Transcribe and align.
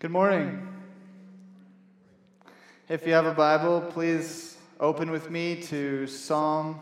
Good 0.00 0.12
morning. 0.12 0.66
If 2.88 3.06
you 3.06 3.12
have 3.12 3.26
a 3.26 3.34
Bible, 3.34 3.82
please 3.82 4.56
open 4.80 5.10
with 5.10 5.30
me 5.30 5.60
to 5.64 6.06
Psalm 6.06 6.80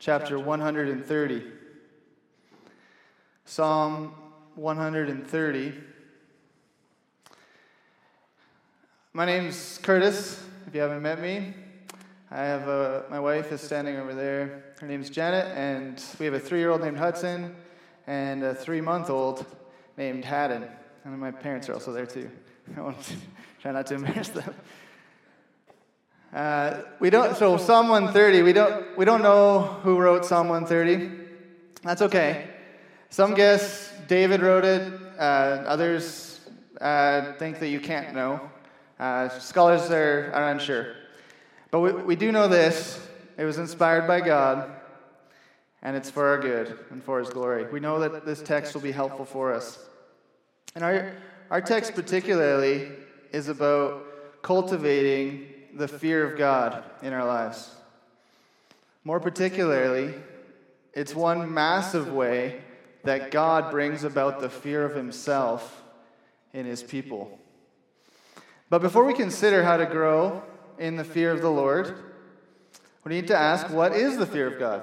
chapter 0.00 0.36
130. 0.36 1.44
Psalm 3.44 4.12
130. 4.56 5.74
My 9.12 9.24
name's 9.24 9.78
Curtis, 9.84 10.44
if 10.66 10.74
you 10.74 10.80
haven't 10.80 11.02
met 11.02 11.20
me. 11.22 11.54
I 12.32 12.40
have 12.40 12.66
a, 12.66 13.04
my 13.08 13.20
wife 13.20 13.52
is 13.52 13.60
standing 13.60 13.94
over 13.94 14.12
there. 14.12 14.74
Her 14.80 14.88
name's 14.88 15.08
Janet, 15.08 15.56
and 15.56 16.02
we 16.18 16.26
have 16.26 16.34
a 16.34 16.40
three 16.40 16.58
year 16.58 16.70
old 16.70 16.80
named 16.80 16.98
Hudson 16.98 17.54
and 18.08 18.42
a 18.42 18.56
three 18.56 18.80
month 18.80 19.08
old 19.08 19.46
named 19.96 20.24
Haddon. 20.24 20.66
And 21.04 21.18
my 21.18 21.30
parents 21.30 21.68
are 21.68 21.74
also 21.74 21.92
there 21.92 22.06
too. 22.06 22.30
I 22.76 22.80
want 22.80 23.02
to 23.02 23.14
try 23.60 23.72
not 23.72 23.86
to 23.86 23.94
embarrass 23.94 24.28
them. 24.28 24.54
Uh, 26.32 26.82
we 27.00 27.10
don't. 27.10 27.36
So 27.36 27.56
Psalm 27.56 27.88
130. 27.88 28.42
We 28.42 28.52
don't. 28.52 28.96
We 28.96 29.04
don't 29.04 29.22
know 29.22 29.62
who 29.82 29.98
wrote 29.98 30.24
Psalm 30.24 30.48
130. 30.48 31.10
That's 31.82 32.02
okay. 32.02 32.48
Some 33.08 33.34
guess 33.34 33.92
David 34.06 34.40
wrote 34.40 34.64
it. 34.64 34.92
Uh, 35.18 35.64
others 35.66 36.40
uh, 36.80 37.32
think 37.34 37.58
that 37.58 37.68
you 37.68 37.80
can't 37.80 38.14
know. 38.14 38.40
Uh, 38.98 39.28
scholars 39.28 39.90
are, 39.90 40.30
are 40.32 40.50
unsure. 40.50 40.94
But 41.70 41.80
we, 41.80 41.92
we 41.92 42.16
do 42.16 42.30
know 42.30 42.46
this. 42.46 43.04
It 43.36 43.44
was 43.44 43.58
inspired 43.58 44.06
by 44.06 44.20
God, 44.20 44.70
and 45.82 45.96
it's 45.96 46.10
for 46.10 46.26
our 46.28 46.38
good 46.38 46.78
and 46.90 47.02
for 47.02 47.18
His 47.18 47.30
glory. 47.30 47.64
We 47.64 47.80
know 47.80 47.98
that 48.00 48.26
this 48.26 48.42
text 48.42 48.74
will 48.74 48.82
be 48.82 48.92
helpful 48.92 49.24
for 49.24 49.52
us. 49.52 49.78
And 50.74 50.84
our, 50.84 51.12
our 51.50 51.60
text, 51.60 51.94
particularly, 51.94 52.88
is 53.32 53.48
about 53.48 54.42
cultivating 54.42 55.46
the 55.74 55.88
fear 55.88 56.30
of 56.30 56.38
God 56.38 56.84
in 57.02 57.12
our 57.12 57.24
lives. 57.24 57.74
More 59.04 59.20
particularly, 59.20 60.14
it's 60.92 61.14
one 61.14 61.52
massive 61.52 62.12
way 62.12 62.60
that 63.04 63.30
God 63.30 63.70
brings 63.70 64.04
about 64.04 64.40
the 64.40 64.50
fear 64.50 64.84
of 64.84 64.94
Himself 64.94 65.82
in 66.52 66.66
His 66.66 66.82
people. 66.82 67.38
But 68.68 68.82
before 68.82 69.04
we 69.04 69.14
consider 69.14 69.64
how 69.64 69.76
to 69.76 69.86
grow 69.86 70.42
in 70.78 70.96
the 70.96 71.04
fear 71.04 71.32
of 71.32 71.40
the 71.40 71.50
Lord, 71.50 71.94
we 73.04 73.12
need 73.12 73.28
to 73.28 73.36
ask 73.36 73.70
what 73.70 73.92
is 73.92 74.16
the 74.18 74.26
fear 74.26 74.46
of 74.46 74.58
God? 74.58 74.82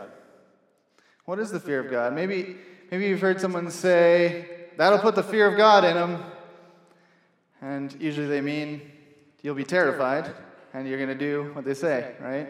What 1.26 1.40
is 1.40 1.52
the 1.52 1.60
fear 1.60 1.80
of 1.80 1.92
God? 1.92 2.14
Maybe, 2.14 2.58
maybe 2.90 3.06
you've 3.06 3.22
heard 3.22 3.40
someone 3.40 3.70
say, 3.70 4.57
that'll 4.78 5.00
put 5.00 5.16
the 5.16 5.24
fear 5.24 5.48
of 5.48 5.58
God 5.58 5.84
in 5.84 5.96
them. 5.96 6.24
And 7.62 7.96
usually 8.00 8.28
they 8.28 8.42
mean 8.42 8.82
you'll 9.42 9.56
be 9.56 9.64
terrified 9.64 10.32
and 10.74 10.88
you're 10.88 10.98
going 10.98 11.10
to 11.10 11.16
do 11.16 11.52
what 11.54 11.66
they 11.66 11.74
say, 11.74 12.14
right? 12.20 12.48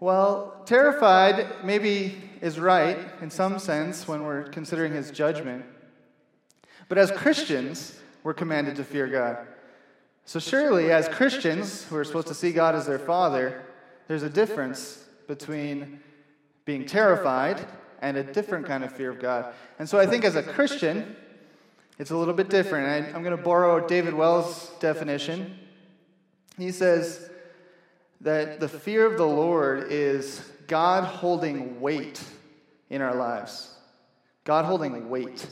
Well, 0.00 0.62
terrified 0.64 1.64
maybe 1.64 2.16
is 2.40 2.58
right 2.58 2.98
in 3.20 3.30
some 3.30 3.58
sense 3.58 4.06
when 4.06 4.22
we're 4.24 4.44
considering 4.44 4.92
his 4.92 5.10
judgment. 5.10 5.64
But 6.88 6.98
as 6.98 7.10
Christians, 7.10 7.98
we're 8.22 8.34
commanded 8.34 8.76
to 8.76 8.84
fear 8.84 9.06
God. 9.08 9.46
So, 10.24 10.38
surely, 10.38 10.92
as 10.92 11.08
Christians 11.08 11.84
who 11.84 11.96
are 11.96 12.04
supposed 12.04 12.28
to 12.28 12.34
see 12.34 12.52
God 12.52 12.74
as 12.74 12.86
their 12.86 12.98
Father, 12.98 13.62
there's 14.08 14.22
a 14.22 14.30
difference 14.30 15.04
between 15.26 16.00
being 16.64 16.86
terrified 16.86 17.66
and 18.00 18.16
a 18.16 18.22
different 18.22 18.66
kind 18.66 18.84
of 18.84 18.92
fear 18.92 19.10
of 19.10 19.20
God. 19.20 19.52
And 19.78 19.88
so 19.88 19.98
I 19.98 20.06
think 20.06 20.24
as 20.24 20.36
a 20.36 20.42
Christian, 20.42 21.16
it's 21.98 22.10
a 22.10 22.16
little 22.16 22.34
bit 22.34 22.48
different. 22.48 22.86
I, 22.86 23.16
am 23.16 23.22
going 23.22 23.36
to 23.36 23.42
borrow 23.42 23.86
David 23.86 24.14
Wells' 24.14 24.70
definition. 24.80 25.58
He 26.56 26.70
says 26.70 27.28
that 28.20 28.60
the 28.60 28.68
fear 28.68 29.06
of 29.06 29.16
the 29.16 29.26
Lord 29.26 29.90
is 29.90 30.40
God 30.66 31.04
holding 31.04 31.80
weight 31.80 32.22
in 32.90 33.02
our 33.02 33.14
lives. 33.14 33.74
God 34.44 34.64
holding 34.64 35.08
weight. 35.08 35.46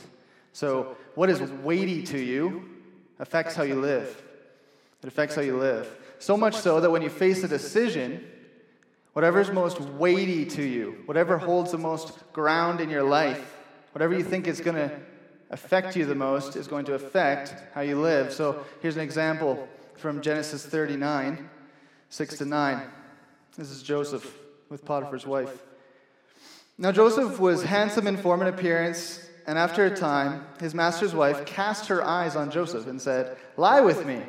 So, 0.53 0.97
what 1.15 1.29
is 1.29 1.41
weighty 1.41 2.03
to 2.03 2.17
you 2.17 2.67
affects 3.19 3.55
how 3.55 3.63
you 3.63 3.75
live. 3.75 4.23
It 5.03 5.07
affects 5.07 5.35
how 5.35 5.41
you 5.41 5.57
live. 5.57 5.87
So 6.19 6.35
much 6.35 6.55
so 6.55 6.79
that 6.81 6.89
when 6.89 7.01
you 7.01 7.09
face 7.09 7.43
a 7.43 7.47
decision, 7.47 8.25
whatever's 9.17 9.49
most 9.49 9.81
weighty 9.81 10.45
to 10.45 10.61
you, 10.61 10.95
whatever 11.07 11.39
holds 11.39 11.71
the 11.71 11.77
most 11.79 12.13
ground 12.33 12.79
in 12.79 12.87
your 12.87 13.01
life, 13.01 13.57
whatever 13.91 14.13
you 14.13 14.23
think 14.23 14.45
is 14.45 14.61
going 14.61 14.75
to 14.75 14.91
affect 15.49 15.95
you 15.95 16.05
the 16.05 16.13
most, 16.13 16.55
is 16.55 16.67
going 16.67 16.85
to 16.85 16.93
affect 16.93 17.55
how 17.73 17.81
you 17.81 17.99
live. 17.99 18.31
So 18.31 18.63
here's 18.79 18.95
an 18.95 19.01
example 19.01 19.67
from 19.95 20.21
Genesis 20.21 20.63
39, 20.63 21.49
6 22.09 22.37
to 22.37 22.45
9. 22.45 22.81
This 23.57 23.71
is 23.71 23.81
Joseph 23.81 24.37
with 24.69 24.85
Potiphar's 24.85 25.25
wife. 25.25 25.63
Now 26.77 26.91
Joseph 26.91 27.39
was 27.39 27.63
handsome 27.63 28.05
in 28.05 28.17
form 28.17 28.41
and 28.41 28.49
appearance, 28.51 29.27
and 29.47 29.57
after 29.57 29.83
a 29.83 29.97
time, 29.97 30.45
his 30.59 30.75
master's 30.75 31.15
wife 31.15 31.43
cast 31.43 31.87
her 31.87 32.03
eyes 32.03 32.35
on 32.35 32.51
Joseph 32.51 32.85
and 32.85 33.01
said, 33.01 33.35
Lie 33.55 33.81
with 33.81 34.05
me. 34.05 34.21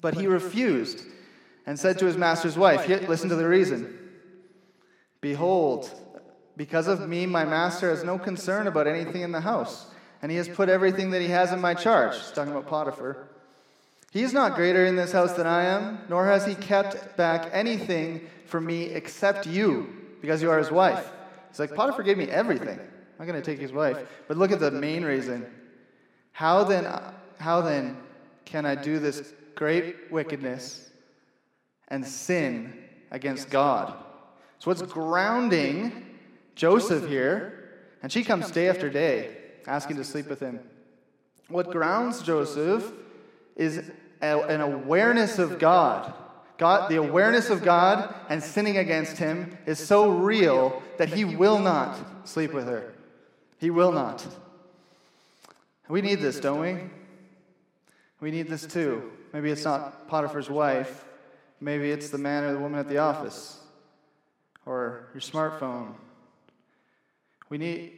But 0.00 0.14
he 0.14 0.28
refused 0.28 1.00
and 1.66 1.78
said 1.78 1.98
to 1.98 2.06
his 2.06 2.16
master's 2.16 2.56
wife, 2.56 2.88
Listen 3.08 3.28
to 3.28 3.36
the 3.36 3.48
reason. 3.48 3.98
Behold, 5.20 5.90
because 6.56 6.86
of 6.86 7.06
me, 7.08 7.26
my 7.26 7.44
master 7.44 7.90
has 7.90 8.04
no 8.04 8.18
concern 8.18 8.66
about 8.66 8.86
anything 8.86 9.22
in 9.22 9.32
the 9.32 9.40
house, 9.40 9.86
and 10.22 10.30
he 10.30 10.38
has 10.38 10.48
put 10.48 10.68
everything 10.68 11.10
that 11.10 11.20
he 11.20 11.28
has 11.28 11.52
in 11.52 11.60
my 11.60 11.74
charge. 11.74 12.16
He's 12.16 12.30
talking 12.30 12.52
about 12.52 12.68
Potiphar. 12.68 13.28
He 14.12 14.22
is 14.22 14.32
not 14.32 14.54
greater 14.54 14.86
in 14.86 14.96
this 14.96 15.12
house 15.12 15.32
than 15.32 15.46
I 15.46 15.64
am, 15.64 15.98
nor 16.08 16.26
has 16.26 16.46
he 16.46 16.54
kept 16.54 17.16
back 17.16 17.50
anything 17.52 18.26
from 18.46 18.64
me 18.64 18.84
except 18.84 19.46
you, 19.46 19.92
because 20.20 20.40
you 20.40 20.50
are 20.50 20.58
his 20.58 20.70
wife. 20.70 21.10
He's 21.50 21.58
like, 21.58 21.74
Potiphar 21.74 22.04
gave 22.04 22.16
me 22.16 22.28
everything. 22.28 22.78
I'm 22.78 23.26
not 23.26 23.26
going 23.26 23.42
to 23.42 23.50
take 23.50 23.60
his 23.60 23.72
wife. 23.72 23.98
But 24.28 24.36
look 24.36 24.52
at 24.52 24.60
the 24.60 24.70
main 24.70 25.04
reason. 25.04 25.44
How 26.32 26.64
then, 26.64 26.86
how 27.38 27.60
then 27.62 27.96
can 28.44 28.64
I 28.64 28.74
do 28.74 28.98
this 28.98 29.32
great 29.54 30.12
wickedness 30.12 30.85
and 31.88 32.06
sin 32.06 32.72
against 33.10 33.50
God. 33.50 33.94
So, 34.58 34.70
what's 34.70 34.82
grounding 34.82 36.06
Joseph 36.54 37.06
here, 37.08 37.70
and 38.02 38.10
she 38.10 38.24
comes 38.24 38.50
day 38.50 38.68
after 38.68 38.88
day 38.88 39.36
asking 39.66 39.96
to 39.96 40.04
sleep 40.04 40.28
with 40.28 40.40
him. 40.40 40.60
What 41.48 41.70
grounds 41.70 42.22
Joseph 42.22 42.90
is 43.54 43.90
a, 44.22 44.40
an 44.40 44.60
awareness 44.60 45.38
of 45.38 45.58
God. 45.58 46.12
God, 46.58 46.90
the 46.90 46.96
awareness 46.96 47.50
of 47.50 47.62
God 47.62 48.14
and 48.30 48.42
sinning 48.42 48.78
against 48.78 49.18
him 49.18 49.58
is 49.66 49.78
so 49.78 50.10
real 50.10 50.82
that 50.96 51.10
he 51.10 51.24
will 51.24 51.58
not 51.58 52.26
sleep 52.26 52.52
with 52.52 52.66
her. 52.66 52.94
He 53.58 53.70
will 53.70 53.92
not. 53.92 54.26
We 55.88 56.00
need 56.00 56.20
this, 56.20 56.40
don't 56.40 56.60
we? 56.60 56.78
We 58.20 58.30
need 58.30 58.48
this 58.48 58.66
too. 58.66 59.12
Maybe 59.32 59.50
it's 59.50 59.64
not 59.64 60.08
Potiphar's 60.08 60.48
wife, 60.48 61.04
Maybe 61.60 61.90
it's 61.90 62.10
the 62.10 62.18
man 62.18 62.44
or 62.44 62.52
the 62.52 62.58
woman 62.58 62.78
at 62.78 62.88
the 62.88 62.98
office 62.98 63.58
or 64.66 65.08
your 65.14 65.20
smartphone. 65.20 65.94
We 67.48 67.58
need, 67.58 67.92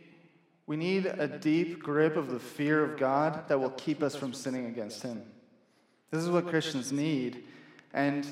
we 0.67 0.77
need 0.77 1.07
a 1.07 1.27
deep 1.27 1.83
grip 1.83 2.17
of 2.17 2.31
the 2.31 2.39
fear 2.39 2.85
of 2.85 2.99
God 2.99 3.49
that 3.49 3.59
will 3.59 3.71
keep 3.71 4.03
us 4.03 4.15
from 4.15 4.33
sinning 4.33 4.67
against 4.67 5.03
Him. 5.03 5.23
This 6.11 6.23
is 6.23 6.31
what 6.31 6.47
Christians 6.49 6.93
need. 6.93 7.45
And, 7.93 8.27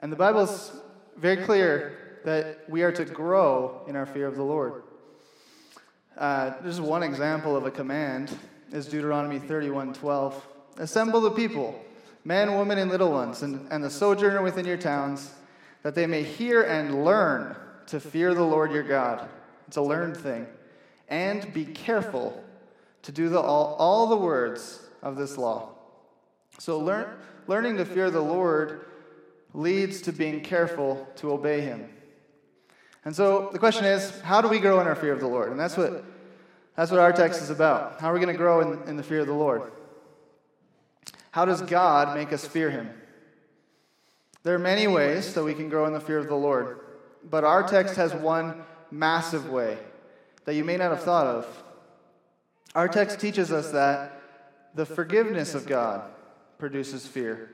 and 0.00 0.12
the 0.12 0.16
Bible's 0.16 0.72
very 1.16 1.44
clear 1.44 2.20
that 2.24 2.68
we 2.68 2.82
are 2.82 2.92
to 2.92 3.04
grow 3.04 3.82
in 3.86 3.96
our 3.96 4.06
fear 4.06 4.26
of 4.26 4.36
the 4.36 4.42
Lord. 4.42 4.82
Uh, 6.16 6.52
there's 6.62 6.80
one 6.80 7.02
example 7.02 7.56
of 7.56 7.64
a 7.64 7.70
command 7.70 8.36
is 8.72 8.86
Deuteronomy 8.86 9.38
31:12. 9.38 10.34
Assemble 10.78 11.20
the 11.20 11.30
people 11.30 11.82
men, 12.24 12.56
women, 12.56 12.78
and 12.78 12.90
little 12.90 13.10
ones, 13.10 13.42
and, 13.42 13.66
and 13.70 13.82
the 13.82 13.90
sojourner 13.90 14.42
within 14.42 14.66
your 14.66 14.76
towns, 14.76 15.32
that 15.82 15.94
they 15.94 16.06
may 16.06 16.22
hear 16.22 16.62
and 16.62 17.04
learn 17.04 17.56
to 17.86 18.00
fear 18.00 18.34
the 18.34 18.42
Lord 18.42 18.72
your 18.72 18.82
God. 18.82 19.28
It's 19.66 19.76
a 19.76 19.82
learned 19.82 20.16
thing. 20.16 20.46
And 21.08 21.52
be 21.52 21.64
careful 21.64 22.44
to 23.02 23.12
do 23.12 23.28
the, 23.28 23.40
all, 23.40 23.74
all 23.78 24.06
the 24.06 24.16
words 24.16 24.86
of 25.02 25.16
this 25.16 25.36
law. 25.38 25.70
So, 26.58 26.78
learn, 26.78 27.08
learning 27.46 27.78
to 27.78 27.84
fear 27.84 28.10
the 28.10 28.20
Lord 28.20 28.86
leads 29.54 30.02
to 30.02 30.12
being 30.12 30.40
careful 30.40 31.08
to 31.16 31.32
obey 31.32 31.60
him. 31.60 31.88
And 33.04 33.16
so 33.16 33.48
the 33.52 33.58
question 33.58 33.84
is, 33.84 34.20
how 34.20 34.42
do 34.42 34.48
we 34.48 34.58
grow 34.58 34.80
in 34.80 34.86
our 34.86 34.94
fear 34.94 35.12
of 35.12 35.20
the 35.20 35.26
Lord? 35.26 35.50
And 35.50 35.58
that's 35.58 35.76
what, 35.76 36.04
that's 36.76 36.90
what 36.90 37.00
our 37.00 37.12
text 37.12 37.40
is 37.42 37.50
about. 37.50 38.00
How 38.00 38.10
are 38.10 38.14
we 38.14 38.20
going 38.20 38.32
to 38.32 38.38
grow 38.38 38.60
in, 38.60 38.88
in 38.88 38.96
the 38.96 39.02
fear 39.02 39.20
of 39.20 39.26
the 39.26 39.32
Lord? 39.32 39.72
How 41.30 41.44
does 41.44 41.62
God 41.62 42.16
make 42.16 42.32
us 42.32 42.44
fear 42.44 42.70
him? 42.70 42.90
There 44.42 44.54
are 44.54 44.58
many 44.58 44.86
ways 44.86 45.34
that 45.34 45.44
we 45.44 45.54
can 45.54 45.68
grow 45.68 45.86
in 45.86 45.92
the 45.92 46.00
fear 46.00 46.18
of 46.18 46.28
the 46.28 46.34
Lord, 46.34 46.80
but 47.28 47.44
our 47.44 47.62
text 47.62 47.96
has 47.96 48.14
one 48.14 48.62
massive 48.90 49.50
way 49.50 49.78
that 50.44 50.54
you 50.54 50.64
may 50.64 50.76
not 50.76 50.90
have 50.90 51.02
thought 51.02 51.26
of. 51.26 51.62
Our 52.74 52.88
text 52.88 53.20
teaches 53.20 53.52
us 53.52 53.70
that 53.72 54.20
the 54.74 54.86
forgiveness 54.86 55.54
of 55.54 55.66
God 55.66 56.02
produces 56.58 57.06
fear. 57.06 57.50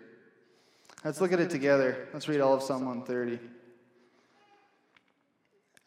Let's 1.04 1.20
look 1.20 1.32
at 1.32 1.40
it 1.40 1.50
together. 1.50 2.08
Let's 2.12 2.28
read 2.28 2.40
all 2.40 2.54
of 2.54 2.62
Psalm 2.62 2.84
130. 2.84 3.38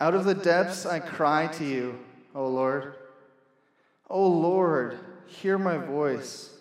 Out 0.01 0.13
of 0.13 0.25
the 0.25 0.33
depths 0.33 0.85
I 0.85 0.99
cry 0.99 1.47
to 1.47 1.65
you, 1.65 1.99
O 2.33 2.47
Lord. 2.47 2.95
O 4.09 4.27
Lord, 4.27 4.97
hear 5.27 5.57
my 5.57 5.77
voice. 5.77 6.58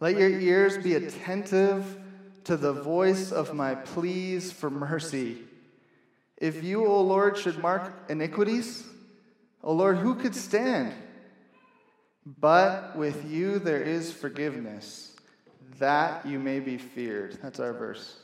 Let 0.00 0.16
your 0.16 0.30
ears 0.30 0.78
be 0.78 0.94
attentive 0.94 1.98
to 2.44 2.56
the 2.56 2.72
voice 2.72 3.32
of 3.32 3.54
my 3.54 3.74
pleas 3.74 4.52
for 4.52 4.70
mercy. 4.70 5.38
If 6.36 6.62
you, 6.62 6.86
O 6.86 7.00
Lord, 7.02 7.36
should 7.36 7.58
mark 7.58 7.92
iniquities, 8.08 8.84
O 9.62 9.72
Lord, 9.72 9.98
who 9.98 10.14
could 10.14 10.36
stand? 10.36 10.94
But 12.24 12.96
with 12.96 13.28
you 13.28 13.58
there 13.58 13.82
is 13.82 14.12
forgiveness, 14.12 15.16
that 15.78 16.24
you 16.26 16.38
may 16.38 16.60
be 16.60 16.78
feared. 16.78 17.38
That's 17.42 17.58
our 17.58 17.72
verse. 17.72 18.18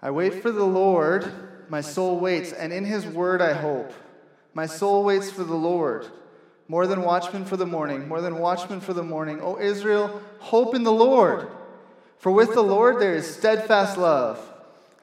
I 0.00 0.10
wait 0.10 0.42
for 0.42 0.52
the 0.52 0.64
Lord, 0.64 1.30
my 1.68 1.80
soul 1.80 2.20
waits, 2.20 2.52
and 2.52 2.72
in 2.72 2.84
his 2.84 3.06
word 3.06 3.42
I 3.42 3.54
hope. 3.54 3.92
My 4.52 4.66
soul 4.66 5.02
waits 5.02 5.30
for 5.30 5.42
the 5.42 5.54
Lord, 5.54 6.06
more 6.68 6.86
than 6.86 7.02
watchmen 7.02 7.44
for 7.44 7.56
the 7.56 7.66
morning, 7.66 8.08
more 8.08 8.20
than 8.20 8.38
watchmen 8.38 8.80
for 8.80 8.92
the 8.92 9.02
morning. 9.02 9.40
O 9.40 9.58
Israel, 9.58 10.20
hope 10.38 10.74
in 10.74 10.82
the 10.82 10.92
Lord. 10.92 11.48
For 12.18 12.30
with 12.30 12.54
the 12.54 12.62
Lord 12.62 13.00
there 13.00 13.14
is 13.14 13.32
steadfast 13.32 13.98
love, 13.98 14.40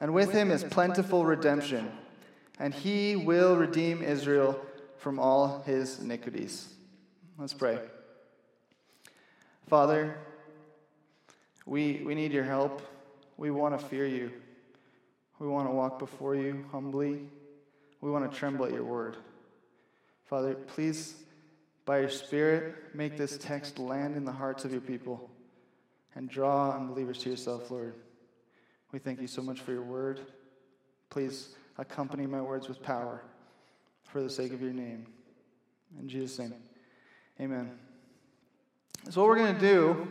and 0.00 0.12
with 0.12 0.32
him 0.32 0.50
is 0.50 0.64
plentiful 0.64 1.24
redemption, 1.24 1.90
and 2.58 2.74
he 2.74 3.14
will 3.14 3.56
redeem 3.56 4.02
Israel 4.02 4.60
from 4.98 5.18
all 5.18 5.62
his 5.64 6.00
iniquities. 6.00 6.68
Let's 7.38 7.54
pray. 7.54 7.78
Father, 9.68 10.16
we, 11.64 12.02
we 12.04 12.14
need 12.14 12.32
your 12.32 12.44
help. 12.44 12.82
We 13.36 13.50
want 13.50 13.78
to 13.78 13.86
fear 13.86 14.06
you. 14.06 14.32
We 15.38 15.48
want 15.48 15.68
to 15.68 15.72
walk 15.72 15.98
before 15.98 16.34
you 16.34 16.64
humbly. 16.70 17.20
We 18.00 18.10
want 18.10 18.30
to 18.30 18.36
tremble 18.36 18.66
at 18.66 18.72
your 18.72 18.84
word. 18.84 19.16
Father, 20.26 20.54
please, 20.54 21.14
by 21.84 22.00
your 22.00 22.08
Spirit, 22.08 22.94
make 22.94 23.16
this 23.16 23.36
text 23.38 23.78
land 23.78 24.16
in 24.16 24.24
the 24.24 24.32
hearts 24.32 24.64
of 24.64 24.72
your 24.72 24.80
people 24.80 25.30
and 26.14 26.28
draw 26.28 26.76
unbelievers 26.76 27.18
to 27.18 27.30
yourself, 27.30 27.70
Lord. 27.70 27.94
We 28.92 28.98
thank 28.98 29.20
you 29.20 29.26
so 29.26 29.42
much 29.42 29.60
for 29.60 29.72
your 29.72 29.82
word. 29.82 30.20
Please 31.10 31.54
accompany 31.78 32.26
my 32.26 32.40
words 32.40 32.68
with 32.68 32.82
power 32.82 33.22
for 34.04 34.22
the 34.22 34.30
sake 34.30 34.52
of 34.52 34.60
your 34.60 34.72
name. 34.72 35.06
In 35.98 36.08
Jesus' 36.08 36.38
name, 36.38 36.54
amen. 37.40 37.70
So, 39.10 39.20
what 39.20 39.30
we're 39.30 39.38
going 39.38 39.54
to 39.54 39.60
do 39.60 40.08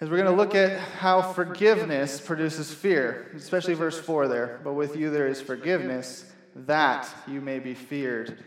is 0.00 0.10
we're 0.10 0.16
going 0.16 0.30
to 0.30 0.36
look 0.36 0.54
at 0.54 0.80
how 0.80 1.20
forgiveness 1.20 2.20
produces 2.20 2.72
fear, 2.72 3.30
especially 3.36 3.74
verse 3.74 4.00
4 4.00 4.26
there. 4.26 4.60
But 4.64 4.72
with 4.72 4.96
you 4.96 5.10
there 5.10 5.28
is 5.28 5.40
forgiveness, 5.40 6.24
that 6.54 7.08
you 7.28 7.40
may 7.40 7.58
be 7.58 7.74
feared. 7.74 8.42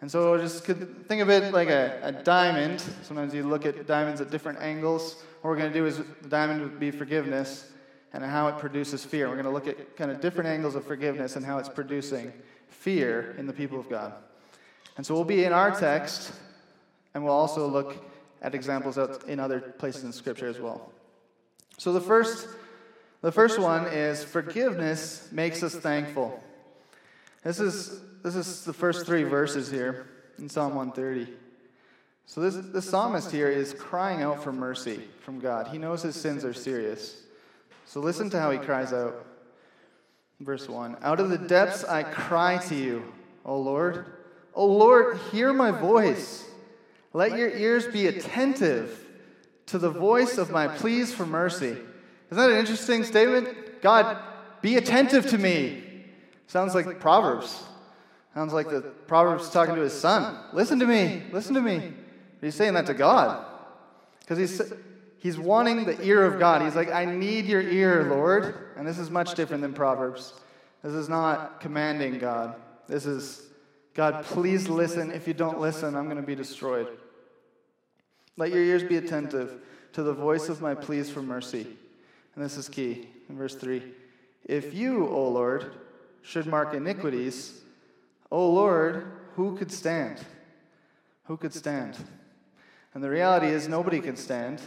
And 0.00 0.10
so 0.10 0.38
just 0.38 0.64
think 0.64 1.22
of 1.22 1.28
it 1.28 1.52
like 1.52 1.68
a, 1.68 1.98
a 2.02 2.12
diamond. 2.12 2.80
Sometimes 3.02 3.34
you 3.34 3.42
look 3.42 3.66
at 3.66 3.86
diamonds 3.86 4.20
at 4.20 4.30
different 4.30 4.60
angles. 4.60 5.22
What 5.40 5.50
we're 5.50 5.56
going 5.56 5.72
to 5.72 5.78
do 5.78 5.86
is 5.86 5.98
the 6.22 6.28
diamond 6.28 6.62
would 6.62 6.78
be 6.78 6.90
forgiveness 6.90 7.70
and 8.12 8.24
how 8.24 8.48
it 8.48 8.58
produces 8.58 9.04
fear. 9.04 9.28
We're 9.28 9.34
going 9.34 9.44
to 9.44 9.50
look 9.50 9.66
at 9.66 9.96
kind 9.96 10.10
of 10.10 10.20
different 10.20 10.48
angles 10.48 10.76
of 10.76 10.86
forgiveness 10.86 11.36
and 11.36 11.44
how 11.44 11.58
it's 11.58 11.68
producing 11.68 12.32
fear 12.68 13.34
in 13.38 13.46
the 13.46 13.52
people 13.52 13.78
of 13.78 13.90
God. 13.90 14.14
And 14.96 15.04
so 15.04 15.14
we'll 15.14 15.24
be 15.24 15.44
in 15.44 15.52
our 15.52 15.70
text, 15.70 16.32
and 17.14 17.24
we'll 17.24 17.32
also 17.32 17.66
look 17.66 18.04
at 18.42 18.54
examples 18.54 18.98
in 19.26 19.40
other 19.40 19.60
places 19.60 20.04
in 20.04 20.12
Scripture 20.12 20.46
as 20.46 20.58
well. 20.58 20.92
So 21.76 21.92
the 21.92 22.00
first, 22.00 22.48
the 23.20 23.32
first 23.32 23.58
one 23.58 23.86
is 23.86 24.24
forgiveness 24.24 25.28
makes 25.32 25.62
us 25.62 25.74
thankful. 25.74 26.42
This 27.44 27.60
is, 27.60 28.00
this 28.22 28.34
is 28.36 28.64
the 28.64 28.72
first 28.72 29.06
three 29.06 29.22
verses 29.22 29.70
here 29.70 30.06
in 30.38 30.48
Psalm 30.48 30.74
130. 30.74 31.32
So 32.26 32.40
this, 32.40 32.56
the 32.56 32.82
psalmist 32.82 33.30
here 33.30 33.48
is 33.48 33.72
crying 33.72 34.22
out 34.22 34.42
for 34.42 34.52
mercy 34.52 35.00
from 35.20 35.40
God. 35.40 35.68
He 35.68 35.78
knows 35.78 36.02
his 36.02 36.14
sins 36.14 36.44
are 36.44 36.52
serious. 36.52 37.22
So 37.86 38.00
listen 38.00 38.28
to 38.30 38.40
how 38.40 38.50
he 38.50 38.58
cries 38.58 38.92
out. 38.92 39.24
Verse 40.40 40.68
1 40.68 40.98
Out 41.02 41.20
of 41.20 41.30
the 41.30 41.38
depths 41.38 41.84
I 41.84 42.02
cry 42.02 42.58
to 42.68 42.74
you, 42.74 43.12
O 43.44 43.58
Lord. 43.58 44.06
O 44.54 44.66
Lord, 44.66 45.18
hear 45.32 45.52
my 45.52 45.70
voice. 45.70 46.44
Let 47.12 47.38
your 47.38 47.50
ears 47.50 47.86
be 47.86 48.08
attentive 48.08 49.06
to 49.66 49.78
the 49.78 49.90
voice 49.90 50.38
of 50.38 50.50
my 50.50 50.68
pleas 50.68 51.14
for 51.14 51.24
mercy. 51.24 51.76
Isn't 52.30 52.36
that 52.36 52.50
an 52.50 52.58
interesting 52.58 53.04
statement? 53.04 53.80
God, 53.80 54.18
be 54.60 54.76
attentive 54.76 55.28
to 55.28 55.38
me. 55.38 55.82
Sounds 56.46 56.74
like 56.74 57.00
Proverbs. 57.00 57.62
Sounds 58.38 58.52
like 58.52 58.70
the 58.70 58.82
Proverbs 59.08 59.50
talking 59.50 59.74
to 59.74 59.80
his 59.80 59.92
son. 59.92 60.38
Listen 60.52 60.78
to 60.78 60.86
me. 60.86 61.24
Listen 61.32 61.54
to 61.54 61.60
me. 61.60 61.92
He's 62.40 62.54
saying 62.54 62.74
that 62.74 62.86
to 62.86 62.94
God. 62.94 63.44
Because 64.20 64.38
he's, 64.38 64.62
he's 65.18 65.36
wanting 65.36 65.84
the 65.84 66.00
ear 66.02 66.24
of 66.24 66.38
God. 66.38 66.62
He's 66.62 66.76
like, 66.76 66.88
I 66.88 67.04
need 67.04 67.46
your 67.46 67.60
ear, 67.60 68.04
Lord. 68.04 68.54
And 68.76 68.86
this 68.86 68.96
is 68.96 69.10
much 69.10 69.34
different 69.34 69.62
than 69.62 69.72
Proverbs. 69.72 70.34
This 70.84 70.92
is 70.92 71.08
not 71.08 71.60
commanding 71.60 72.20
God. 72.20 72.54
This 72.86 73.06
is, 73.06 73.42
God, 73.94 74.24
please 74.24 74.68
listen. 74.68 75.10
If 75.10 75.26
you 75.26 75.34
don't 75.34 75.58
listen, 75.58 75.96
I'm 75.96 76.04
going 76.04 76.20
to 76.20 76.22
be 76.22 76.36
destroyed. 76.36 76.86
Let 78.36 78.52
your 78.52 78.62
ears 78.62 78.84
be 78.84 78.98
attentive 78.98 79.60
to 79.94 80.04
the 80.04 80.12
voice 80.12 80.48
of 80.48 80.62
my 80.62 80.76
pleas 80.76 81.10
for 81.10 81.22
mercy. 81.22 81.66
And 82.36 82.44
this 82.44 82.56
is 82.56 82.68
key 82.68 83.08
in 83.28 83.36
verse 83.36 83.56
3. 83.56 83.82
If 84.44 84.74
you, 84.74 85.08
O 85.08 85.28
Lord, 85.28 85.72
should 86.22 86.46
mark 86.46 86.72
iniquities, 86.72 87.62
O 88.30 88.50
Lord, 88.50 89.06
who 89.36 89.56
could 89.56 89.72
stand? 89.72 90.18
Who 91.24 91.36
could 91.36 91.54
stand? 91.54 91.96
And 92.94 93.02
the 93.02 93.10
reality 93.10 93.48
is, 93.48 93.68
nobody 93.68 94.00
can 94.00 94.16
stand 94.16 94.60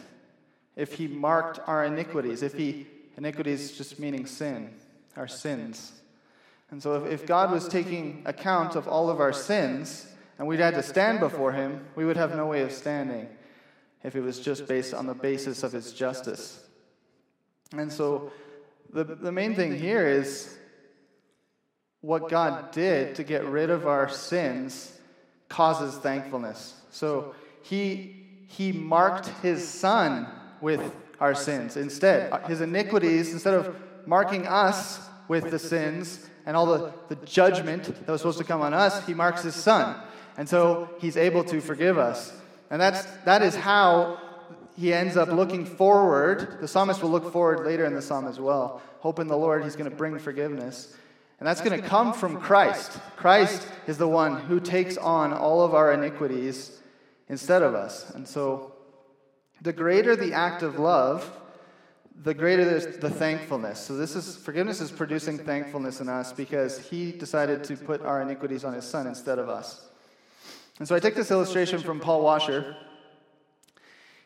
if 0.75 0.93
he 0.93 1.07
marked 1.07 1.59
our 1.67 1.83
iniquities. 1.85 2.43
If 2.43 2.53
he, 2.53 2.87
iniquities 3.17 3.77
just 3.77 3.99
meaning 3.99 4.25
sin, 4.25 4.73
our 5.17 5.27
sins. 5.27 5.91
And 6.69 6.81
so, 6.81 7.03
if, 7.03 7.21
if 7.21 7.27
God 7.27 7.51
was 7.51 7.67
taking 7.67 8.23
account 8.25 8.75
of 8.75 8.87
all 8.87 9.09
of 9.09 9.19
our 9.19 9.33
sins 9.33 10.07
and 10.39 10.47
we'd 10.47 10.59
had 10.59 10.75
to 10.75 10.83
stand 10.83 11.19
before 11.19 11.51
him, 11.51 11.85
we 11.95 12.05
would 12.05 12.17
have 12.17 12.35
no 12.35 12.47
way 12.47 12.61
of 12.61 12.71
standing 12.71 13.27
if 14.03 14.15
it 14.15 14.21
was 14.21 14.39
just 14.39 14.67
based 14.67 14.93
on 14.93 15.05
the 15.05 15.13
basis 15.13 15.63
of 15.63 15.71
his 15.71 15.93
justice. 15.93 16.65
And 17.73 17.91
so 17.91 18.31
the, 18.91 19.03
the 19.03 19.31
main 19.31 19.55
thing 19.55 19.77
here 19.77 20.07
is 20.07 20.57
what 22.01 22.29
God 22.29 22.71
did 22.71 23.15
to 23.15 23.23
get 23.23 23.45
rid 23.45 23.69
of 23.69 23.87
our 23.87 24.09
sins 24.09 24.97
causes 25.49 25.95
thankfulness. 25.95 26.73
So 26.89 27.35
he, 27.63 28.15
he 28.47 28.71
marked 28.71 29.27
his 29.41 29.67
son 29.67 30.27
with 30.61 30.93
our 31.19 31.35
sins 31.35 31.77
instead. 31.77 32.33
His 32.45 32.61
iniquities, 32.61 33.31
instead 33.31 33.53
of 33.53 33.75
marking 34.05 34.47
us 34.47 34.99
with 35.27 35.51
the 35.51 35.59
sins 35.59 36.27
and 36.45 36.57
all 36.57 36.65
the, 36.65 36.93
the 37.13 37.25
judgment 37.25 37.83
that 37.83 38.11
was 38.11 38.21
supposed 38.21 38.39
to 38.39 38.43
come 38.43 38.61
on 38.61 38.73
us, 38.73 39.05
he 39.05 39.13
marks 39.13 39.43
his 39.43 39.55
son. 39.55 39.95
And 40.37 40.49
so 40.49 40.89
he's 40.99 41.17
able 41.17 41.43
to 41.45 41.61
forgive 41.61 41.97
us. 41.97 42.33
And 42.71 42.81
that's, 42.81 43.05
that 43.25 43.43
is 43.43 43.55
how 43.55 44.17
he 44.75 44.93
ends 44.93 45.17
up 45.17 45.29
looking 45.29 45.65
forward. 45.65 46.57
The 46.61 46.67
psalmist 46.67 47.03
will 47.03 47.11
look 47.11 47.31
forward 47.31 47.65
later 47.65 47.85
in 47.85 47.93
the 47.93 48.01
psalm 48.01 48.27
as 48.27 48.39
well. 48.39 48.81
Hope 48.99 49.19
in 49.19 49.27
the 49.27 49.37
Lord, 49.37 49.63
he's 49.63 49.75
going 49.75 49.89
to 49.89 49.95
bring 49.95 50.17
forgiveness. 50.17 50.95
And 51.41 51.47
that's 51.47 51.61
going 51.61 51.81
to 51.81 51.87
come 51.87 52.13
from 52.13 52.39
Christ. 52.39 52.99
Christ 53.15 53.67
is 53.87 53.97
the 53.97 54.07
one 54.07 54.41
who 54.41 54.59
takes 54.59 54.95
on 54.95 55.33
all 55.33 55.63
of 55.63 55.73
our 55.73 55.91
iniquities 55.91 56.79
instead 57.29 57.63
of 57.63 57.73
us. 57.73 58.11
And 58.11 58.27
so, 58.27 58.73
the 59.59 59.73
greater 59.73 60.15
the 60.15 60.33
act 60.33 60.61
of 60.61 60.77
love, 60.77 61.35
the 62.21 62.35
greater 62.35 62.79
the 62.79 63.09
thankfulness. 63.09 63.79
So, 63.79 63.97
this 63.97 64.15
is 64.15 64.37
forgiveness 64.37 64.81
is 64.81 64.91
producing 64.91 65.39
thankfulness 65.39 65.99
in 65.99 66.09
us 66.09 66.31
because 66.31 66.77
he 66.77 67.11
decided 67.11 67.63
to 67.63 67.75
put 67.75 68.03
our 68.03 68.21
iniquities 68.21 68.63
on 68.63 68.75
his 68.75 68.85
son 68.85 69.07
instead 69.07 69.39
of 69.39 69.49
us. 69.49 69.89
And 70.77 70.87
so 70.87 70.95
I 70.95 70.99
take 70.99 71.15
this 71.15 71.31
illustration 71.31 71.79
from 71.79 71.99
Paul 71.99 72.21
Washer. 72.21 72.77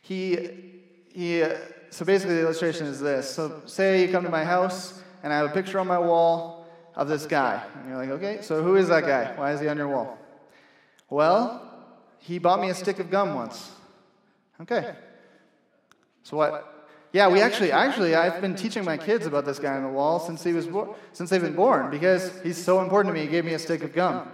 He, 0.01 0.81
he, 1.13 1.43
uh, 1.43 1.55
so 1.91 2.03
basically 2.03 2.36
the 2.36 2.41
illustration 2.41 2.88
is 2.88 3.00
this. 3.00 3.29
So 3.29 3.62
say 3.67 4.05
you 4.05 4.12
come 4.12 4.25
to 4.25 4.29
my 4.29 4.43
house 4.43 5.01
and 5.24 5.31
I 5.31 5.38
have 5.38 5.50
a 5.50 5.53
picture 5.53 5.79
on 5.79 5.88
my 5.88 5.98
wall 5.98 6.54
of 6.96 7.08
this 7.08 7.25
guy. 7.25 7.62
And 7.75 7.90
you're 7.90 7.98
like, 7.98 8.10
okay, 8.10 8.42
so 8.42 8.64
who 8.64 8.75
is 8.75 8.88
that 8.90 9.06
guy? 9.06 9.34
Why 9.36 9.52
is 9.52 9.60
he 9.60 9.68
on 9.68 9.78
your 9.78 9.90
wall? 9.90 10.18
Well, 11.10 11.62
he 12.20 12.40
bought 12.40 12.60
me 12.60 12.70
a 12.70 12.75
stick 12.75 13.00
of 13.00 13.10
gum 13.10 13.36
once. 13.36 13.72
Okay. 14.62 14.96
So 16.24 16.38
what? 16.38 16.72
Yeah, 17.12 17.30
we 17.30 17.40
actually, 17.42 17.72
actually, 17.72 18.16
I've 18.16 18.42
been 18.42 18.56
teaching 18.56 18.84
my 18.84 18.98
kids 18.98 19.25
about 19.25 19.46
this 19.46 19.60
guy 19.60 19.75
on 19.75 19.84
the 19.84 19.90
wall 19.90 20.20
since 20.20 20.44
he 20.44 20.52
was, 20.52 20.68
bo- 20.68 20.96
since 21.14 21.30
they've 21.30 21.42
been 21.42 21.56
born 21.56 21.90
because 21.90 22.42
he's 22.42 22.62
so 22.62 22.82
important 22.82 23.14
to 23.14 23.20
me. 23.20 23.25
He 23.25 23.32
gave 23.32 23.46
me 23.46 23.54
a 23.54 23.60
stick 23.60 23.84
of 23.84 23.94
gum. 23.94 24.30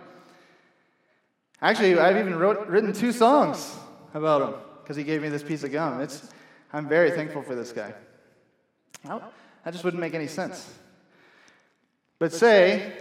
Actually, 1.62 2.00
I've 2.00 2.18
even 2.18 2.40
wrote, 2.40 2.68
written 2.68 2.92
two 2.92 3.12
songs 3.12 3.76
about 4.16 4.42
him 4.42 4.60
because 4.82 4.96
he 4.96 5.04
gave 5.04 5.22
me 5.22 5.30
this 5.30 5.44
piece 5.44 5.64
of 5.64 5.72
gum. 5.72 6.02
It's, 6.02 6.28
I'm 6.74 6.88
very 6.88 7.12
thankful 7.12 7.44
for 7.44 7.54
this 7.54 7.72
guy. 7.72 7.94
That 9.64 9.72
just 9.72 9.84
wouldn't 9.84 10.02
make 10.02 10.16
any 10.16 10.28
sense. 10.28 10.68
But 12.22 12.32
say 12.32 12.94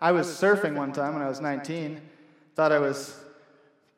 I 0.00 0.12
was 0.12 0.28
surfing 0.28 0.74
one 0.76 0.92
time 0.92 1.14
when 1.14 1.22
I 1.22 1.28
was 1.28 1.40
19, 1.40 2.00
thought 2.54 2.70
I 2.70 2.78
was 2.78 3.18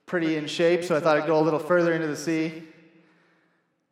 pretty 0.07 0.37
in 0.37 0.47
shape, 0.47 0.85
so 0.85 0.97
I 0.97 1.01
thought 1.01 1.19
I'd 1.19 1.27
go 1.27 1.39
a 1.39 1.45
little 1.45 1.59
further 1.59 1.93
into 1.93 2.07
the 2.07 2.17
sea. 2.17 2.63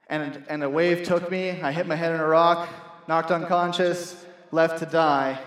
And, 0.09 0.43
and 0.49 0.65
a 0.65 0.71
wave 0.71 1.03
took 1.03 1.31
me. 1.31 1.51
I 1.61 1.73
hit 1.73 1.87
my 1.87 1.95
head 1.95 2.11
on 2.15 2.21
a 2.21 2.27
rock, 2.27 2.71
knocked 3.07 3.33
unconscious, 3.33 4.25
left 4.51 4.79
to 4.79 4.87
die. 4.87 5.39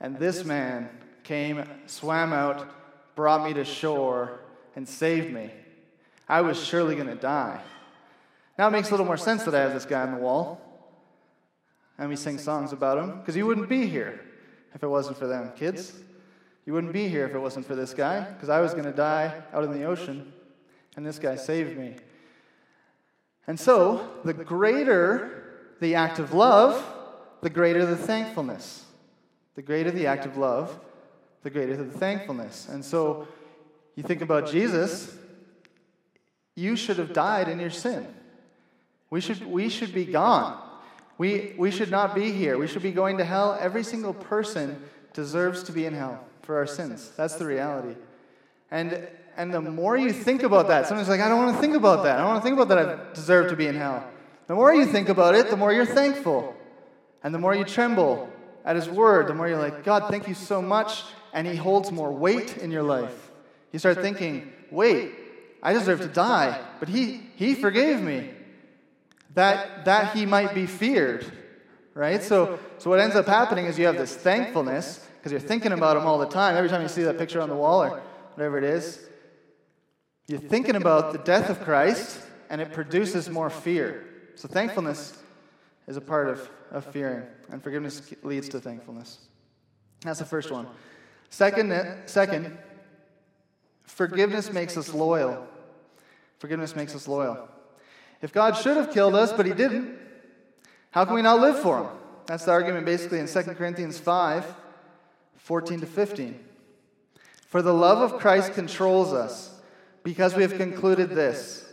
And 0.00 0.18
this 0.18 0.42
man 0.42 0.88
came, 1.22 1.62
swam 1.84 2.32
out, 2.32 2.66
brought 3.14 3.44
me 3.44 3.52
to 3.52 3.64
shore, 3.66 4.40
and 4.74 4.88
saved 4.88 5.34
me. 5.34 5.50
I 6.30 6.40
was 6.40 6.58
surely 6.58 6.94
going 6.94 7.08
to 7.08 7.14
die. 7.14 7.60
Now 8.58 8.68
it 8.68 8.70
makes 8.70 8.88
a 8.88 8.92
little 8.92 9.04
more 9.04 9.18
sense 9.18 9.42
that 9.42 9.54
I 9.54 9.60
have 9.60 9.74
this 9.74 9.84
guy 9.84 10.00
on 10.00 10.12
the 10.12 10.16
wall. 10.16 10.62
And 11.98 12.08
we 12.08 12.16
sing 12.16 12.38
songs 12.38 12.72
about 12.72 12.96
him, 12.96 13.18
because 13.18 13.34
he 13.34 13.42
wouldn't 13.42 13.68
be 13.68 13.86
here 13.86 14.22
if 14.74 14.82
it 14.82 14.88
wasn't 14.88 15.18
for 15.18 15.26
them. 15.26 15.52
Kids, 15.56 15.92
you 16.66 16.72
wouldn't 16.72 16.92
be 16.92 17.08
here 17.08 17.26
if 17.26 17.34
it 17.34 17.38
wasn't 17.38 17.66
for 17.66 17.74
this 17.74 17.94
guy, 17.94 18.20
because 18.20 18.48
I 18.48 18.60
was 18.60 18.72
going 18.72 18.84
to 18.84 18.92
die 18.92 19.32
out 19.52 19.64
in 19.64 19.72
the 19.72 19.84
ocean, 19.84 20.32
and 20.96 21.04
this 21.04 21.18
guy 21.18 21.36
saved 21.36 21.76
me. 21.76 21.96
And 23.46 23.58
so, 23.58 24.08
the 24.24 24.34
greater 24.34 25.36
the 25.80 25.94
act 25.94 26.18
of 26.18 26.34
love, 26.34 26.84
the 27.40 27.50
greater 27.50 27.86
the 27.86 27.96
thankfulness. 27.96 28.84
The 29.54 29.62
greater 29.62 29.90
the 29.90 30.06
act 30.06 30.26
of 30.26 30.36
love, 30.36 30.78
the 31.42 31.50
greater 31.50 31.76
the 31.76 31.90
thankfulness. 31.90 32.68
And 32.68 32.84
so, 32.84 33.26
you 33.96 34.02
think 34.02 34.22
about 34.22 34.50
Jesus, 34.50 35.16
you 36.54 36.76
should 36.76 36.98
have 36.98 37.12
died 37.12 37.48
in 37.48 37.58
your 37.58 37.70
sin. 37.70 38.06
We 39.08 39.20
should, 39.20 39.44
we 39.44 39.68
should 39.68 39.92
be 39.92 40.04
gone. 40.04 40.69
We, 41.20 41.52
we 41.58 41.70
should 41.70 41.90
not 41.90 42.14
be 42.14 42.32
here. 42.32 42.56
We 42.56 42.66
should 42.66 42.80
be 42.80 42.92
going 42.92 43.18
to 43.18 43.26
hell. 43.26 43.54
Every 43.60 43.84
single 43.84 44.14
person 44.14 44.82
deserves 45.12 45.62
to 45.64 45.72
be 45.72 45.84
in 45.84 45.92
hell 45.92 46.24
for 46.40 46.56
our 46.56 46.66
sins. 46.66 47.12
That's 47.14 47.34
the 47.34 47.44
reality. 47.44 47.94
And, 48.70 49.06
and 49.36 49.52
the 49.52 49.60
more 49.60 49.98
you 49.98 50.14
think 50.14 50.44
about 50.44 50.68
that, 50.68 50.86
sometimes 50.86 51.10
like, 51.10 51.20
I 51.20 51.28
don't 51.28 51.36
want 51.36 51.54
to 51.54 51.60
think 51.60 51.76
about 51.76 52.04
that. 52.04 52.14
I 52.14 52.22
don't 52.22 52.28
want 52.28 52.42
to 52.42 52.48
think 52.48 52.58
about 52.58 52.68
that 52.68 52.78
I 52.78 53.12
deserve 53.12 53.50
to 53.50 53.56
be 53.56 53.66
in 53.66 53.74
hell. 53.74 54.02
The 54.46 54.54
more 54.54 54.74
you 54.74 54.86
think 54.86 55.10
about 55.10 55.34
it, 55.34 55.50
the 55.50 55.58
more 55.58 55.74
you're 55.74 55.84
thankful. 55.84 56.56
And 57.22 57.34
the 57.34 57.38
more 57.38 57.54
you 57.54 57.64
tremble 57.64 58.26
at 58.64 58.74
His 58.74 58.88
word, 58.88 59.26
the 59.26 59.34
more 59.34 59.46
you're 59.46 59.58
like, 59.58 59.84
God, 59.84 60.08
thank 60.08 60.26
you 60.26 60.32
so 60.32 60.62
much. 60.62 61.02
And 61.34 61.46
He 61.46 61.54
holds 61.54 61.92
more 61.92 62.10
weight 62.10 62.56
in 62.56 62.70
your 62.70 62.82
life. 62.82 63.30
You 63.72 63.78
start 63.78 63.98
thinking, 63.98 64.50
wait, 64.70 65.12
I 65.62 65.74
deserve 65.74 66.00
to 66.00 66.08
die, 66.08 66.58
but 66.78 66.88
He, 66.88 67.20
he 67.36 67.54
forgave 67.54 68.00
me 68.00 68.30
that, 69.34 69.84
that 69.84 70.16
he 70.16 70.26
might 70.26 70.54
be 70.54 70.66
feared, 70.66 71.24
right? 71.94 72.22
So, 72.22 72.58
so 72.78 72.90
what 72.90 73.00
ends 73.00 73.16
up 73.16 73.26
happening 73.26 73.66
is 73.66 73.78
you 73.78 73.86
have 73.86 73.96
this 73.96 74.14
thankfulness 74.14 75.06
because 75.18 75.32
you're 75.32 75.40
thinking 75.40 75.72
about 75.72 75.96
him 75.96 76.06
all 76.06 76.18
the 76.18 76.28
time. 76.28 76.56
Every 76.56 76.68
time 76.68 76.82
you 76.82 76.88
see 76.88 77.02
that 77.02 77.18
picture 77.18 77.40
on 77.40 77.48
the 77.48 77.54
wall 77.54 77.82
or 77.84 78.00
whatever 78.34 78.58
it 78.58 78.64
is, 78.64 79.06
you're 80.26 80.40
thinking 80.40 80.76
about 80.76 81.12
the 81.12 81.18
death 81.18 81.50
of 81.50 81.60
Christ 81.60 82.20
and 82.48 82.60
it 82.60 82.72
produces 82.72 83.28
more 83.28 83.50
fear. 83.50 84.06
So 84.34 84.48
thankfulness 84.48 85.16
is 85.86 85.96
a 85.96 86.00
part 86.00 86.28
of, 86.28 86.48
of 86.70 86.84
fearing, 86.86 87.24
and 87.50 87.62
forgiveness 87.62 88.00
leads 88.22 88.48
to 88.50 88.60
thankfulness. 88.60 89.18
That's 90.02 90.20
the 90.20 90.24
first 90.24 90.50
one. 90.50 90.66
Second, 91.28 91.74
second, 92.06 92.56
forgiveness 93.84 94.52
makes 94.52 94.76
us 94.76 94.94
loyal. 94.94 95.46
Forgiveness 96.38 96.74
makes 96.74 96.94
us 96.94 97.06
loyal. 97.06 97.49
If 98.22 98.32
God 98.32 98.56
should 98.56 98.76
have 98.76 98.92
killed 98.92 99.14
us, 99.14 99.32
but 99.32 99.46
he 99.46 99.52
didn't, 99.52 99.98
how 100.90 101.04
can 101.04 101.14
we 101.14 101.22
not 101.22 101.40
live 101.40 101.60
for 101.60 101.78
him? 101.78 101.86
That's 102.26 102.44
the 102.44 102.52
argument 102.52 102.86
basically 102.86 103.18
in 103.18 103.26
2 103.26 103.42
Corinthians 103.54 103.98
5 103.98 104.54
14 105.38 105.80
to 105.80 105.86
15. 105.86 106.38
For 107.46 107.62
the 107.62 107.72
love 107.74 107.98
of 107.98 108.20
Christ 108.20 108.54
controls 108.54 109.12
us, 109.12 109.58
because 110.04 110.36
we 110.36 110.42
have 110.42 110.56
concluded 110.56 111.10
this 111.10 111.66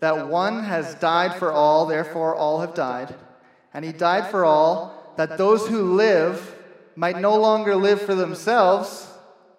that 0.00 0.28
one 0.28 0.64
has 0.64 0.96
died 0.96 1.34
for 1.34 1.52
all, 1.52 1.86
therefore 1.86 2.34
all 2.34 2.60
have 2.60 2.74
died. 2.74 3.14
And 3.72 3.84
he 3.84 3.92
died 3.92 4.30
for 4.30 4.44
all, 4.44 5.12
that 5.16 5.38
those 5.38 5.68
who 5.68 5.94
live 5.94 6.56
might 6.96 7.20
no 7.20 7.36
longer 7.36 7.76
live 7.76 8.02
for 8.02 8.14
themselves, 8.14 9.08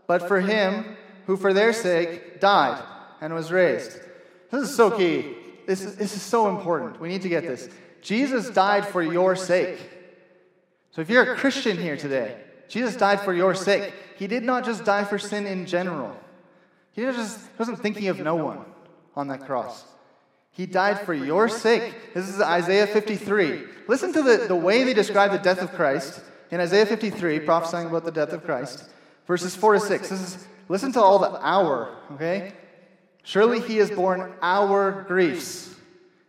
but 0.05 0.27
for 0.27 0.41
him 0.41 0.97
who 1.27 1.37
for 1.37 1.53
their 1.53 1.71
sake 1.71 2.41
died 2.41 2.83
and 3.21 3.33
was 3.33 3.51
raised. 3.51 3.97
This 4.51 4.69
is 4.69 4.75
so 4.75 4.91
key. 4.91 5.35
This 5.65 5.81
is, 5.81 5.95
this 5.95 6.15
is 6.15 6.21
so 6.21 6.49
important. 6.49 6.99
We 6.99 7.09
need 7.09 7.21
to 7.23 7.29
get 7.29 7.43
this. 7.43 7.69
Jesus 8.01 8.49
died 8.49 8.85
for 8.85 9.01
your 9.01 9.35
sake. 9.35 9.79
So 10.91 11.01
if 11.01 11.09
you're 11.09 11.33
a 11.33 11.35
Christian 11.35 11.77
here 11.77 11.97
today, 11.97 12.37
Jesus 12.67 12.95
died 12.95 13.21
for 13.21 13.33
your 13.33 13.55
sake. 13.55 13.93
He 14.17 14.27
did 14.27 14.43
not 14.43 14.65
just 14.65 14.85
die 14.85 15.03
for 15.03 15.17
sin 15.17 15.47
in 15.47 15.65
general. 15.65 16.15
He 16.91 17.01
just 17.01 17.39
wasn't 17.57 17.79
thinking 17.79 18.07
of 18.09 18.19
no 18.19 18.35
one 18.35 18.65
on 19.15 19.27
that 19.29 19.45
cross. 19.45 19.85
He 20.51 20.67
died 20.67 20.99
for 21.01 21.13
your 21.13 21.49
sake. 21.49 22.13
This 22.13 22.29
is 22.29 22.39
Isaiah 22.39 22.85
53. 22.85 23.63
Listen 23.87 24.13
to 24.13 24.21
the, 24.21 24.45
the 24.47 24.55
way 24.55 24.83
they 24.83 24.93
describe 24.93 25.31
the 25.31 25.39
death 25.39 25.61
of 25.61 25.71
Christ 25.73 26.21
in 26.51 26.59
Isaiah 26.59 26.85
53, 26.85 27.39
prophesying 27.39 27.87
about 27.87 28.05
the 28.05 28.11
death 28.11 28.31
of 28.33 28.43
Christ, 28.43 28.87
verses 29.25 29.55
4 29.55 29.73
to 29.73 29.79
6. 29.79 30.09
This 30.09 30.21
is, 30.21 30.47
listen 30.69 30.91
to 30.93 31.01
all 31.01 31.17
the 31.17 31.39
our, 31.41 31.97
okay? 32.11 32.53
Surely 33.23 33.61
he 33.61 33.77
has 33.77 33.89
borne 33.89 34.33
our 34.41 35.03
griefs 35.07 35.73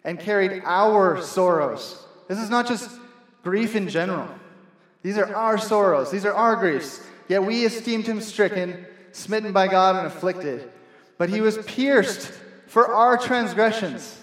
and 0.05 0.19
carried 0.19 0.63
our 0.65 1.21
sorrows. 1.21 2.07
This 2.29 2.39
is 2.39 2.49
not 2.49 2.69
just 2.69 2.89
grief 3.43 3.75
in 3.75 3.89
general. 3.89 4.29
These 5.03 5.19
are 5.19 5.35
our 5.35 5.59
sorrows, 5.59 6.11
these 6.11 6.25
are 6.25 6.33
our 6.33 6.57
griefs. 6.57 7.05
Yet 7.29 7.43
we 7.43 7.65
esteemed 7.65 8.07
him 8.07 8.21
stricken, 8.21 8.87
smitten 9.13 9.53
by 9.53 9.69
God, 9.69 9.97
and 9.97 10.07
afflicted. 10.07 10.71
But 11.19 11.31
he 11.31 11.41
was 11.41 11.59
pierced 11.59 12.33
for 12.69 12.93
our 12.93 13.19
transgressions, 13.19 14.23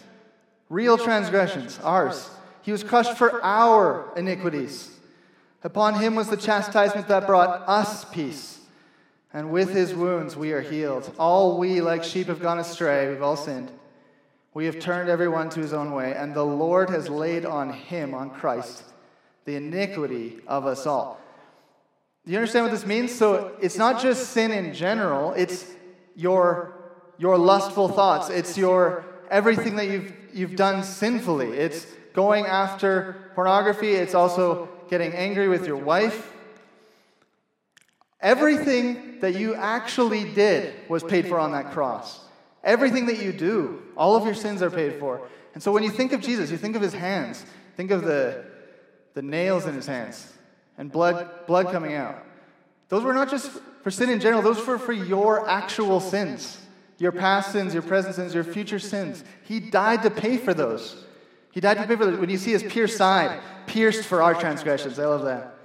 real 0.70 0.98
transgressions, 0.98 1.80
ours. 1.84 2.30
He 2.62 2.72
was 2.72 2.84
crushed 2.84 3.18
for 3.18 3.44
our 3.44 4.12
iniquities. 4.16 4.90
Upon 5.63 6.00
him 6.00 6.16
was 6.16 6.30
the 6.30 6.38
chastisement 6.38 7.08
that 7.10 7.28
brought 7.28 7.68
us 7.68 8.06
peace 8.06 8.61
and 9.34 9.52
with 9.52 9.74
his 9.74 9.94
wounds 9.94 10.36
we 10.36 10.52
are 10.52 10.62
healed. 10.62 11.14
All 11.18 11.58
we, 11.58 11.82
like 11.82 12.04
sheep, 12.04 12.28
have 12.28 12.42
gone 12.42 12.60
astray. 12.60 13.10
We've 13.10 13.22
all 13.22 13.38
sinned. 13.38 13.72
We 14.54 14.66
have 14.66 14.80
turned 14.80 15.10
everyone 15.10 15.50
to 15.52 15.62
his 15.62 15.72
own 15.72 15.94
way, 15.94 16.14
and 16.14 16.34
the 16.34 16.46
Lord 16.46 16.90
has 16.90 17.08
laid 17.08 17.46
on 17.46 17.72
him, 17.72 18.14
on 18.14 18.30
Christ, 18.30 18.84
the 19.46 19.56
iniquity 19.56 20.40
of 20.46 20.66
us 20.66 20.86
all. 20.86 21.22
Do 22.26 22.32
you 22.34 22.38
understand 22.38 22.66
what 22.66 22.72
this 22.72 22.86
means? 22.86 23.16
So 23.16 23.56
it's 23.62 23.78
not 23.78 24.02
just 24.02 24.32
sin 24.32 24.52
in 24.52 24.74
general, 24.74 25.32
it's 25.34 25.66
your, 26.16 26.74
your 27.18 27.38
lustful 27.38 27.88
thoughts, 27.88 28.30
it's 28.30 28.58
your 28.58 29.06
everything 29.30 29.78
that 29.78 29.88
you've, 29.88 30.14
you've 30.34 30.56
done 30.58 30.84
sinfully. 30.84 31.48
It's 31.48 31.88
going 32.14 32.46
after 32.46 33.32
pornography, 33.34 33.94
it's 33.94 34.14
also 34.14 34.68
getting 34.90 35.14
angry 35.14 35.48
with 35.48 35.66
your 35.66 35.78
wife, 35.78 36.34
Everything 38.22 39.20
that 39.20 39.36
you 39.36 39.56
actually 39.56 40.32
did 40.34 40.74
was 40.90 41.04
paid 41.04 41.28
for 41.28 41.40
on 41.40 41.51
that 41.51 41.72
cross. 41.72 42.20
Everything 42.63 43.08
that 43.08 43.22
you 43.22 43.34
do, 43.34 43.82
all 43.98 44.16
of 44.16 44.25
your 44.25 44.36
sins 44.36 44.62
are 44.62 44.70
paid 44.70 45.00
for. 45.00 45.28
And 45.54 45.63
so 45.63 45.72
when 45.72 45.84
you 45.84 45.90
think 45.90 46.13
of 46.13 46.22
Jesus, 46.22 46.51
you 46.51 46.58
think 46.58 46.75
of 46.75 46.82
his 46.82 46.94
hands, 46.94 47.44
think 47.75 47.92
of 47.92 48.04
the, 48.04 48.46
the 49.16 49.22
nails 49.22 49.66
in 49.66 49.74
his 49.74 49.88
hands 49.88 50.32
and 50.78 50.92
blood, 50.92 51.28
blood 51.48 51.72
coming 51.72 51.96
out. 51.96 52.24
Those 52.90 53.04
were 53.04 53.13
not 53.13 53.30
just 53.30 53.50
for 53.84 53.90
sin 53.90 54.10
in 54.10 54.20
general, 54.20 54.42
those 54.42 54.66
were 54.66 54.78
for 54.78 54.94
your 54.94 55.50
actual 55.50 56.00
sins 56.00 56.60
your 57.01 57.12
past 57.12 57.51
sins, 57.51 57.74
your 57.74 57.82
present 57.82 58.13
sins, 58.13 58.36
your 58.36 58.44
future 58.44 58.78
sins. 58.78 59.24
He 59.42 59.60
died 59.60 60.04
to 60.04 60.12
pay 60.12 60.38
for 60.38 60.54
those. 60.54 61.04
He 61.51 61.60
died 61.60 61.78
to 61.78 61.88
pay 61.88 61.96
for 61.96 62.06
those. 62.06 62.20
When 62.20 62.30
you 62.30 62.38
see 62.38 62.51
his 62.51 62.62
pierced 62.62 62.96
side, 62.96 63.42
pierced 63.66 64.04
for 64.04 64.22
our 64.22 64.36
transgressions, 64.36 65.00
I 65.00 65.08
love 65.08 65.24
that. 65.24 65.56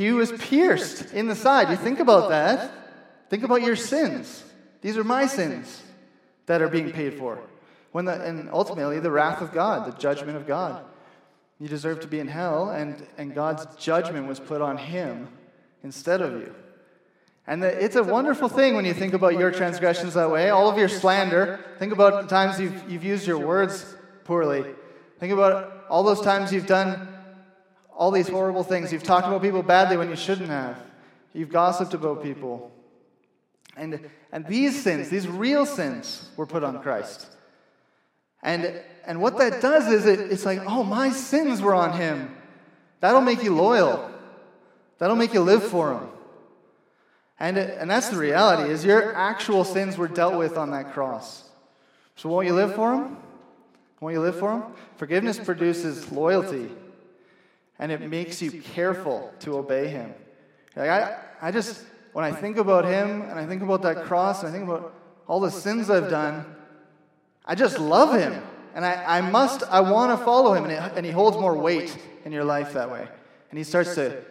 He 0.00 0.12
was 0.12 0.32
pierced 0.32 1.12
in 1.12 1.26
the 1.26 1.36
side. 1.36 1.68
You 1.68 1.76
think 1.76 2.00
about 2.00 2.30
that. 2.30 2.72
Think 3.28 3.42
about 3.42 3.60
your 3.60 3.76
sins. 3.76 4.42
These 4.80 4.96
are 4.96 5.04
my 5.04 5.26
sins 5.26 5.82
that 6.46 6.62
are 6.62 6.68
being 6.68 6.90
paid 6.90 7.18
for. 7.18 7.38
When 7.92 8.06
the, 8.06 8.14
and 8.14 8.48
ultimately, 8.50 8.98
the 8.98 9.10
wrath 9.10 9.42
of 9.42 9.52
God, 9.52 9.86
the 9.86 9.98
judgment 9.98 10.38
of 10.38 10.46
God. 10.46 10.82
You 11.58 11.68
deserve 11.68 12.00
to 12.00 12.06
be 12.06 12.18
in 12.18 12.28
hell, 12.28 12.70
and, 12.70 13.06
and 13.18 13.34
God's 13.34 13.66
judgment 13.76 14.26
was 14.26 14.40
put 14.40 14.62
on 14.62 14.78
him 14.78 15.28
instead 15.84 16.22
of 16.22 16.32
you. 16.32 16.54
And 17.46 17.62
the, 17.62 17.68
it's 17.68 17.96
a 17.96 18.02
wonderful 18.02 18.48
thing 18.48 18.76
when 18.76 18.86
you 18.86 18.94
think 18.94 19.12
about 19.12 19.38
your 19.38 19.50
transgressions 19.50 20.14
that 20.14 20.30
way. 20.30 20.48
All 20.48 20.70
of 20.70 20.78
your 20.78 20.88
slander. 20.88 21.60
Think 21.78 21.92
about 21.92 22.22
the 22.22 22.28
times 22.28 22.58
you've, 22.58 22.90
you've 22.90 23.04
used 23.04 23.26
your 23.26 23.38
words 23.38 23.94
poorly. 24.24 24.64
Think 25.18 25.34
about 25.34 25.84
all 25.90 26.02
those 26.04 26.22
times 26.22 26.54
you've 26.54 26.66
done 26.66 27.06
all 28.00 28.10
these 28.10 28.30
horrible 28.30 28.64
things. 28.64 28.90
You've 28.94 29.02
talked 29.02 29.26
about 29.26 29.42
people 29.42 29.62
badly 29.62 29.98
when 29.98 30.08
you 30.08 30.16
shouldn't 30.16 30.48
have. 30.48 30.82
You've 31.34 31.50
gossiped 31.50 31.92
about 31.92 32.22
people. 32.22 32.72
And, 33.76 34.08
and 34.32 34.46
these 34.46 34.82
sins, 34.82 35.10
these 35.10 35.28
real 35.28 35.66
sins, 35.66 36.26
were 36.34 36.46
put 36.46 36.64
on 36.64 36.80
Christ. 36.80 37.26
And, 38.42 38.80
and 39.04 39.20
what 39.20 39.36
that 39.36 39.60
does 39.60 39.86
is 39.88 40.06
it, 40.06 40.32
it's 40.32 40.46
like, 40.46 40.60
oh, 40.66 40.82
my 40.82 41.10
sins 41.10 41.60
were 41.60 41.74
on 41.74 41.92
him. 41.92 42.34
That'll 43.00 43.20
make 43.20 43.42
you 43.42 43.54
loyal. 43.54 44.10
That'll 44.96 45.14
make 45.14 45.34
you 45.34 45.42
live 45.42 45.62
for 45.62 45.92
him. 45.92 46.08
And, 47.38 47.58
and 47.58 47.90
that's 47.90 48.08
the 48.08 48.16
reality 48.16 48.72
is 48.72 48.82
your 48.82 49.14
actual 49.14 49.62
sins 49.62 49.98
were 49.98 50.08
dealt 50.08 50.36
with 50.36 50.56
on 50.56 50.70
that 50.70 50.94
cross. 50.94 51.44
So 52.16 52.30
won't 52.30 52.46
you 52.46 52.54
live 52.54 52.74
for 52.74 52.94
him? 52.94 53.18
Won't 54.00 54.14
you 54.14 54.20
live 54.20 54.38
for 54.38 54.52
him? 54.52 54.62
Forgiveness 54.96 55.38
produces 55.38 56.10
loyalty. 56.10 56.70
And 57.80 57.90
it 57.90 58.00
makes 58.02 58.40
you 58.40 58.52
careful 58.52 59.32
to 59.40 59.56
obey 59.56 59.88
him. 59.88 60.14
Like 60.76 60.90
I, 60.90 61.18
I 61.42 61.50
just, 61.50 61.82
when 62.12 62.24
I 62.24 62.30
think 62.30 62.56
about 62.56 62.84
him 62.84 63.22
and 63.22 63.32
I 63.32 63.46
think 63.46 63.62
about 63.62 63.82
that 63.82 64.04
cross 64.04 64.44
and 64.44 64.48
I 64.48 64.52
think 64.52 64.68
about 64.68 64.94
all 65.26 65.40
the 65.40 65.50
sins 65.50 65.90
I've 65.90 66.10
done, 66.10 66.44
I 67.44 67.56
just 67.56 67.80
love 67.80 68.16
him. 68.16 68.40
And 68.74 68.84
I, 68.84 69.18
I 69.18 69.20
must, 69.22 69.64
I 69.64 69.80
want 69.80 70.16
to 70.16 70.24
follow 70.24 70.54
him. 70.54 70.64
And, 70.64 70.72
it, 70.72 70.92
and 70.94 71.04
he 71.04 71.10
holds 71.10 71.36
more 71.36 71.56
weight 71.56 71.96
in 72.24 72.30
your 72.30 72.44
life 72.44 72.74
that 72.74 72.90
way. 72.90 73.08
And 73.50 73.58
he 73.58 73.64
starts 73.64 73.96
to 73.96 74.22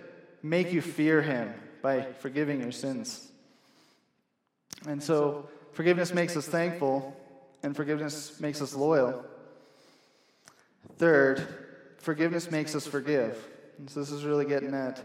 make 0.42 0.72
you 0.72 0.82
fear 0.82 1.22
him 1.22 1.54
by 1.82 2.04
forgiving 2.20 2.62
your 2.62 2.72
sins. 2.72 3.28
And 4.88 5.04
so, 5.04 5.50
forgiveness 5.74 6.14
makes 6.14 6.38
us 6.38 6.48
thankful, 6.48 7.16
and 7.64 7.76
forgiveness 7.76 8.40
makes 8.40 8.62
us 8.62 8.74
loyal. 8.74 9.26
Third, 10.98 11.59
forgiveness 12.00 12.52
makes 12.52 12.76
us 12.76 12.88
forgive. 12.88 13.38
And 13.78 13.90
so, 13.90 14.00
this 14.00 14.12
is 14.12 14.26
really 14.26 14.46
getting 14.46 14.74
at 14.74 15.04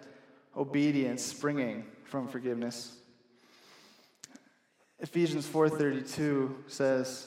obedience 0.56 1.22
springing 1.22 1.84
from 2.04 2.28
forgiveness. 2.28 2.96
Ephesians 5.00 5.46
4:32 5.46 6.54
says, 6.66 7.26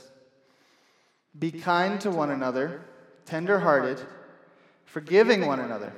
"Be 1.38 1.51
kind 1.51 2.00
to 2.01 2.09
one 2.09 2.31
another, 2.31 2.81
tender-hearted, 3.25 4.01
forgiving 4.86 5.45
one 5.45 5.59
another, 5.59 5.93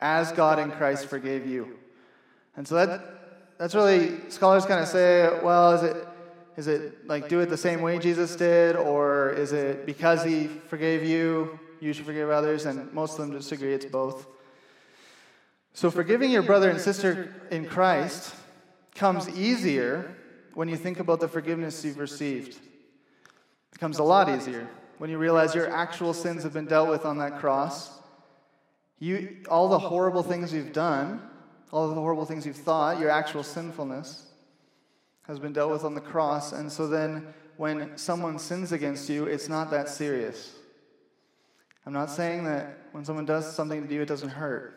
as 0.00 0.32
God 0.32 0.58
in 0.58 0.70
Christ 0.70 1.06
forgave 1.06 1.46
you." 1.46 1.78
And 2.56 2.68
so 2.68 2.74
that 2.74 3.56
that's 3.58 3.74
really 3.74 4.30
scholars 4.30 4.64
kind 4.64 4.80
of 4.80 4.88
say, 4.88 5.40
well, 5.42 5.72
is 5.72 5.82
it 5.82 6.08
is 6.56 6.66
it 6.66 7.06
like 7.06 7.28
do 7.28 7.40
it 7.40 7.46
the 7.46 7.56
same 7.56 7.82
way 7.82 7.98
Jesus 7.98 8.34
did, 8.36 8.76
or 8.76 9.30
is 9.30 9.52
it 9.52 9.86
because 9.86 10.24
he 10.24 10.48
forgave 10.48 11.04
you, 11.04 11.58
you 11.80 11.92
should 11.92 12.06
forgive 12.06 12.30
others? 12.30 12.66
And 12.66 12.92
most 12.92 13.18
of 13.18 13.26
them 13.26 13.36
disagree 13.36 13.74
it's 13.74 13.84
both. 13.84 14.26
So 15.74 15.90
forgiving 15.90 16.30
your 16.30 16.42
brother 16.42 16.70
and 16.70 16.80
sister 16.80 17.34
in 17.50 17.66
Christ 17.66 18.34
comes 18.94 19.28
easier 19.30 20.14
when 20.54 20.68
you 20.68 20.76
think 20.76 20.98
about 20.98 21.20
the 21.20 21.28
forgiveness 21.28 21.84
you've 21.84 21.98
received. 21.98 22.54
It 22.54 23.72
becomes 23.72 23.98
a 23.98 24.04
lot 24.04 24.28
easier 24.28 24.68
when 24.98 25.10
you 25.10 25.18
realize 25.18 25.54
your 25.54 25.70
actual 25.70 26.12
sins 26.12 26.42
have 26.42 26.52
been 26.52 26.66
dealt 26.66 26.88
with 26.88 27.04
on 27.04 27.18
that 27.18 27.38
cross. 27.38 27.90
You, 28.98 29.36
all 29.48 29.68
the 29.68 29.78
horrible 29.78 30.24
things 30.24 30.52
you've 30.52 30.72
done 30.72 31.22
all 31.72 31.88
the 31.88 31.94
horrible 31.94 32.24
things 32.24 32.46
you've 32.46 32.56
thought, 32.56 32.98
your 32.98 33.10
actual 33.10 33.42
sinfulness, 33.42 34.26
has 35.22 35.38
been 35.38 35.52
dealt 35.52 35.70
with 35.70 35.84
on 35.84 35.94
the 35.94 36.00
cross. 36.00 36.52
And 36.52 36.70
so 36.70 36.86
then, 36.86 37.26
when 37.56 37.96
someone 37.98 38.38
sins 38.38 38.72
against 38.72 39.08
you, 39.08 39.24
it's 39.24 39.48
not 39.48 39.70
that 39.70 39.88
serious. 39.88 40.54
I'm 41.86 41.92
not 41.92 42.10
saying 42.10 42.44
that 42.44 42.78
when 42.92 43.04
someone 43.04 43.24
does 43.24 43.54
something 43.54 43.86
to 43.86 43.94
you, 43.94 44.02
it 44.02 44.08
doesn't 44.08 44.28
hurt. 44.28 44.74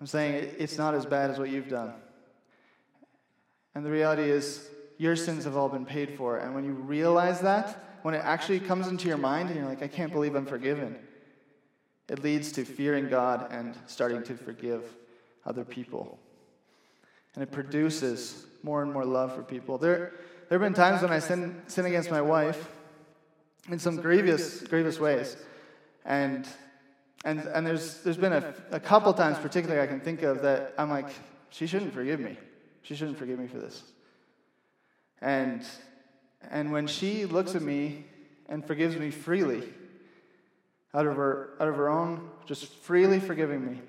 I'm 0.00 0.06
saying 0.06 0.54
it's 0.58 0.76
not 0.76 0.94
as 0.94 1.06
bad 1.06 1.30
as 1.30 1.38
what 1.38 1.50
you've 1.50 1.68
done. 1.68 1.94
And 3.74 3.84
the 3.84 3.90
reality 3.90 4.24
is, 4.30 4.68
your 4.98 5.16
sins 5.16 5.44
have 5.44 5.56
all 5.56 5.68
been 5.68 5.86
paid 5.86 6.16
for. 6.16 6.38
And 6.38 6.54
when 6.54 6.64
you 6.64 6.72
realize 6.72 7.40
that, 7.40 7.98
when 8.02 8.14
it 8.14 8.22
actually 8.24 8.60
comes 8.60 8.86
into 8.86 9.08
your 9.08 9.16
mind 9.16 9.48
and 9.48 9.58
you're 9.58 9.68
like, 9.68 9.82
I 9.82 9.88
can't 9.88 10.12
believe 10.12 10.34
I'm 10.34 10.46
forgiven, 10.46 10.96
it 12.08 12.22
leads 12.22 12.52
to 12.52 12.64
fearing 12.64 13.08
God 13.08 13.50
and 13.50 13.74
starting 13.86 14.22
to 14.24 14.34
forgive 14.34 14.82
other 15.46 15.64
people. 15.64 16.18
And 17.34 17.42
it 17.42 17.50
produces 17.50 18.46
more 18.62 18.82
and 18.82 18.92
more 18.92 19.04
love 19.04 19.34
for 19.34 19.42
people. 19.42 19.78
There, 19.78 20.12
there 20.48 20.58
have 20.58 20.60
been 20.60 20.74
times 20.74 21.02
when 21.02 21.12
I 21.12 21.18
sin, 21.18 21.62
sin 21.66 21.86
against 21.86 22.10
my 22.10 22.20
wife 22.20 22.68
in 23.70 23.78
some 23.78 23.96
grievous, 23.96 24.60
grievous 24.60 25.00
ways. 25.00 25.36
And, 26.04 26.46
and, 27.24 27.40
and 27.40 27.66
there's, 27.66 28.02
there's 28.02 28.16
been 28.16 28.32
a, 28.32 28.54
a 28.70 28.80
couple 28.80 29.12
times, 29.14 29.38
particularly 29.38 29.80
I 29.80 29.86
can 29.86 30.00
think 30.00 30.22
of, 30.22 30.42
that 30.42 30.74
I'm 30.78 30.90
like, 30.90 31.08
she 31.50 31.66
shouldn't 31.66 31.94
forgive 31.94 32.20
me. 32.20 32.36
She 32.82 32.94
shouldn't 32.94 33.18
forgive 33.18 33.38
me 33.38 33.46
for 33.46 33.58
this. 33.58 33.82
And, 35.20 35.64
and 36.50 36.72
when 36.72 36.86
she 36.86 37.24
looks 37.24 37.54
at 37.54 37.62
me 37.62 38.04
and 38.48 38.64
forgives 38.64 38.96
me 38.96 39.10
freely, 39.10 39.62
out 40.92 41.06
of 41.06 41.16
her, 41.16 41.50
out 41.58 41.68
of 41.68 41.76
her 41.76 41.88
own, 41.88 42.30
just 42.46 42.66
freely 42.66 43.18
forgiving 43.18 43.66
me, 43.66 43.80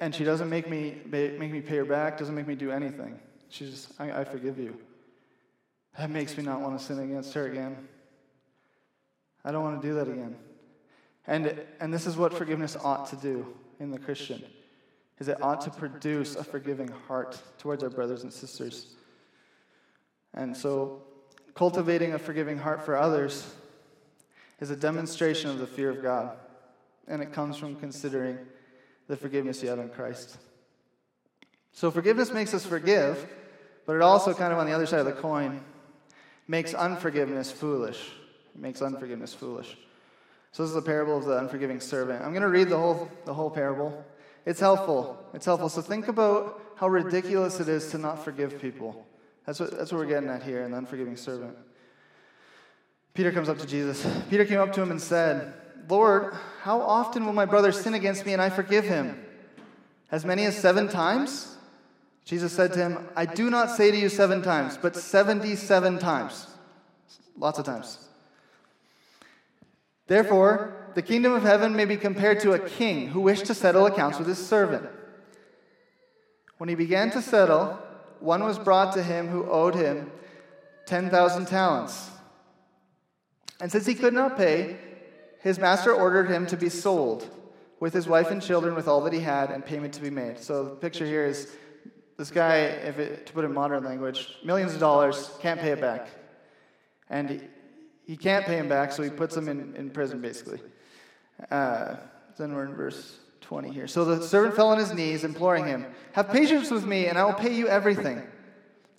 and 0.00 0.14
she 0.14 0.22
doesn't 0.22 0.48
make 0.48 0.68
me 0.70 1.00
make 1.06 1.38
me 1.40 1.60
pay 1.60 1.76
her 1.76 1.84
back, 1.84 2.16
doesn't 2.16 2.34
make 2.34 2.46
me 2.46 2.54
do 2.54 2.70
anything. 2.70 3.18
She's 3.48 3.70
just, 3.70 4.00
I, 4.00 4.20
I 4.20 4.24
forgive 4.24 4.58
you. 4.58 4.76
That 5.98 6.10
makes 6.10 6.36
me 6.36 6.44
not 6.44 6.60
want 6.60 6.78
to 6.78 6.84
sin 6.84 7.00
against 7.00 7.34
her 7.34 7.46
again. 7.46 7.76
I 9.44 9.52
don't 9.52 9.62
want 9.62 9.80
to 9.80 9.88
do 9.88 9.94
that 9.94 10.08
again. 10.08 10.36
And, 11.26 11.60
and 11.80 11.92
this 11.92 12.06
is 12.06 12.16
what 12.16 12.34
forgiveness 12.34 12.76
ought 12.82 13.06
to 13.10 13.16
do 13.16 13.46
in 13.80 13.90
the 13.90 13.98
Christian, 13.98 14.42
is 15.18 15.28
it 15.28 15.42
ought 15.42 15.60
to 15.62 15.70
produce 15.70 16.36
a 16.36 16.44
forgiving 16.44 16.88
heart 17.06 17.40
towards 17.58 17.82
our 17.82 17.90
brothers 17.90 18.22
and 18.22 18.32
sisters. 18.32 18.94
And 20.34 20.56
so 20.56 21.02
cultivating 21.54 22.14
a 22.14 22.18
forgiving 22.18 22.58
heart 22.58 22.84
for 22.84 22.96
others 22.96 23.52
is 24.60 24.70
a 24.70 24.76
demonstration 24.76 25.50
of 25.50 25.58
the 25.58 25.66
fear 25.66 25.90
of 25.90 26.02
God. 26.02 26.36
And 27.08 27.20
it 27.20 27.32
comes 27.32 27.56
from 27.56 27.76
considering 27.76 28.38
the 29.08 29.16
forgiveness 29.16 29.62
you 29.62 29.68
have 29.68 29.78
in 29.78 29.88
Christ. 29.88 30.38
So 31.72 31.90
forgiveness 31.90 32.32
makes 32.32 32.54
us 32.54 32.64
forgive, 32.64 33.28
but 33.86 33.96
it 33.96 34.02
also, 34.02 34.34
kind 34.34 34.52
of 34.52 34.58
on 34.58 34.66
the 34.66 34.72
other 34.72 34.86
side 34.86 35.00
of 35.00 35.06
the 35.06 35.12
coin, 35.12 35.62
makes 36.46 36.74
unforgiveness 36.74 37.50
foolish. 37.50 38.12
Makes 38.54 38.82
unforgiveness 38.82 39.32
foolish. 39.32 39.76
So 40.52 40.62
this 40.62 40.70
is 40.70 40.74
the 40.74 40.82
parable 40.82 41.16
of 41.16 41.24
the 41.24 41.38
unforgiving 41.38 41.80
servant. 41.80 42.22
I'm 42.22 42.32
going 42.32 42.42
to 42.42 42.48
read 42.48 42.68
the 42.68 42.78
whole, 42.78 43.10
the 43.24 43.32
whole 43.32 43.50
parable. 43.50 44.04
It's 44.44 44.60
helpful. 44.60 45.18
It's 45.32 45.46
helpful. 45.46 45.68
So 45.68 45.80
think 45.80 46.08
about 46.08 46.60
how 46.76 46.88
ridiculous 46.88 47.60
it 47.60 47.68
is 47.68 47.90
to 47.92 47.98
not 47.98 48.22
forgive 48.22 48.60
people. 48.60 49.06
That's 49.46 49.60
what, 49.60 49.70
that's 49.70 49.92
what 49.92 49.98
we're 49.98 50.06
getting 50.06 50.28
at 50.28 50.42
here 50.42 50.62
in 50.62 50.72
the 50.72 50.78
unforgiving 50.78 51.16
servant. 51.16 51.56
Peter 53.14 53.32
comes 53.32 53.48
up 53.48 53.58
to 53.58 53.66
Jesus. 53.66 54.06
Peter 54.28 54.44
came 54.44 54.58
up 54.58 54.72
to 54.74 54.82
him 54.82 54.90
and 54.90 55.00
said, 55.00 55.54
Lord, 55.88 56.34
how 56.62 56.80
often 56.80 57.24
will 57.24 57.32
my 57.32 57.44
brother 57.44 57.72
sin 57.72 57.94
against 57.94 58.24
me 58.24 58.32
and 58.32 58.42
I 58.42 58.50
forgive 58.50 58.84
him? 58.84 59.24
As 60.10 60.24
many 60.24 60.44
as 60.44 60.56
seven 60.56 60.88
times? 60.88 61.56
Jesus 62.24 62.52
said 62.52 62.72
to 62.74 62.78
him, 62.78 63.08
I 63.16 63.26
do 63.26 63.50
not 63.50 63.70
say 63.70 63.90
to 63.90 63.96
you 63.96 64.08
seven 64.08 64.42
times, 64.42 64.76
but 64.76 64.96
77 64.96 65.98
times. 65.98 66.46
Lots 67.36 67.58
of 67.58 67.64
times. 67.64 67.98
Therefore, 70.12 70.74
the 70.94 71.00
kingdom 71.00 71.32
of 71.32 71.42
heaven 71.42 71.74
may 71.74 71.86
be 71.86 71.96
compared 71.96 72.40
to 72.40 72.52
a 72.52 72.58
king 72.58 73.08
who 73.08 73.20
wished 73.22 73.46
to 73.46 73.54
settle 73.54 73.86
accounts 73.86 74.18
with 74.18 74.28
his 74.28 74.36
servant. 74.46 74.86
When 76.58 76.68
he 76.68 76.74
began 76.74 77.10
to 77.12 77.22
settle, 77.22 77.78
one 78.20 78.44
was 78.44 78.58
brought 78.58 78.92
to 78.92 79.02
him 79.02 79.28
who 79.28 79.50
owed 79.50 79.74
him 79.74 80.12
10,000 80.84 81.46
talents. 81.46 82.10
And 83.58 83.72
since 83.72 83.86
he 83.86 83.94
could 83.94 84.12
not 84.12 84.36
pay, 84.36 84.76
his 85.40 85.58
master 85.58 85.94
ordered 85.94 86.28
him 86.28 86.46
to 86.48 86.58
be 86.58 86.68
sold 86.68 87.26
with 87.80 87.94
his 87.94 88.06
wife 88.06 88.30
and 88.30 88.42
children, 88.42 88.74
with 88.74 88.88
all 88.88 89.00
that 89.04 89.14
he 89.14 89.20
had, 89.20 89.50
and 89.50 89.64
payment 89.64 89.94
to 89.94 90.02
be 90.02 90.10
made. 90.10 90.38
So 90.38 90.62
the 90.62 90.76
picture 90.76 91.06
here 91.06 91.24
is 91.24 91.56
this 92.18 92.30
guy, 92.30 92.56
if 92.56 92.98
it, 92.98 93.24
to 93.28 93.32
put 93.32 93.44
it 93.44 93.46
in 93.46 93.54
modern 93.54 93.82
language, 93.82 94.36
millions 94.44 94.74
of 94.74 94.80
dollars, 94.80 95.30
can't 95.40 95.58
pay 95.58 95.70
it 95.70 95.80
back. 95.80 96.10
And 97.08 97.48
he 98.06 98.16
can't 98.16 98.44
pay 98.44 98.56
him 98.56 98.68
back, 98.68 98.92
so 98.92 99.02
he 99.02 99.10
puts 99.10 99.36
him 99.36 99.48
in, 99.48 99.74
in 99.76 99.90
prison, 99.90 100.20
basically. 100.20 100.60
Uh, 101.50 101.96
then 102.38 102.54
we're 102.54 102.64
in 102.64 102.74
verse 102.74 103.18
20 103.42 103.70
here. 103.70 103.86
So 103.86 104.04
the 104.04 104.22
servant 104.26 104.56
fell 104.56 104.68
on 104.68 104.78
his 104.78 104.92
knees, 104.92 105.24
imploring 105.24 105.66
him, 105.66 105.86
Have 106.12 106.30
patience 106.30 106.70
with 106.70 106.84
me, 106.84 107.06
and 107.06 107.18
I 107.18 107.24
will 107.24 107.34
pay 107.34 107.54
you 107.54 107.68
everything. 107.68 108.22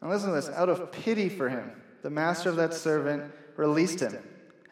And 0.01 0.09
listen 0.09 0.29
to 0.29 0.35
this 0.35 0.49
out 0.49 0.69
of 0.69 0.91
pity 0.91 1.29
for 1.29 1.49
him, 1.49 1.71
the 2.01 2.09
master 2.09 2.49
of 2.49 2.57
that 2.57 2.73
servant 2.73 3.31
released 3.55 3.99
him 3.99 4.17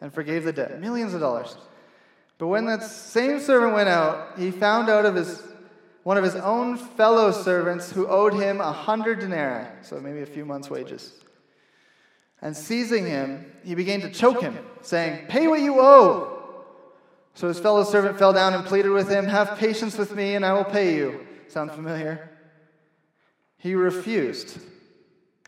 and 0.00 0.12
forgave 0.12 0.44
the 0.44 0.52
debt, 0.52 0.80
millions 0.80 1.14
of 1.14 1.20
dollars. 1.20 1.56
But 2.38 2.48
when 2.48 2.66
that 2.66 2.82
same 2.82 3.40
servant 3.40 3.74
went 3.74 3.88
out, 3.88 4.38
he 4.38 4.50
found 4.50 4.88
out 4.88 5.06
of 5.06 5.14
his 5.14 5.42
one 6.02 6.16
of 6.16 6.24
his 6.24 6.34
own 6.34 6.76
fellow 6.76 7.30
servants 7.30 7.92
who 7.92 8.08
owed 8.08 8.34
him 8.34 8.60
a 8.60 8.72
hundred 8.72 9.20
denarii, 9.20 9.68
so 9.82 10.00
maybe 10.00 10.22
a 10.22 10.26
few 10.26 10.44
months' 10.44 10.68
wages. 10.68 11.21
And 12.42 12.56
seizing 12.56 13.06
him, 13.06 13.46
he 13.64 13.74
began 13.76 14.00
to 14.00 14.10
choke 14.10 14.42
him, 14.42 14.58
saying, 14.82 15.28
Pay 15.28 15.46
what 15.46 15.60
you 15.60 15.80
owe. 15.80 16.32
So 17.34 17.48
his 17.48 17.60
fellow 17.60 17.84
servant 17.84 18.18
fell 18.18 18.32
down 18.32 18.52
and 18.52 18.66
pleaded 18.66 18.90
with 18.90 19.08
him, 19.08 19.26
Have 19.26 19.56
patience 19.56 19.96
with 19.96 20.14
me, 20.14 20.34
and 20.34 20.44
I 20.44 20.52
will 20.52 20.64
pay 20.64 20.96
you. 20.96 21.26
Sound 21.48 21.70
familiar? 21.70 22.30
He 23.58 23.76
refused 23.76 24.58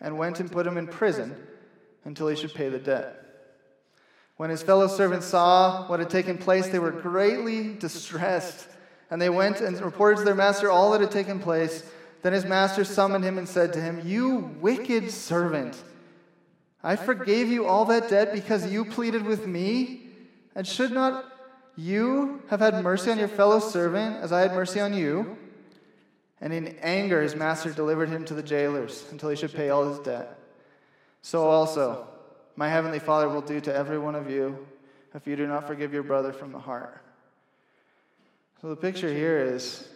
and 0.00 0.16
went 0.16 0.38
and 0.38 0.50
put 0.50 0.66
him 0.66 0.78
in 0.78 0.86
prison 0.86 1.34
until 2.04 2.28
he 2.28 2.36
should 2.36 2.54
pay 2.54 2.68
the 2.68 2.78
debt. 2.78 3.20
When 4.36 4.50
his 4.50 4.62
fellow 4.62 4.86
servants 4.86 5.26
saw 5.26 5.88
what 5.88 6.00
had 6.00 6.10
taken 6.10 6.38
place, 6.38 6.68
they 6.68 6.78
were 6.78 6.90
greatly 6.90 7.74
distressed. 7.74 8.68
And 9.10 9.20
they 9.20 9.30
went 9.30 9.60
and 9.60 9.80
reported 9.80 10.18
to 10.18 10.24
their 10.24 10.34
master 10.34 10.70
all 10.70 10.92
that 10.92 11.00
had 11.00 11.10
taken 11.10 11.38
place. 11.38 11.84
Then 12.22 12.32
his 12.32 12.44
master 12.44 12.84
summoned 12.84 13.24
him 13.24 13.38
and 13.38 13.48
said 13.48 13.72
to 13.74 13.80
him, 13.80 14.00
You 14.04 14.56
wicked 14.60 15.10
servant, 15.10 15.82
I 16.84 16.96
forgave 16.96 17.48
you 17.48 17.64
all 17.64 17.86
that 17.86 18.10
debt 18.10 18.34
because 18.34 18.70
you 18.70 18.84
pleaded 18.84 19.24
with 19.24 19.46
me. 19.46 20.02
And 20.54 20.66
should 20.66 20.92
not 20.92 21.24
you 21.76 22.42
have 22.48 22.60
had 22.60 22.84
mercy 22.84 23.10
on 23.10 23.18
your 23.18 23.26
fellow 23.26 23.58
servant 23.58 24.16
as 24.16 24.32
I 24.32 24.42
had 24.42 24.52
mercy 24.52 24.80
on 24.80 24.92
you? 24.92 25.38
And 26.42 26.52
in 26.52 26.76
anger, 26.82 27.22
his 27.22 27.34
master 27.34 27.72
delivered 27.72 28.10
him 28.10 28.26
to 28.26 28.34
the 28.34 28.42
jailers 28.42 29.06
until 29.10 29.30
he 29.30 29.36
should 29.36 29.54
pay 29.54 29.70
all 29.70 29.88
his 29.88 29.98
debt. 30.00 30.38
So 31.22 31.48
also, 31.48 32.06
my 32.54 32.68
heavenly 32.68 32.98
Father 32.98 33.30
will 33.30 33.40
do 33.40 33.62
to 33.62 33.74
every 33.74 33.98
one 33.98 34.14
of 34.14 34.30
you 34.30 34.66
if 35.14 35.26
you 35.26 35.36
do 35.36 35.46
not 35.46 35.66
forgive 35.66 35.94
your 35.94 36.02
brother 36.02 36.34
from 36.34 36.52
the 36.52 36.58
heart. 36.58 37.00
So 38.60 38.68
the 38.68 38.76
picture 38.76 39.12
here 39.12 39.38
is 39.38 39.88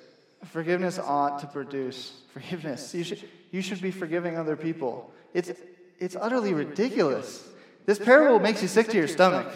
forgiveness 0.46 0.98
ought 0.98 1.40
to 1.40 1.46
produce 1.46 2.22
forgiveness. 2.32 2.94
You 2.94 3.04
should, 3.04 3.28
you 3.50 3.60
should 3.60 3.82
be 3.82 3.90
forgiving 3.90 4.38
other 4.38 4.56
people. 4.56 5.12
It's, 5.34 5.52
it's 5.98 6.16
utterly 6.16 6.54
ridiculous. 6.54 7.46
This 7.86 7.98
parable 7.98 8.38
makes 8.38 8.62
you 8.62 8.68
sick 8.68 8.88
to 8.88 8.96
your 8.96 9.08
stomach 9.08 9.46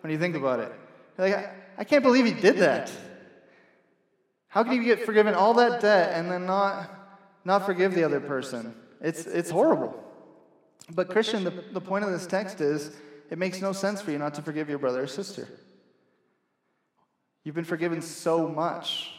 when 0.00 0.10
you 0.10 0.18
think 0.18 0.36
about 0.36 0.60
it. 0.60 0.72
Like, 1.18 1.34
I, 1.34 1.50
I 1.78 1.84
can't 1.84 2.02
believe 2.02 2.24
he 2.24 2.32
did 2.32 2.58
that. 2.58 2.90
How 4.48 4.62
can 4.62 4.74
you 4.74 4.84
get 4.84 5.04
forgiven 5.04 5.34
all 5.34 5.54
that 5.54 5.80
debt 5.80 6.12
and 6.14 6.30
then 6.30 6.46
not, 6.46 6.90
not 7.44 7.66
forgive 7.66 7.94
the 7.94 8.04
other 8.04 8.20
person? 8.20 8.74
It's, 9.00 9.26
it's 9.26 9.50
horrible. 9.50 10.00
But, 10.90 11.10
Christian, 11.10 11.44
the, 11.44 11.50
the 11.72 11.80
point 11.80 12.04
of 12.04 12.10
this 12.10 12.26
text 12.26 12.60
is 12.60 12.90
it 13.30 13.38
makes 13.38 13.60
no 13.60 13.72
sense 13.72 14.00
for 14.00 14.10
you 14.10 14.18
not 14.18 14.34
to 14.34 14.42
forgive 14.42 14.68
your 14.68 14.78
brother 14.78 15.02
or 15.02 15.06
sister. 15.06 15.48
You've 17.42 17.54
been 17.54 17.64
forgiven 17.64 18.00
so 18.00 18.48
much. 18.48 19.10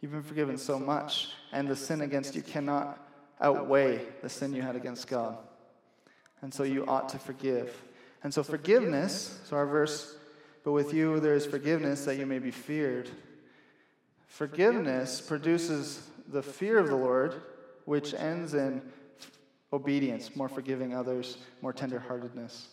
You've 0.00 0.12
been 0.12 0.22
forgiven 0.22 0.58
so 0.58 0.78
much, 0.78 1.30
and 1.52 1.66
the 1.66 1.74
sin 1.74 2.02
against 2.02 2.36
you 2.36 2.42
cannot 2.42 3.04
outweigh 3.40 4.06
the 4.22 4.28
sin 4.28 4.52
you 4.52 4.62
had 4.62 4.76
against 4.76 5.08
God. 5.08 5.38
And 6.42 6.52
so 6.52 6.62
you 6.62 6.86
ought 6.86 7.08
to 7.10 7.18
forgive. 7.18 7.82
And 8.22 8.32
so 8.32 8.42
forgiveness, 8.42 9.40
so 9.44 9.56
our 9.56 9.66
verse, 9.66 10.16
but 10.64 10.72
with 10.72 10.92
you 10.92 11.20
there 11.20 11.34
is 11.34 11.46
forgiveness 11.46 12.04
that 12.04 12.16
you 12.16 12.26
may 12.26 12.38
be 12.38 12.50
feared. 12.50 13.10
Forgiveness 14.26 15.20
produces 15.20 16.06
the 16.28 16.42
fear 16.42 16.78
of 16.78 16.88
the 16.88 16.96
Lord, 16.96 17.34
which 17.84 18.14
ends 18.14 18.54
in 18.54 18.82
obedience, 19.72 20.36
more 20.36 20.48
forgiving 20.48 20.94
others, 20.94 21.38
more 21.62 21.72
tenderheartedness. 21.72 22.66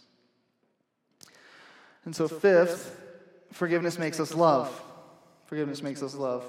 And 2.06 2.16
so, 2.16 2.28
fifth, 2.28 3.00
forgiveness 3.52 3.98
makes 3.98 4.20
us 4.20 4.34
love. 4.34 4.82
Forgiveness 5.46 5.82
makes 5.82 6.04
us 6.04 6.14
love. 6.14 6.46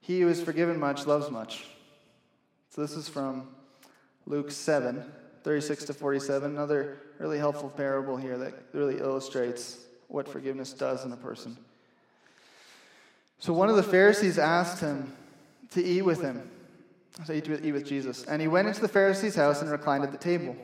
He 0.00 0.20
who 0.20 0.28
is 0.28 0.40
forgiven 0.40 0.78
much 0.80 1.06
loves 1.06 1.30
much. 1.30 1.66
So, 2.70 2.80
this 2.80 2.92
is 2.92 3.08
from 3.08 3.48
Luke 4.26 4.50
7, 4.50 5.04
36 5.42 5.84
to 5.84 5.94
47, 5.94 6.50
another 6.50 6.98
really 7.18 7.38
helpful 7.38 7.70
parable 7.70 8.16
here 8.16 8.36
that 8.38 8.54
really 8.72 8.98
illustrates 8.98 9.78
what 10.08 10.28
forgiveness 10.28 10.72
does 10.72 11.04
in 11.04 11.12
a 11.12 11.16
person. 11.16 11.56
So, 13.38 13.52
one 13.52 13.70
of 13.70 13.76
the 13.76 13.82
Pharisees 13.82 14.38
asked 14.38 14.80
him 14.80 15.12
to 15.70 15.82
eat 15.82 16.02
with 16.02 16.20
him. 16.20 16.50
So 17.24 17.32
eat 17.32 17.48
with, 17.48 17.64
eat 17.64 17.72
with 17.72 17.86
Jesus. 17.86 18.24
And 18.24 18.40
he 18.40 18.48
went 18.48 18.68
into 18.68 18.80
the 18.80 18.88
Pharisee's 18.88 19.34
house 19.34 19.62
and 19.62 19.70
reclined 19.70 20.04
at 20.04 20.12
the 20.12 20.18
table. 20.18 20.56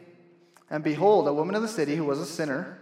And 0.71 0.83
behold, 0.83 1.29
a 1.29 1.33
woman 1.33 1.55
of 1.55 1.63
the 1.63 1.69
city 1.69 1.97
who 1.97 2.05
was 2.05 2.19
a 2.19 2.27
sinner, 2.27 2.79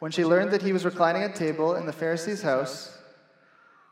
when 0.00 0.10
she 0.10 0.24
learned 0.24 0.50
that 0.50 0.62
he 0.62 0.72
was 0.72 0.84
reclining 0.84 1.22
at 1.22 1.34
table 1.34 1.76
in 1.76 1.86
the 1.86 1.92
Pharisee's 1.92 2.42
house, 2.42 2.96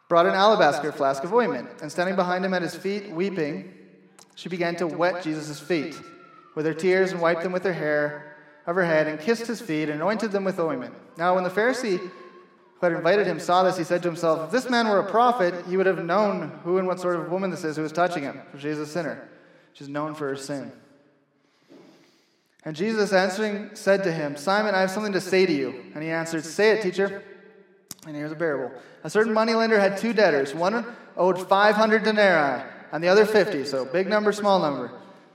brought 0.09 0.27
an 0.27 0.35
alabaster 0.35 0.93
flask 0.93 1.25
of 1.25 1.33
ointment, 1.33 1.69
and 1.81 1.91
standing 1.91 2.17
behind 2.17 2.45
him 2.45 2.53
at 2.55 2.63
his 2.63 2.75
feet, 2.75 3.11
weeping, 3.11 3.73
she 4.35 4.49
began 4.49 4.77
to 4.77 4.87
wet 4.87 5.23
Jesus' 5.23 5.61
feet 5.61 5.99
with 6.55 6.67
her 6.67 6.75
tears 6.75 7.13
and 7.13 7.21
wiped 7.21 7.43
them 7.43 7.53
with 7.53 7.65
her 7.65 7.73
hair 7.73 8.37
of 8.67 8.77
her 8.77 8.85
head 8.85 9.07
and 9.07 9.21
kissed 9.21 9.47
his 9.47 9.61
feet 9.61 9.89
and 9.89 10.01
anointed 10.01 10.33
them 10.33 10.45
with 10.45 10.59
ointment. 10.59 10.95
Now, 11.17 11.35
when 11.35 11.45
the 11.45 11.51
Pharisee 11.51 11.99
who 11.99 12.87
had 12.87 12.93
invited 12.93 13.27
him 13.27 13.39
saw 13.39 13.63
this, 13.63 13.77
he 13.77 13.85
said 13.85 14.03
to 14.03 14.09
himself, 14.09 14.47
If 14.47 14.51
this 14.51 14.71
man 14.71 14.89
were 14.89 15.01
a 15.01 15.11
prophet, 15.11 15.55
he 15.69 15.77
would 15.77 15.87
have 15.87 16.05
known 16.05 16.61
who 16.65 16.79
and 16.79 16.87
what 16.87 17.01
sort 17.01 17.17
of 17.17 17.31
woman 17.31 17.51
this 17.51 17.65
is 17.65 17.77
who 17.77 17.85
is 17.85 17.93
touching 17.93 18.23
him, 18.23 18.41
for 18.51 18.59
she 18.59 18.69
is 18.69 18.79
a 18.79 18.87
sinner. 18.87 19.29
She's 19.73 19.89
known 19.89 20.15
for 20.15 20.29
her 20.29 20.37
sin. 20.37 20.73
And 22.65 22.77
Jesus 22.77 23.13
answering 23.13 23.71
said 23.75 24.05
to 24.05 24.13
him, 24.13 24.37
Simon, 24.37 24.75
I 24.75 24.81
have 24.81 24.91
something 24.91 25.13
to 25.15 25.21
say 25.21 25.47
to 25.47 25.53
you. 25.53 25.83
And 25.95 26.03
he 26.03 26.11
answered, 26.11 26.45
Say 26.45 26.71
it, 26.71 26.83
teacher. 26.83 27.23
And 28.07 28.15
here's 28.15 28.33
a 28.33 28.37
parable. 28.37 28.73
A 29.05 29.11
certain 29.11 29.33
moneylender 29.33 29.81
had 29.81 29.97
two 29.97 30.13
debtors. 30.13 30.55
One 30.55 30.85
owed 31.17 31.49
500 31.49 32.05
denarii, 32.05 32.63
and 32.93 33.03
the 33.03 33.09
other 33.09 33.27
50. 33.27 33.65
So 33.65 33.85
big 33.85 34.07
number, 34.07 34.33
small 34.33 34.61
number. 34.61 34.93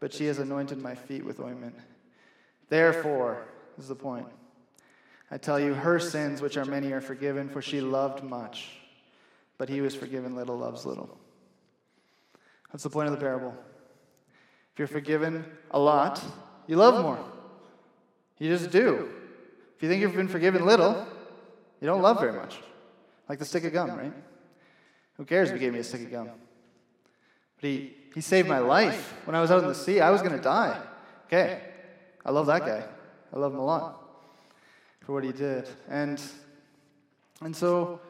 but 0.00 0.12
she 0.12 0.26
has 0.26 0.38
anointed 0.38 0.78
my 0.78 0.94
feet 0.94 1.24
with 1.24 1.40
ointment. 1.40 1.74
Therefore, 2.68 3.46
is 3.78 3.88
the 3.88 3.94
point. 3.94 4.26
I 5.30 5.38
tell 5.38 5.58
you, 5.58 5.74
her 5.74 5.98
sins, 5.98 6.40
which 6.40 6.56
are 6.56 6.64
many, 6.64 6.92
are 6.92 7.00
forgiven, 7.00 7.48
for 7.48 7.60
she 7.60 7.80
loved 7.80 8.22
much. 8.22 8.70
But 9.58 9.68
he 9.68 9.78
who 9.78 9.84
is 9.84 9.94
forgiven 9.94 10.36
little 10.36 10.56
loves 10.56 10.86
little. 10.86 11.18
That's 12.72 12.84
the 12.84 12.90
point 12.90 13.08
of 13.08 13.14
the 13.14 13.20
parable. 13.20 13.54
If 14.72 14.78
you're 14.78 14.88
forgiven 14.88 15.44
a 15.70 15.78
lot, 15.78 16.22
you 16.66 16.76
love 16.76 17.02
more. 17.02 17.18
You 18.38 18.50
just 18.50 18.70
do. 18.70 19.08
If 19.76 19.82
you 19.82 19.88
think 19.88 20.02
you've 20.02 20.14
been 20.14 20.28
forgiven 20.28 20.64
little, 20.64 21.06
you 21.80 21.86
don't 21.86 22.02
love 22.02 22.20
very 22.20 22.32
much. 22.32 22.58
Like 23.28 23.38
the 23.38 23.44
stick 23.44 23.64
of 23.64 23.72
gum, 23.72 23.96
right? 23.96 24.12
Who 25.16 25.24
cares 25.24 25.48
if 25.48 25.54
he 25.54 25.60
gave 25.60 25.72
me 25.72 25.78
a 25.78 25.84
stick 25.84 26.02
of 26.02 26.10
gum? 26.10 26.30
But 27.60 27.70
he, 27.70 27.94
he 28.14 28.20
saved 28.20 28.48
my 28.48 28.58
life. 28.58 29.14
When 29.24 29.34
I 29.34 29.40
was 29.40 29.50
out 29.50 29.62
in 29.62 29.68
the 29.68 29.74
sea, 29.74 30.00
I 30.00 30.10
was 30.10 30.22
going 30.22 30.36
to 30.36 30.42
die. 30.42 30.80
Okay, 31.26 31.60
I 32.24 32.30
love 32.30 32.46
that 32.46 32.60
guy. 32.60 32.84
I 33.34 33.38
love 33.38 33.52
him 33.52 33.58
a 33.58 33.64
lot 33.64 34.02
for 35.00 35.12
what 35.12 35.24
he 35.24 35.32
did. 35.32 35.68
And, 35.88 36.20
and 37.40 37.54
so, 37.54 38.00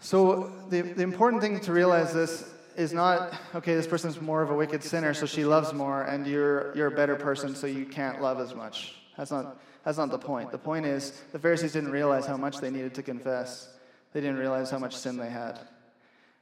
so 0.00 0.52
the, 0.68 0.82
the 0.82 1.02
important 1.02 1.42
thing 1.42 1.60
to 1.60 1.72
realize 1.72 2.12
this 2.12 2.50
is 2.76 2.92
not, 2.92 3.32
okay, 3.54 3.74
this 3.74 3.86
person's 3.86 4.20
more 4.20 4.42
of 4.42 4.50
a 4.50 4.54
wicked 4.54 4.82
sinner, 4.82 5.14
so 5.14 5.26
she 5.26 5.44
loves 5.44 5.72
more, 5.72 6.02
and 6.02 6.26
you're, 6.26 6.76
you're 6.76 6.88
a 6.88 6.96
better 6.96 7.16
person, 7.16 7.54
so 7.54 7.66
you 7.66 7.86
can't 7.86 8.20
love 8.20 8.40
as 8.40 8.54
much. 8.54 8.96
That's 9.16 9.30
not, 9.30 9.60
that's 9.84 9.96
not 9.96 10.10
the 10.10 10.18
point. 10.18 10.50
The 10.50 10.58
point 10.58 10.84
is, 10.84 11.22
the 11.32 11.38
Pharisees 11.38 11.72
didn't 11.72 11.92
realize 11.92 12.26
how 12.26 12.36
much 12.36 12.58
they 12.58 12.70
needed 12.70 12.94
to 12.94 13.02
confess. 13.02 13.68
They 14.12 14.20
didn't 14.20 14.38
realize 14.38 14.70
how 14.70 14.78
much 14.78 14.96
sin 14.96 15.16
they 15.16 15.30
had. 15.30 15.60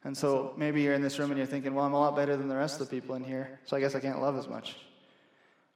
And 0.04 0.16
so 0.16 0.52
maybe 0.56 0.82
you're 0.82 0.94
in 0.94 1.02
this 1.02 1.18
room 1.18 1.30
and 1.30 1.38
you're 1.38 1.46
thinking, 1.46 1.74
well, 1.74 1.84
I'm 1.84 1.92
a 1.92 2.00
lot 2.00 2.16
better 2.16 2.36
than 2.36 2.48
the 2.48 2.56
rest 2.56 2.80
of 2.80 2.88
the 2.88 3.00
people 3.00 3.14
in 3.14 3.22
here, 3.22 3.60
so 3.66 3.76
I 3.76 3.80
guess 3.80 3.94
I 3.94 4.00
can't 4.00 4.20
love 4.20 4.36
as 4.36 4.48
much. 4.48 4.76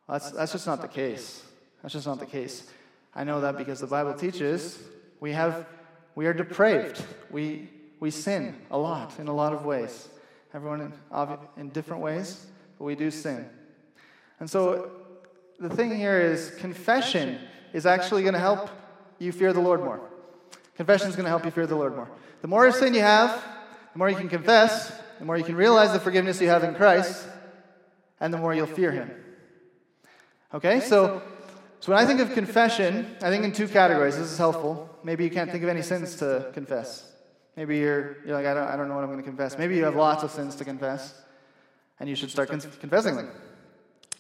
That's, 0.09 0.31
that's 0.33 0.53
just 0.53 0.67
not 0.67 0.83
the 0.83 0.89
case. 0.89 1.45
That's 1.83 1.93
just 1.93 2.07
not 2.07 2.19
the 2.19 2.27
case. 2.27 2.69
I 3.15 3.25
know 3.25 3.41
that 3.41 3.57
because 3.57 3.81
the 3.81 3.87
Bible 3.87 4.15
teaches 4.15 4.79
we 5.21 5.33
have 5.33 5.67
we 6.15 6.27
are 6.27 6.33
depraved. 6.33 7.03
We 7.31 7.69
we 8.01 8.11
sin 8.11 8.55
a 8.71 8.79
lot 8.79 9.19
in 9.19 9.29
a 9.29 9.35
lot 9.35 9.53
of 9.53 9.65
ways. 9.65 10.09
Everyone 10.55 10.81
in, 10.81 10.93
in 11.57 11.69
different 11.71 12.03
ways, 12.03 12.47
but 12.79 12.85
we 12.85 12.95
do 12.95 13.11
sin. 13.11 13.49
And 14.41 14.49
so 14.49 14.91
the 15.59 15.71
thing 15.71 15.95
here 15.95 16.21
is 16.21 16.51
confession 16.59 17.39
is 17.73 17.87
actually 17.87 18.23
going 18.23 18.35
to 18.35 18.41
help 18.41 18.71
you 19.19 19.33
fear 19.33 19.53
the 19.53 19.61
Lord 19.61 19.81
more. 19.81 20.01
Confession 20.77 21.09
is 21.09 21.17
going 21.17 21.25
to 21.25 21.31
help 21.31 21.45
you 21.45 21.51
fear 21.51 21.67
the 21.67 21.77
Lord 21.77 21.97
more. 21.97 22.09
The 22.43 22.49
more 22.49 22.71
sin 22.71 22.95
you 22.95 23.01
have, 23.01 23.43
the 23.97 23.99
more 23.99 24.11
you 24.11 24.17
can 24.17 24.29
confess, 24.29 24.93
the 25.19 25.25
more 25.25 25.39
you 25.39 25.43
can 25.43 25.57
realize 25.57 25.91
the 25.91 25.99
forgiveness 25.99 26.39
you 26.39 26.49
have 26.49 26.63
in 26.65 26.75
Christ, 26.75 27.27
and 28.21 28.31
the 28.31 28.37
more 28.37 28.55
you'll 28.55 28.67
fear 28.67 28.93
Him. 28.93 29.11
Okay, 30.53 30.81
so 30.81 31.23
so 31.81 31.93
when 31.93 32.03
I 32.03 32.05
think 32.05 32.21
of 32.21 32.35
confession, 32.35 33.17
I 33.23 33.31
think 33.31 33.43
in 33.43 33.53
two 33.53 33.67
categories. 33.67 34.19
This 34.19 34.31
is 34.31 34.37
helpful. 34.37 34.91
Maybe 35.03 35.25
you 35.25 35.31
can't 35.31 35.51
think 35.51 35.63
of 35.63 35.71
any 35.71 35.81
sins 35.81 36.17
to 36.17 36.51
confess. 36.53 37.11
Maybe 37.57 37.79
you're, 37.79 38.19
you're 38.27 38.37
like, 38.37 38.45
I 38.45 38.53
don't, 38.53 38.69
I 38.69 38.77
don't 38.77 38.91
know 38.91 38.97
what 38.97 39.01
I'm 39.05 39.11
going 39.11 39.25
to 39.25 39.25
confess. 39.25 39.57
Maybe 39.57 39.77
you 39.77 39.85
have 39.85 39.97
lots 39.97 40.23
of 40.23 40.31
sins 40.31 40.57
to 40.57 40.67
confess, 40.67 41.19
and 41.99 42.07
you 42.07 42.17
should 42.17 42.31
start 42.31 42.51
con- 42.51 42.61
confessing 42.61 43.17
them. 43.17 43.31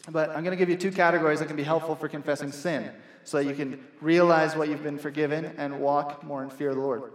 But 0.09 0.31
I'm 0.31 0.43
going 0.43 0.57
to 0.57 0.57
give 0.57 0.71
you 0.71 0.79
two 0.79 0.91
categories 0.91 1.41
that 1.41 1.49
can 1.49 1.57
be 1.57 1.65
helpful 1.65 1.97
for 1.97 2.09
confessing 2.09 2.51
sin. 2.51 2.93
so 3.25 3.37
that 3.37 3.45
you 3.45 3.55
can 3.55 3.85
realize 4.01 4.57
what 4.57 4.71
you've 4.71 4.83
been 4.85 4.97
forgiven 4.97 5.53
and 5.59 5.81
walk 5.81 6.25
more 6.25 6.43
in 6.43 6.49
fear 6.49 6.71
of 6.71 6.77
the 6.77 6.81
Lord. 6.81 7.13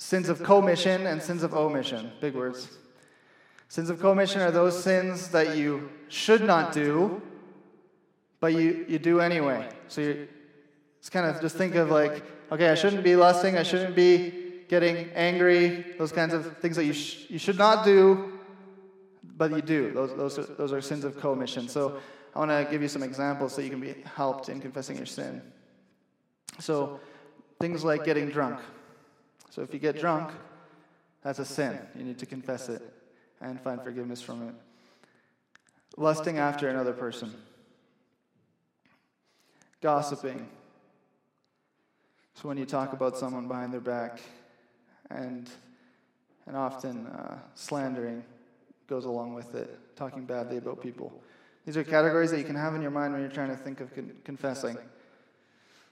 Sins 0.00 0.30
of 0.30 0.42
commission 0.42 1.06
and 1.06 1.20
sins 1.20 1.42
of 1.42 1.52
omission, 1.52 2.10
big 2.22 2.34
words. 2.34 2.70
Sins 3.68 3.90
of 3.90 4.00
commission 4.00 4.40
are 4.40 4.50
those 4.50 4.82
sins 4.82 5.28
that 5.28 5.58
you 5.58 5.90
should 6.08 6.42
not 6.42 6.72
do, 6.72 7.20
but 8.40 8.54
you, 8.54 8.86
you 8.88 8.98
do 8.98 9.20
anyway. 9.20 9.68
So 9.88 10.00
you 10.00 10.26
it's 11.00 11.10
kind 11.10 11.26
of 11.26 11.38
just 11.42 11.54
think 11.54 11.74
of 11.74 11.90
like, 11.90 12.24
okay, 12.50 12.70
I 12.70 12.74
shouldn't 12.76 13.04
be 13.04 13.14
lusting, 13.14 13.58
I 13.58 13.62
shouldn't 13.62 13.94
be 13.94 14.62
getting 14.68 15.10
angry, 15.14 15.84
those 15.98 16.12
kinds 16.12 16.32
of 16.32 16.56
things 16.58 16.76
that 16.76 16.86
you, 16.86 16.94
sh- 16.94 17.26
you 17.28 17.38
should 17.38 17.58
not 17.58 17.84
do, 17.84 18.38
but 19.36 19.50
you 19.50 19.60
do. 19.60 19.90
Those, 19.90 20.16
those, 20.16 20.38
are, 20.38 20.54
those 20.54 20.72
are 20.72 20.80
sins 20.80 21.04
of 21.04 21.20
commission. 21.20 21.68
So 21.68 22.00
I 22.34 22.38
want 22.38 22.50
to 22.50 22.66
give 22.70 22.80
you 22.80 22.88
some 22.88 23.02
examples 23.02 23.54
so 23.54 23.60
you 23.60 23.68
can 23.68 23.80
be 23.80 23.96
helped 24.16 24.48
in 24.48 24.62
confessing 24.62 24.96
your 24.96 25.04
sin. 25.04 25.42
So 26.58 27.00
things 27.60 27.84
like 27.84 28.04
getting 28.04 28.30
drunk. 28.30 28.60
So 29.50 29.62
if 29.62 29.74
you 29.74 29.80
get 29.80 29.98
drunk, 29.98 30.30
that's 31.22 31.38
a 31.38 31.44
sin. 31.44 31.78
You 31.96 32.04
need 32.04 32.18
to 32.18 32.26
confess 32.26 32.68
it 32.68 32.82
and 33.40 33.60
find 33.60 33.82
forgiveness 33.82 34.22
from 34.22 34.48
it. 34.48 34.54
Lusting 35.96 36.38
after 36.38 36.68
another 36.68 36.92
person. 36.92 37.34
Gossiping. 39.80 40.48
So 42.34 42.48
when 42.48 42.56
you 42.56 42.64
talk 42.64 42.92
about 42.92 43.18
someone 43.18 43.48
behind 43.48 43.72
their 43.72 43.80
back 43.80 44.20
and 45.10 45.50
and 46.46 46.56
often 46.56 47.06
uh, 47.06 47.38
slandering 47.54 48.24
goes 48.88 49.04
along 49.04 49.34
with 49.34 49.54
it, 49.54 49.78
talking 49.94 50.24
badly 50.24 50.56
about 50.56 50.82
people. 50.82 51.12
These 51.64 51.76
are 51.76 51.84
categories 51.84 52.32
that 52.32 52.38
you 52.38 52.44
can 52.44 52.56
have 52.56 52.74
in 52.74 52.82
your 52.82 52.90
mind 52.90 53.12
when 53.12 53.22
you're 53.22 53.30
trying 53.30 53.50
to 53.50 53.56
think 53.56 53.80
of 53.80 53.94
con- 53.94 54.16
confessing. 54.24 54.76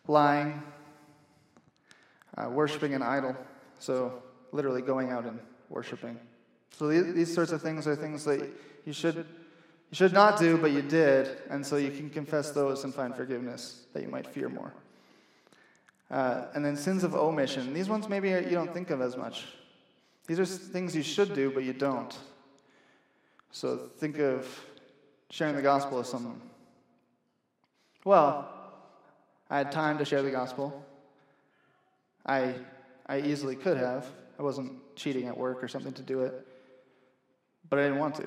Lying, 0.09 0.61
uh, 2.39 2.49
worshiping 2.49 2.95
an 2.95 3.03
idol, 3.03 3.37
so 3.79 4.23
literally 4.53 4.83
going 4.83 5.11
out 5.11 5.25
and 5.25 5.39
worshiping. 5.69 6.19
So 6.71 6.89
these, 6.89 7.15
these 7.15 7.35
sorts 7.35 7.53
of 7.53 7.61
things 7.61 7.87
are 7.87 7.97
things 7.97 8.25
that 8.25 8.49
you 8.85 8.93
should 8.93 9.27
you 9.91 9.97
should 9.97 10.13
not 10.13 10.39
do, 10.39 10.59
but 10.59 10.73
you 10.73 10.83
did, 10.83 11.39
and 11.49 11.65
so 11.65 11.77
you 11.77 11.91
can 11.91 12.11
confess 12.11 12.51
those 12.51 12.85
and 12.85 12.95
find 12.95 13.15
forgiveness 13.17 13.87
that 13.95 14.03
you 14.03 14.09
might 14.09 14.27
fear 14.27 14.51
more. 14.51 14.71
Uh, 16.11 16.45
and 16.55 16.63
then 16.65 16.77
sins 16.77 17.05
of 17.05 17.15
omission. 17.15 17.73
These 17.73 17.89
ones 17.89 18.07
maybe 18.07 18.29
you 18.29 18.51
don't 18.51 18.73
think 18.73 18.91
of 18.91 19.01
as 19.01 19.17
much. 19.17 19.47
These 20.27 20.39
are 20.39 20.45
things 20.45 20.95
you 20.95 21.03
should 21.03 21.35
do, 21.35 21.51
but 21.51 21.65
you 21.65 21.73
don't. 21.73 22.15
So 23.51 23.89
think 23.97 24.19
of 24.19 24.47
sharing 25.31 25.57
the 25.57 25.63
gospel 25.63 25.99
with 25.99 26.07
someone. 26.07 26.41
Well, 28.05 28.47
I 29.49 29.57
had 29.57 29.73
time 29.73 29.97
to 29.99 30.05
share 30.05 30.23
the 30.23 30.31
gospel. 30.31 30.85
I, 32.29 32.55
I 33.07 33.21
easily 33.21 33.57
could 33.57 33.79
have. 33.79 34.07
I 34.39 34.43
wasn't 34.43 34.73
cheating 34.95 35.27
at 35.27 35.37
work 35.37 35.65
or 35.65 35.69
something 35.69 35.93
to 35.95 36.03
do 36.03 36.21
it. 36.21 36.47
But 37.69 37.79
I 37.79 37.83
didn't 37.83 37.99
want 37.99 38.15
to. 38.17 38.25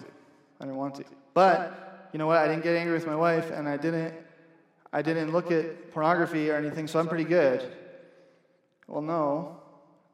I 0.59 0.65
didn't 0.65 0.77
want 0.77 0.95
to. 0.95 1.05
But 1.33 2.09
you 2.11 2.19
know 2.19 2.27
what? 2.27 2.37
I 2.37 2.47
didn't 2.47 2.63
get 2.63 2.75
angry 2.75 2.93
with 2.93 3.07
my 3.07 3.15
wife, 3.15 3.51
and 3.51 3.69
I 3.69 3.77
didn't. 3.77 4.13
I 4.91 5.01
didn't 5.01 5.31
look 5.31 5.51
at 5.51 5.91
pornography 5.91 6.49
or 6.49 6.57
anything, 6.57 6.85
so 6.87 6.99
I'm 6.99 7.07
pretty 7.07 7.23
good. 7.23 7.71
Well, 8.87 9.01
no, 9.01 9.57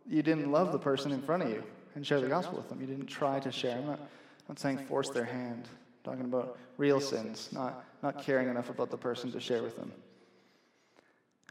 you 0.07 0.21
didn't 0.21 0.51
love 0.51 0.71
the 0.71 0.77
person 0.77 1.11
in 1.11 1.19
front 1.21 1.41
of 1.41 1.49
you 1.49 1.63
and 1.95 2.05
share 2.05 2.21
the 2.21 2.27
gospel 2.27 2.57
with 2.57 2.69
them. 2.69 2.79
You 2.79 2.85
didn't 2.85 3.07
try 3.07 3.39
to 3.39 3.51
share. 3.51 3.77
I'm 3.77 3.87
not, 3.87 3.99
I'm 3.99 4.07
not 4.49 4.59
saying 4.59 4.77
force 4.85 5.09
their 5.09 5.25
hand. 5.25 5.67
I'm 5.67 6.11
talking 6.11 6.25
about 6.25 6.59
real 6.77 7.01
sins, 7.01 7.49
not, 7.51 7.83
not 8.03 8.21
caring 8.21 8.49
enough 8.49 8.69
about 8.69 8.91
the 8.91 8.97
person 8.97 9.31
to 9.31 9.39
share 9.39 9.63
with 9.63 9.75
them. 9.77 9.91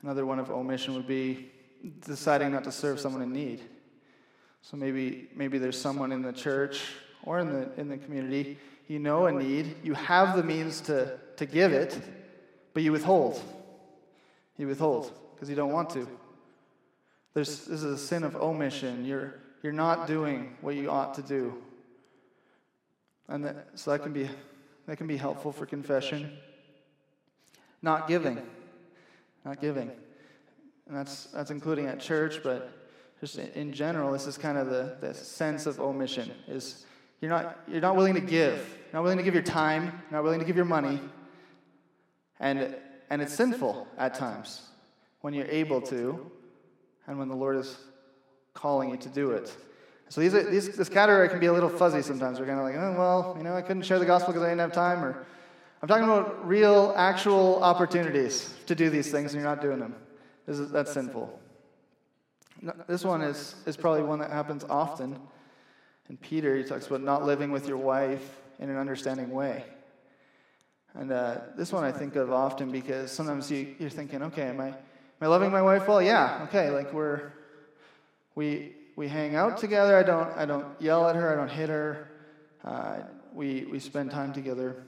Another 0.02 0.24
one 0.24 0.38
of 0.38 0.50
omission 0.50 0.94
would 0.94 1.08
be 1.08 1.50
deciding 2.06 2.52
not 2.52 2.64
to 2.64 2.72
serve 2.72 3.00
someone 3.00 3.22
in 3.22 3.32
need. 3.32 3.60
So 4.62 4.76
maybe, 4.76 5.28
maybe 5.34 5.58
there's 5.58 5.80
someone 5.80 6.12
in 6.12 6.22
the 6.22 6.32
church 6.32 6.82
or 7.22 7.38
in 7.38 7.52
the, 7.52 7.80
in 7.80 7.88
the 7.88 7.98
community, 7.98 8.58
you 8.88 8.98
know 8.98 9.26
a 9.26 9.32
need, 9.32 9.76
you 9.82 9.94
have 9.94 10.36
the 10.36 10.42
means 10.42 10.80
to, 10.82 11.18
to 11.36 11.46
give 11.46 11.72
it, 11.72 11.98
but 12.72 12.82
you 12.82 12.92
withhold. 12.92 13.40
You 14.56 14.68
withhold 14.68 15.12
because 15.34 15.50
you 15.50 15.56
don't 15.56 15.72
want 15.72 15.90
to. 15.90 16.08
There's, 17.34 17.66
this 17.66 17.82
is 17.82 17.84
a 17.84 17.98
sin 17.98 18.24
of 18.24 18.36
omission. 18.36 19.04
You're, 19.04 19.34
you're 19.62 19.72
not 19.72 20.06
doing 20.06 20.56
what 20.60 20.74
you 20.74 20.90
ought 20.90 21.14
to 21.14 21.22
do. 21.22 21.54
And 23.28 23.44
that, 23.44 23.68
so 23.74 23.90
that 23.90 24.02
can, 24.02 24.12
be, 24.12 24.28
that 24.86 24.96
can 24.96 25.06
be 25.06 25.16
helpful 25.16 25.52
for 25.52 25.66
confession. 25.66 26.32
Not 27.82 28.08
giving. 28.08 28.40
Not 29.44 29.60
giving. 29.60 29.90
And 30.86 30.96
that's, 30.96 31.24
that's 31.26 31.50
including 31.50 31.86
at 31.86 32.00
church, 32.00 32.40
but 32.42 32.72
just 33.20 33.38
in 33.38 33.72
general, 33.72 34.12
this 34.12 34.26
is 34.26 34.38
kind 34.38 34.58
of 34.58 34.68
the, 34.68 34.96
the 35.00 35.14
sins 35.14 35.66
of 35.66 35.80
omission 35.80 36.30
is 36.46 36.84
you're 37.20 37.30
not, 37.30 37.58
you're 37.66 37.80
not 37.80 37.96
willing 37.96 38.14
to 38.14 38.20
give. 38.20 38.58
You're 38.58 38.94
not 38.94 39.02
willing 39.02 39.18
to 39.18 39.24
give 39.24 39.34
your 39.34 39.42
time. 39.42 39.84
You're 39.84 40.18
not 40.18 40.22
willing 40.22 40.38
to 40.38 40.44
give 40.44 40.56
your 40.56 40.66
money. 40.66 41.00
And, 42.38 42.76
and 43.10 43.22
it's 43.22 43.34
sinful 43.34 43.88
at 43.96 44.14
times 44.14 44.62
when 45.22 45.32
you're 45.32 45.46
able 45.46 45.80
to 45.82 46.30
and 47.06 47.18
when 47.18 47.28
the 47.28 47.34
Lord 47.34 47.56
is 47.56 47.76
calling 48.52 48.90
you 48.90 48.96
to 48.98 49.08
do 49.08 49.30
it. 49.30 49.56
So 50.08 50.20
these, 50.20 50.34
are, 50.34 50.48
these 50.48 50.76
this 50.76 50.88
category 50.88 51.28
can 51.28 51.40
be 51.40 51.46
a 51.46 51.52
little 51.52 51.68
fuzzy 51.68 52.02
sometimes. 52.02 52.38
We're 52.38 52.46
kind 52.46 52.58
of 52.58 52.64
like, 52.64 52.76
oh, 52.76 52.94
well, 52.96 53.34
you 53.38 53.44
know, 53.44 53.56
I 53.56 53.62
couldn't 53.62 53.82
share 53.82 53.98
the 53.98 54.06
gospel 54.06 54.32
because 54.32 54.44
I 54.44 54.50
didn't 54.50 54.60
have 54.60 54.72
time. 54.72 55.02
Or 55.04 55.26
I'm 55.82 55.88
talking 55.88 56.04
about 56.04 56.46
real, 56.46 56.94
actual 56.96 57.62
opportunities 57.62 58.54
to 58.66 58.74
do 58.74 58.88
these 58.88 59.10
things, 59.10 59.32
and 59.32 59.42
you're 59.42 59.50
not 59.50 59.62
doing 59.62 59.80
them. 59.80 59.94
Is, 60.46 60.70
that's 60.70 60.92
sinful. 60.92 61.40
This 62.86 63.04
one 63.04 63.22
is, 63.22 63.54
is 63.66 63.76
probably 63.76 64.02
one 64.02 64.20
that 64.20 64.30
happens 64.30 64.64
often. 64.68 65.18
In 66.08 66.16
Peter, 66.16 66.56
he 66.56 66.62
talks 66.62 66.86
about 66.86 67.02
not 67.02 67.24
living 67.24 67.50
with 67.50 67.66
your 67.66 67.76
wife 67.76 68.40
in 68.58 68.70
an 68.70 68.76
understanding 68.76 69.30
way. 69.30 69.64
And 70.94 71.12
uh, 71.12 71.38
this 71.56 71.72
one 71.72 71.84
I 71.84 71.92
think 71.92 72.16
of 72.16 72.32
often 72.32 72.70
because 72.70 73.10
sometimes 73.10 73.50
you, 73.50 73.74
you're 73.78 73.90
thinking, 73.90 74.22
okay, 74.22 74.44
am 74.44 74.60
I, 74.60 74.68
am 74.68 74.76
I 75.20 75.26
loving 75.26 75.50
my 75.50 75.60
wife 75.60 75.86
well? 75.86 76.00
Yeah, 76.00 76.40
okay, 76.44 76.70
like 76.70 76.92
we're, 76.92 77.32
we, 78.34 78.72
we 78.96 79.08
hang 79.08 79.34
out 79.34 79.58
together. 79.58 79.96
I 79.96 80.02
don't, 80.02 80.30
I 80.36 80.46
don't 80.46 80.80
yell 80.80 81.06
at 81.08 81.16
her. 81.16 81.30
I 81.32 81.36
don't 81.36 81.50
hit 81.50 81.68
her. 81.68 82.10
Uh, 82.64 83.00
we, 83.34 83.66
we 83.70 83.78
spend 83.78 84.10
time 84.10 84.32
together. 84.32 84.84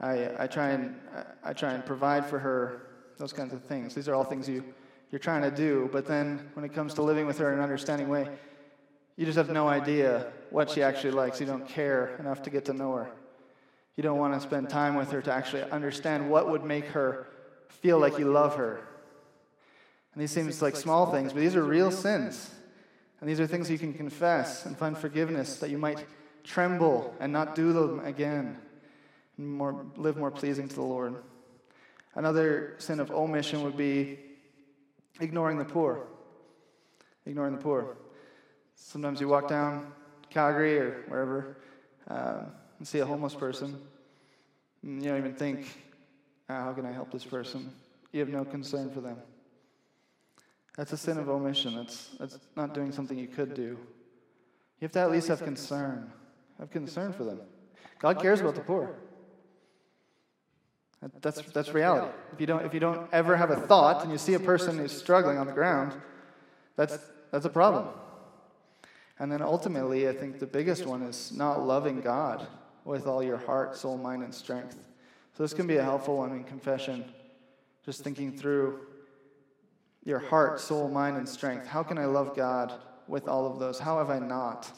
I, 0.00 0.44
I, 0.44 0.46
try 0.46 0.70
and, 0.70 0.94
I 1.42 1.52
try 1.52 1.72
and 1.72 1.84
provide 1.84 2.26
for 2.26 2.38
her, 2.38 2.89
those 3.20 3.32
kinds 3.34 3.52
of 3.52 3.62
things. 3.62 3.94
These 3.94 4.08
are 4.08 4.14
all 4.14 4.24
things 4.24 4.48
you, 4.48 4.64
you're 5.12 5.18
trying 5.18 5.42
to 5.42 5.50
do, 5.50 5.88
but 5.92 6.06
then 6.06 6.48
when 6.54 6.64
it 6.64 6.72
comes 6.72 6.94
to 6.94 7.02
living 7.02 7.26
with 7.26 7.38
her 7.38 7.52
in 7.52 7.58
an 7.58 7.62
understanding 7.62 8.08
way, 8.08 8.28
you 9.16 9.26
just 9.26 9.36
have 9.36 9.50
no 9.50 9.68
idea 9.68 10.32
what 10.48 10.70
she 10.70 10.82
actually 10.82 11.10
likes. 11.10 11.38
You 11.38 11.46
don't 11.46 11.68
care 11.68 12.16
enough 12.18 12.42
to 12.44 12.50
get 12.50 12.64
to 12.64 12.72
know 12.72 12.94
her. 12.94 13.10
You 13.96 14.02
don't 14.02 14.18
want 14.18 14.32
to 14.32 14.40
spend 14.40 14.70
time 14.70 14.94
with 14.94 15.10
her 15.12 15.20
to 15.20 15.32
actually 15.32 15.62
understand 15.64 16.30
what 16.30 16.48
would 16.48 16.64
make 16.64 16.86
her 16.86 17.26
feel 17.68 17.98
like 17.98 18.18
you 18.18 18.24
love 18.24 18.56
her. 18.56 18.80
And 20.14 20.22
these 20.22 20.30
seem 20.30 20.50
like 20.62 20.74
small 20.74 21.12
things, 21.12 21.34
but 21.34 21.40
these 21.40 21.54
are 21.54 21.62
real 21.62 21.90
sins. 21.90 22.50
And 23.20 23.28
these 23.28 23.38
are 23.38 23.46
things 23.46 23.70
you 23.70 23.78
can 23.78 23.92
confess 23.92 24.64
and 24.64 24.76
find 24.76 24.96
forgiveness 24.96 25.56
that 25.56 25.68
you 25.68 25.76
might 25.76 26.06
tremble 26.42 27.14
and 27.20 27.30
not 27.30 27.54
do 27.54 27.74
them 27.74 28.00
again 28.00 28.56
and 29.36 29.46
more, 29.46 29.84
live 29.96 30.16
more 30.16 30.30
pleasing 30.30 30.68
to 30.68 30.74
the 30.74 30.82
Lord. 30.82 31.16
Another 32.14 32.74
sin 32.78 33.00
of 33.00 33.10
omission 33.10 33.62
would 33.62 33.76
be 33.76 34.18
ignoring 35.20 35.58
the 35.58 35.64
poor. 35.64 36.06
Ignoring 37.26 37.54
the 37.54 37.60
poor. 37.60 37.96
Sometimes 38.74 39.20
you 39.20 39.28
walk 39.28 39.48
down 39.48 39.92
Calgary 40.30 40.78
or 40.78 41.04
wherever 41.08 41.56
um, 42.08 42.46
and 42.78 42.88
see 42.88 42.98
a 42.98 43.06
homeless 43.06 43.34
person. 43.34 43.80
And 44.82 45.02
you 45.02 45.10
don't 45.10 45.18
even 45.18 45.34
think, 45.34 45.66
oh, 46.48 46.54
how 46.54 46.72
can 46.72 46.86
I 46.86 46.92
help 46.92 47.12
this 47.12 47.24
person? 47.24 47.72
You 48.12 48.20
have 48.20 48.28
no 48.28 48.44
concern 48.44 48.90
for 48.90 49.00
them. 49.00 49.18
That's 50.76 50.92
a 50.92 50.96
sin 50.96 51.18
of 51.18 51.28
omission. 51.28 51.76
That's, 51.76 52.08
that's 52.18 52.38
not 52.56 52.74
doing 52.74 52.90
something 52.90 53.18
you 53.18 53.28
could 53.28 53.54
do. 53.54 53.78
You 54.80 54.86
have 54.86 54.92
to 54.92 55.00
at 55.00 55.10
least 55.10 55.28
have 55.28 55.42
concern. 55.42 56.10
Have 56.58 56.70
concern 56.70 57.12
for 57.12 57.24
them. 57.24 57.40
God 57.98 58.20
cares 58.20 58.40
about 58.40 58.54
the 58.54 58.62
poor. 58.62 58.94
That's, 61.22 61.40
that's 61.52 61.72
reality. 61.72 62.12
If 62.32 62.40
you, 62.40 62.46
don't, 62.46 62.64
if 62.64 62.74
you 62.74 62.80
don't 62.80 63.08
ever 63.12 63.36
have 63.36 63.50
a 63.50 63.56
thought 63.56 64.02
and 64.02 64.12
you 64.12 64.18
see 64.18 64.34
a 64.34 64.40
person 64.40 64.76
who's 64.76 64.92
struggling 64.92 65.38
on 65.38 65.46
the 65.46 65.52
ground, 65.52 65.94
that's, 66.76 66.98
that's 67.30 67.46
a 67.46 67.50
problem. 67.50 67.88
And 69.18 69.32
then 69.32 69.40
ultimately, 69.40 70.08
I 70.08 70.12
think 70.12 70.38
the 70.38 70.46
biggest 70.46 70.86
one 70.86 71.02
is 71.02 71.32
not 71.32 71.62
loving 71.62 72.00
God 72.00 72.46
with 72.84 73.06
all 73.06 73.22
your 73.22 73.38
heart, 73.38 73.76
soul, 73.76 73.96
mind, 73.96 74.22
and 74.22 74.34
strength. 74.34 74.76
So 75.36 75.42
this 75.42 75.54
can 75.54 75.66
be 75.66 75.76
a 75.76 75.82
helpful 75.82 76.18
one 76.18 76.32
in 76.32 76.44
confession. 76.44 77.04
Just 77.84 78.02
thinking 78.02 78.36
through 78.36 78.80
your 80.04 80.18
heart, 80.18 80.60
soul, 80.60 80.88
mind, 80.88 81.16
and 81.16 81.28
strength. 81.28 81.66
How 81.66 81.82
can 81.82 81.98
I 81.98 82.06
love 82.06 82.36
God 82.36 82.74
with 83.08 83.28
all 83.28 83.46
of 83.46 83.58
those? 83.58 83.78
How 83.78 83.98
have 83.98 84.10
I 84.10 84.18
not 84.18 84.70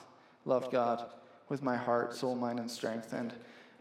loved 0.45 0.71
God 0.71 1.05
with 1.49 1.63
my 1.63 1.77
heart, 1.77 2.15
soul, 2.15 2.35
mind, 2.35 2.59
and 2.59 2.71
strength? 2.71 3.13
And 3.13 3.33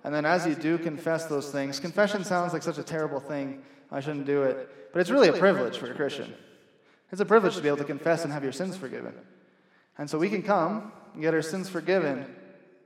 And 0.04 0.14
then 0.14 0.26
as 0.26 0.48
you 0.48 0.56
do 0.56 0.78
confess 0.78 1.26
those 1.26 1.52
things, 1.52 1.80
confession 1.80 2.24
sounds 2.24 2.54
like 2.54 2.64
such 2.64 2.78
a 2.78 2.84
terrible 2.84 3.20
thing. 3.20 3.62
I 3.92 4.00
shouldn't 4.00 4.26
do 4.26 4.44
it. 4.44 4.94
But 4.94 5.00
it's 5.00 5.10
really 5.10 5.30
a 5.30 5.34
privilege 5.34 5.78
for 5.78 5.92
a 5.92 5.96
Christian. 5.96 6.34
It's 7.12 7.22
a 7.22 7.26
privilege 7.26 7.56
to 7.56 7.62
be 7.62 7.68
able 7.68 7.78
to 7.78 7.84
confess 7.84 8.24
and 8.24 8.34
have 8.34 8.44
your 8.44 8.52
sins 8.52 8.78
forgiven. 8.78 9.14
And 9.98 10.10
so 10.10 10.18
we 10.18 10.30
can 10.30 10.42
come 10.42 10.92
and 11.14 11.22
get 11.22 11.34
our 11.34 11.42
sins 11.42 11.70
forgiven 11.70 12.26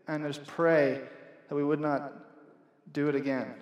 and 0.08 0.26
just 0.26 0.46
pray 0.46 1.02
that 1.48 1.56
we 1.56 1.64
would 1.64 1.80
not 1.80 2.14
do 2.92 3.08
it 3.08 3.16
again, 3.16 3.54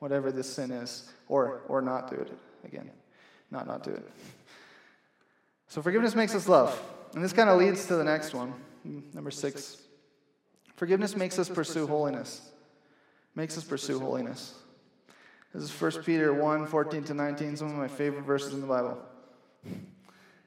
whatever 0.00 0.32
this 0.32 0.52
sin 0.52 0.70
is, 0.70 1.10
or, 1.28 1.62
or 1.68 1.80
not 1.80 2.10
do 2.10 2.16
it 2.16 2.32
again. 2.64 2.90
Not 3.50 3.66
not 3.66 3.82
do 3.82 3.90
it. 3.90 4.08
So 5.68 5.82
forgiveness 5.82 6.14
makes 6.14 6.34
us 6.34 6.48
love. 6.48 6.80
And 7.14 7.24
this 7.24 7.32
kind 7.32 7.48
of 7.48 7.58
leads 7.58 7.86
to 7.86 7.96
the 7.96 8.04
next 8.04 8.34
one, 8.34 8.54
number 9.14 9.30
six. 9.30 9.78
Forgiveness 10.76 11.16
makes 11.16 11.38
us 11.38 11.48
pursue 11.48 11.86
holiness. 11.86 12.50
Makes 13.34 13.58
us 13.58 13.64
pursue 13.64 13.98
holiness. 13.98 14.54
This 15.54 15.64
is 15.64 15.80
1 15.80 16.04
Peter 16.04 16.32
1 16.32 16.66
14 16.66 17.04
to 17.04 17.14
19, 17.14 17.56
some 17.56 17.68
of 17.68 17.74
my 17.74 17.88
favorite 17.88 18.24
verses 18.24 18.54
in 18.54 18.60
the 18.60 18.66
Bible. 18.66 18.98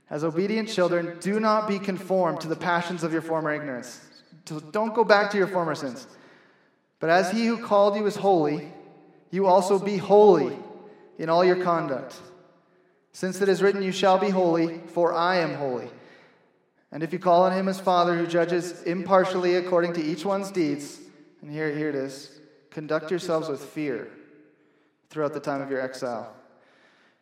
As 0.09 0.23
obedient 0.23 0.69
children, 0.69 1.17
do 1.19 1.39
not 1.39 1.67
be 1.67 1.79
conformed 1.79 2.41
to 2.41 2.47
the 2.47 2.55
passions 2.55 3.03
of 3.03 3.11
your 3.11 3.21
former 3.21 3.53
ignorance. 3.53 3.99
Don't 4.71 4.93
go 4.93 5.03
back 5.03 5.31
to 5.31 5.37
your 5.37 5.47
former 5.47 5.75
sins. 5.75 6.07
But 6.99 7.09
as 7.09 7.31
he 7.31 7.45
who 7.45 7.57
called 7.57 7.95
you 7.95 8.05
is 8.05 8.15
holy, 8.15 8.71
you 9.31 9.45
also 9.45 9.79
be 9.79 9.97
holy 9.97 10.57
in 11.17 11.29
all 11.29 11.43
your 11.43 11.63
conduct. 11.63 12.15
Since 13.11 13.41
it 13.41 13.49
is 13.49 13.61
written, 13.61 13.81
You 13.81 13.91
shall 13.91 14.17
be 14.17 14.29
holy, 14.29 14.79
for 14.87 15.13
I 15.13 15.37
am 15.37 15.55
holy. 15.55 15.89
And 16.91 17.01
if 17.01 17.11
you 17.11 17.19
call 17.19 17.43
on 17.43 17.53
him 17.53 17.67
as 17.67 17.79
Father 17.79 18.15
who 18.15 18.27
judges 18.27 18.83
impartially 18.83 19.55
according 19.55 19.93
to 19.93 20.03
each 20.03 20.25
one's 20.25 20.51
deeds, 20.51 20.99
and 21.41 21.49
here, 21.51 21.75
here 21.75 21.89
it 21.89 21.95
is 21.95 22.32
conduct 22.73 23.11
yourselves 23.11 23.47
with 23.47 23.61
fear 23.61 24.09
throughout 25.09 25.33
the 25.33 25.39
time 25.39 25.61
of 25.61 25.69
your 25.69 25.79
exile. 25.79 26.33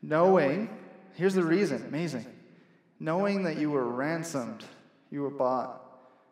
Knowing, 0.01 0.69
here's 1.13 1.35
the 1.35 1.43
reason, 1.43 1.83
amazing. 1.87 2.25
Knowing 2.99 3.43
that 3.43 3.57
you 3.57 3.69
were 3.69 3.87
ransomed, 3.87 4.63
you 5.11 5.21
were 5.21 5.29
bought 5.29 5.81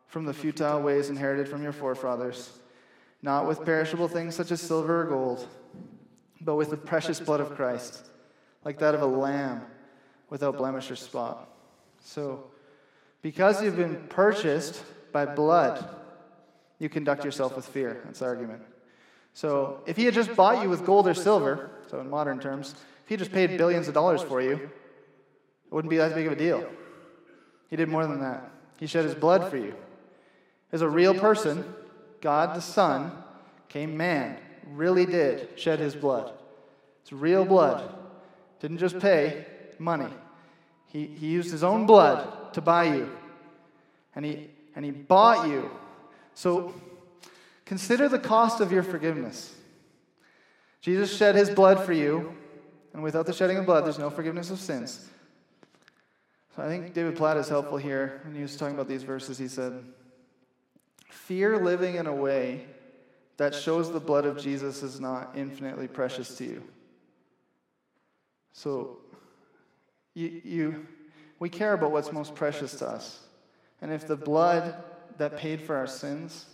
from 0.08 0.26
the 0.26 0.34
futile 0.34 0.82
ways 0.82 1.10
inherited 1.10 1.48
from 1.48 1.62
your 1.62 1.74
forefathers, 1.74 2.58
not 3.22 3.46
with 3.46 3.64
perishable 3.66 4.08
things 4.08 4.36
such 4.36 4.52
as 4.52 4.62
silver 4.62 5.02
or 5.02 5.06
gold, 5.06 5.48
but 6.42 6.56
with 6.56 6.70
the 6.70 6.78
precious 6.78 7.20
blood 7.20 7.42
of 7.42 7.56
Christ, 7.56 8.06
like 8.64 8.80
that 8.80 8.96
of 8.96 9.02
a 9.02 9.06
lamb 9.06 9.62
without 10.30 10.58
blemish 10.58 10.90
or 10.90 10.96
spot. 10.96 11.50
So, 12.02 12.46
because 13.22 13.62
you've 13.62 13.76
been 13.76 14.08
purchased 14.08 14.82
by 15.12 15.26
blood, 15.26 15.88
you 16.80 16.88
conduct 16.88 17.26
yourself 17.26 17.58
with 17.58 17.66
fear. 17.66 18.02
That's 18.06 18.20
the 18.20 18.26
argument. 18.26 18.62
So, 19.40 19.80
if 19.86 19.96
he 19.96 20.04
had 20.04 20.14
just 20.14 20.36
bought 20.36 20.62
you 20.62 20.70
with 20.70 20.86
gold 20.86 21.08
or 21.08 21.14
silver, 21.14 21.70
so 21.90 22.02
in 22.02 22.10
modern 22.10 22.42
terms, 22.42 22.76
if 23.04 23.08
he 23.08 23.16
just 23.16 23.32
paid 23.32 23.58
billions 23.58 23.88
of 23.88 23.94
dollars 23.94 24.22
for 24.22 24.42
you, 24.42 24.56
it 24.56 25.72
wouldn't 25.72 25.90
be 25.90 25.96
that 25.96 26.14
big 26.14 26.28
of 26.28 26.34
a 26.34 26.36
deal. 26.36 26.70
He 27.70 27.78
did 27.78 27.88
more 27.88 28.06
than 28.06 28.20
that. 28.20 28.52
He 28.82 28.86
shed 28.86 29.06
his 29.06 29.16
blood 29.16 29.50
for 29.50 29.56
you. 29.56 29.76
As 30.74 30.82
a 30.82 30.90
real 30.90 31.14
person, 31.14 31.64
God 32.20 32.54
the 32.54 32.60
Son 32.60 33.14
came 33.70 33.96
man, 33.96 34.36
really 34.74 35.06
did 35.06 35.58
shed 35.58 35.80
his 35.80 35.96
blood. 35.96 36.34
It's 37.02 37.14
real 37.14 37.46
blood. 37.46 37.96
Didn't 38.60 38.80
just 38.80 39.00
pay 39.00 39.46
money. 39.78 40.14
He, 40.88 41.06
he 41.06 41.28
used 41.28 41.50
his 41.50 41.64
own 41.64 41.86
blood 41.86 42.54
to 42.56 42.60
buy 42.60 42.94
you. 42.94 43.10
And 44.18 44.26
he, 44.26 44.50
and 44.76 44.84
he 44.84 44.92
bought 44.92 45.48
you. 45.48 45.72
So 46.34 46.74
consider 47.70 48.10
the 48.10 48.18
cost 48.18 48.62
of 48.62 48.72
your 48.72 48.82
forgiveness. 48.82 49.54
Jesus 50.82 51.16
shed 51.16 51.36
his 51.36 51.52
blood 51.52 51.86
for 51.86 51.94
you, 51.94 52.36
and 52.94 53.04
without 53.04 53.28
the 53.28 53.34
shedding 53.34 53.58
of 53.58 53.68
blood, 53.68 53.86
there's 53.86 54.00
no 54.00 54.10
forgiveness 54.10 54.50
of 54.50 54.58
sins. 54.58 55.08
So 56.56 56.64
I 56.64 56.68
think 56.68 56.96
David 56.96 57.16
Platt 57.16 57.38
is 57.38 57.48
helpful 57.48 57.78
here. 57.78 58.22
When 58.26 58.34
he 58.34 58.42
was 58.42 58.58
talking 58.58 58.74
about 58.74 58.88
these 58.88 59.04
verses, 59.04 59.38
he 59.38 59.48
said, 59.48 59.84
Fear 61.12 61.64
living 61.64 61.94
in 61.94 62.08
a 62.08 62.14
way 62.14 62.66
that 63.38 63.54
shows 63.54 63.92
the 63.92 64.00
blood 64.00 64.26
of 64.26 64.40
Jesus 64.40 64.82
is 64.82 65.00
not 65.00 65.34
infinitely 65.36 65.88
precious 65.88 66.36
to 66.38 66.46
you. 66.46 66.64
So, 68.52 68.98
you, 70.16 70.42
you, 70.44 70.88
we 71.38 71.50
care 71.50 71.74
about 71.74 71.92
what's 71.92 72.12
most 72.12 72.34
precious 72.34 72.74
to 72.80 72.88
us. 72.88 73.20
And 73.80 73.94
if 73.94 74.08
the 74.08 74.18
blood 74.18 74.74
that 75.20 75.38
paid 75.38 75.62
for 75.62 75.76
our 75.76 75.86
sins 75.86 76.48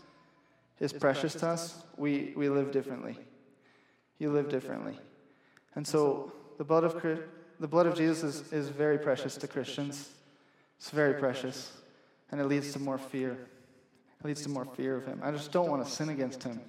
is 0.80 0.94
precious 0.94 1.34
to 1.36 1.48
us, 1.48 1.84
we, 1.98 2.34
we 2.36 2.50
live 2.50 2.72
differently. 2.72 3.18
You 4.20 4.32
live 4.32 4.50
differently. 4.50 4.98
And 5.76 5.86
so, 5.86 6.32
the 6.58 6.64
blood 6.64 6.84
of, 6.84 7.02
the 7.60 7.68
blood 7.68 7.86
of 7.86 7.96
Jesus 7.96 8.24
is, 8.24 8.54
is 8.54 8.70
very 8.70 8.98
precious 8.98 9.36
to 9.38 9.48
Christians. 9.48 10.10
It's 10.78 10.90
very 10.90 11.14
precious. 11.14 11.72
And 12.32 12.40
it 12.40 12.46
leads 12.46 12.74
to 12.74 12.80
more 12.80 12.98
fear. 12.98 13.32
It 14.20 14.26
leads 14.26 14.42
to 14.44 14.50
more 14.50 14.66
fear 14.66 14.96
of 14.96 15.06
him. 15.06 15.22
I 15.24 15.32
just 15.32 15.52
don't 15.52 15.70
want 15.70 15.86
to 15.86 15.92
sin 15.92 16.10
against 16.10 16.44
him 16.44 16.60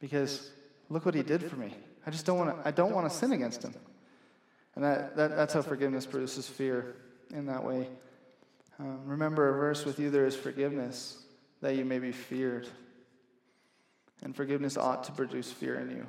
because 0.00 0.50
look 0.88 1.06
what 1.06 1.14
he 1.14 1.22
did 1.22 1.42
for 1.42 1.56
me. 1.56 1.74
I 2.06 2.10
just 2.10 2.26
don't 2.26 2.38
want 2.38 2.56
to, 2.56 2.68
I 2.68 2.70
don't 2.70 2.92
want 2.92 3.10
to 3.10 3.16
sin 3.16 3.32
against 3.32 3.62
him. 3.62 3.74
And 4.74 4.84
that, 4.84 5.16
that, 5.16 5.36
that's 5.36 5.54
how 5.54 5.62
forgiveness 5.62 6.06
produces 6.06 6.48
fear 6.48 6.96
in 7.30 7.46
that 7.46 7.62
way. 7.62 7.88
Um, 8.78 9.00
remember 9.06 9.48
a 9.48 9.52
verse 9.52 9.84
with 9.84 9.98
you 9.98 10.10
there 10.10 10.26
is 10.26 10.34
forgiveness, 10.34 11.22
that 11.60 11.76
you 11.76 11.84
may 11.84 11.98
be 11.98 12.12
feared. 12.12 12.68
And 14.22 14.34
forgiveness 14.34 14.76
ought 14.76 15.04
to 15.04 15.12
produce 15.12 15.50
fear 15.50 15.80
in 15.80 15.90
you 15.90 16.06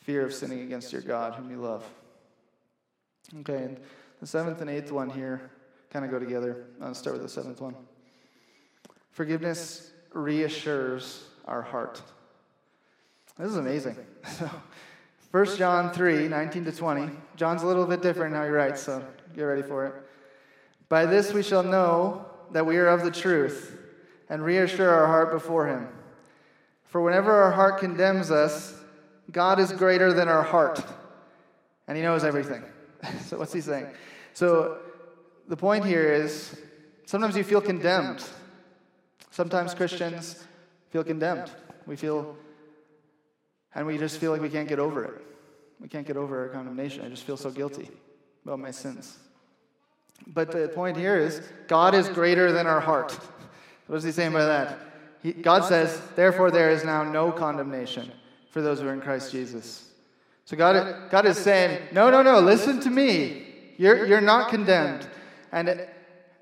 fear 0.00 0.24
of 0.24 0.34
sinning 0.34 0.62
against 0.62 0.92
your 0.92 1.02
God, 1.02 1.34
whom 1.34 1.50
you 1.50 1.58
love. 1.58 1.88
Okay, 3.40 3.62
and 3.62 3.80
the 4.20 4.26
seventh 4.26 4.60
and 4.60 4.68
eighth 4.68 4.90
one 4.90 5.08
here 5.08 5.50
kind 5.90 6.04
of 6.04 6.10
go 6.10 6.18
together. 6.18 6.64
I'll 6.80 6.94
start 6.94 7.14
with 7.14 7.22
the 7.22 7.28
seventh 7.28 7.60
one. 7.60 7.74
Forgiveness 9.12 9.92
reassures 10.12 11.24
our 11.46 11.62
heart. 11.62 12.02
This 13.38 13.50
is 13.50 13.56
amazing. 13.56 13.96
So, 14.38 14.50
1 15.30 15.56
John 15.58 15.92
3 15.92 16.26
19 16.26 16.64
to 16.64 16.72
20. 16.72 17.08
John's 17.36 17.62
a 17.62 17.66
little 17.66 17.86
bit 17.86 18.02
different 18.02 18.34
how 18.34 18.42
he 18.42 18.50
writes, 18.50 18.82
so 18.82 19.04
get 19.36 19.42
ready 19.42 19.62
for 19.62 19.86
it. 19.86 19.94
By 20.88 21.06
this 21.06 21.32
we 21.32 21.44
shall 21.44 21.62
know 21.62 22.26
that 22.50 22.66
we 22.66 22.78
are 22.78 22.88
of 22.88 23.04
the 23.04 23.12
truth 23.12 23.78
and 24.28 24.44
reassure 24.44 24.90
our 24.90 25.06
heart 25.06 25.30
before 25.30 25.68
him. 25.68 25.86
For 26.90 27.00
whenever 27.00 27.32
our 27.32 27.52
heart 27.52 27.78
condemns 27.78 28.30
us, 28.30 28.74
God 29.30 29.58
is 29.58 29.72
greater 29.72 30.12
than 30.12 30.28
our 30.28 30.42
heart, 30.42 30.84
and 31.86 31.96
he 31.96 32.02
knows 32.02 32.24
everything. 32.24 32.62
so, 33.26 33.38
what's 33.38 33.52
he 33.52 33.60
saying? 33.60 33.86
So, 34.34 34.78
the 35.48 35.56
point 35.56 35.84
here 35.84 36.12
is 36.12 36.60
sometimes 37.06 37.36
you 37.36 37.44
feel 37.44 37.60
condemned 37.60 38.24
Sometimes 39.30 39.74
Christians 39.74 40.44
feel 40.90 41.04
condemned. 41.04 41.50
We 41.86 41.96
feel, 41.96 42.36
and 43.74 43.86
we 43.86 43.96
just 43.96 44.18
feel 44.18 44.32
like 44.32 44.42
we 44.42 44.50
can't 44.50 44.68
get 44.68 44.78
over 44.78 45.04
it. 45.04 45.24
We 45.80 45.88
can't 45.88 46.06
get 46.06 46.16
over 46.16 46.42
our 46.42 46.48
condemnation. 46.48 47.04
I 47.04 47.08
just 47.08 47.24
feel 47.24 47.36
so 47.36 47.50
guilty 47.50 47.88
about 48.44 48.58
my 48.58 48.70
sins. 48.70 49.18
But 50.26 50.50
the 50.50 50.68
point 50.68 50.96
here 50.96 51.16
is 51.16 51.40
God 51.68 51.94
is 51.94 52.08
greater 52.08 52.52
than 52.52 52.66
our 52.66 52.80
heart. 52.80 53.18
What 53.86 53.96
is 53.96 54.04
he 54.04 54.12
saying 54.12 54.32
by 54.32 54.44
that? 54.44 54.78
He, 55.22 55.32
God 55.32 55.64
says, 55.64 56.00
therefore, 56.16 56.50
there 56.50 56.70
is 56.70 56.84
now 56.84 57.04
no 57.04 57.30
condemnation 57.30 58.10
for 58.50 58.62
those 58.62 58.80
who 58.80 58.88
are 58.88 58.92
in 58.92 59.00
Christ 59.00 59.32
Jesus. 59.32 59.88
So 60.44 60.56
God, 60.56 61.10
God 61.10 61.26
is 61.26 61.38
saying, 61.38 61.80
no, 61.92 62.10
no, 62.10 62.22
no, 62.22 62.40
listen 62.40 62.80
to 62.80 62.90
me. 62.90 63.46
You're, 63.76 64.06
you're 64.06 64.20
not 64.20 64.50
condemned. 64.50 65.06
And 65.52 65.86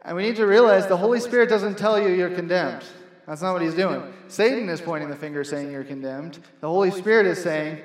and 0.09 0.17
we 0.17 0.23
need 0.23 0.37
to 0.37 0.47
realize 0.47 0.87
the 0.87 0.97
Holy 0.97 1.21
Spirit 1.21 1.51
doesn't 1.51 1.77
tell 1.77 2.01
you 2.01 2.09
you're 2.09 2.35
condemned. 2.35 2.83
That's 3.27 3.43
not 3.43 3.53
what 3.53 3.61
he's 3.61 3.75
doing. 3.75 4.03
Satan 4.29 4.69
is 4.71 4.81
pointing 4.81 5.11
the 5.11 5.17
finger 5.17 5.44
saying 5.44 5.71
you're 5.71 5.85
condemned. 5.85 6.38
The 6.63 6.69
Holy 6.69 6.90
Spirit 6.90 7.27
is 7.27 7.42
saying, 7.42 7.83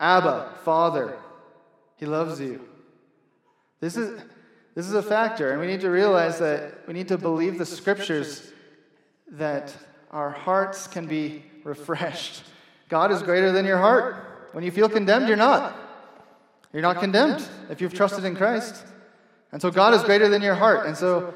Abba, 0.00 0.54
Father, 0.64 1.16
he 1.94 2.06
loves 2.06 2.40
you. 2.40 2.68
This 3.78 3.96
is, 3.96 4.20
this 4.74 4.86
is 4.86 4.94
a 4.94 5.02
factor, 5.02 5.52
and 5.52 5.60
we 5.60 5.68
need 5.68 5.80
to 5.82 5.90
realize 5.90 6.40
that 6.40 6.88
we 6.88 6.94
need 6.94 7.06
to 7.06 7.18
believe 7.18 7.56
the 7.56 7.66
scriptures 7.66 8.50
that 9.30 9.72
our 10.10 10.30
hearts 10.30 10.86
can 10.86 11.06
be 11.06 11.42
refreshed. 11.64 12.42
God 12.88 13.12
is 13.12 13.22
greater 13.22 13.52
than 13.52 13.66
your 13.66 13.78
heart. 13.78 14.48
When 14.52 14.64
you 14.64 14.70
feel 14.70 14.88
condemned, 14.88 15.28
you're 15.28 15.36
not. 15.36 15.76
You're 16.72 16.82
not 16.82 17.00
condemned 17.00 17.46
if 17.70 17.80
you've 17.80 17.94
trusted 17.94 18.24
in 18.24 18.34
Christ. 18.36 18.84
And 19.52 19.60
so 19.60 19.70
God 19.70 19.94
is 19.94 20.02
greater 20.02 20.28
than 20.28 20.42
your 20.42 20.54
heart. 20.54 20.86
And 20.86 20.96
so 20.96 21.34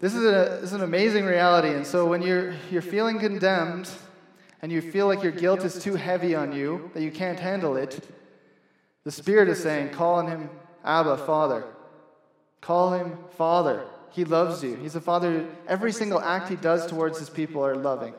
this 0.00 0.14
is, 0.14 0.24
a, 0.24 0.58
this 0.60 0.64
is 0.64 0.72
an 0.72 0.82
amazing 0.82 1.24
reality. 1.24 1.70
And 1.70 1.86
so 1.86 2.06
when 2.06 2.22
you're, 2.22 2.54
you're 2.70 2.82
feeling 2.82 3.18
condemned 3.18 3.88
and 4.62 4.70
you 4.70 4.80
feel 4.80 5.06
like 5.06 5.22
your 5.22 5.32
guilt 5.32 5.64
is 5.64 5.82
too 5.82 5.94
heavy 5.94 6.34
on 6.34 6.52
you, 6.52 6.90
that 6.94 7.02
you 7.02 7.10
can't 7.10 7.38
handle 7.38 7.76
it, 7.76 8.00
the 9.04 9.10
Spirit 9.10 9.48
is 9.48 9.62
saying, 9.62 9.90
call 9.90 10.16
on 10.16 10.28
Him 10.28 10.50
Abba, 10.84 11.18
Father. 11.18 11.64
Call 12.60 12.92
Him 12.92 13.16
Father. 13.36 13.84
He 14.10 14.24
loves 14.24 14.62
you. 14.62 14.76
He's 14.76 14.96
a 14.96 15.00
Father. 15.00 15.46
Every 15.66 15.92
single 15.92 16.20
act 16.20 16.48
He 16.48 16.56
does 16.56 16.86
towards 16.86 17.18
His 17.18 17.30
people 17.30 17.64
are 17.64 17.76
loving. 17.76 18.14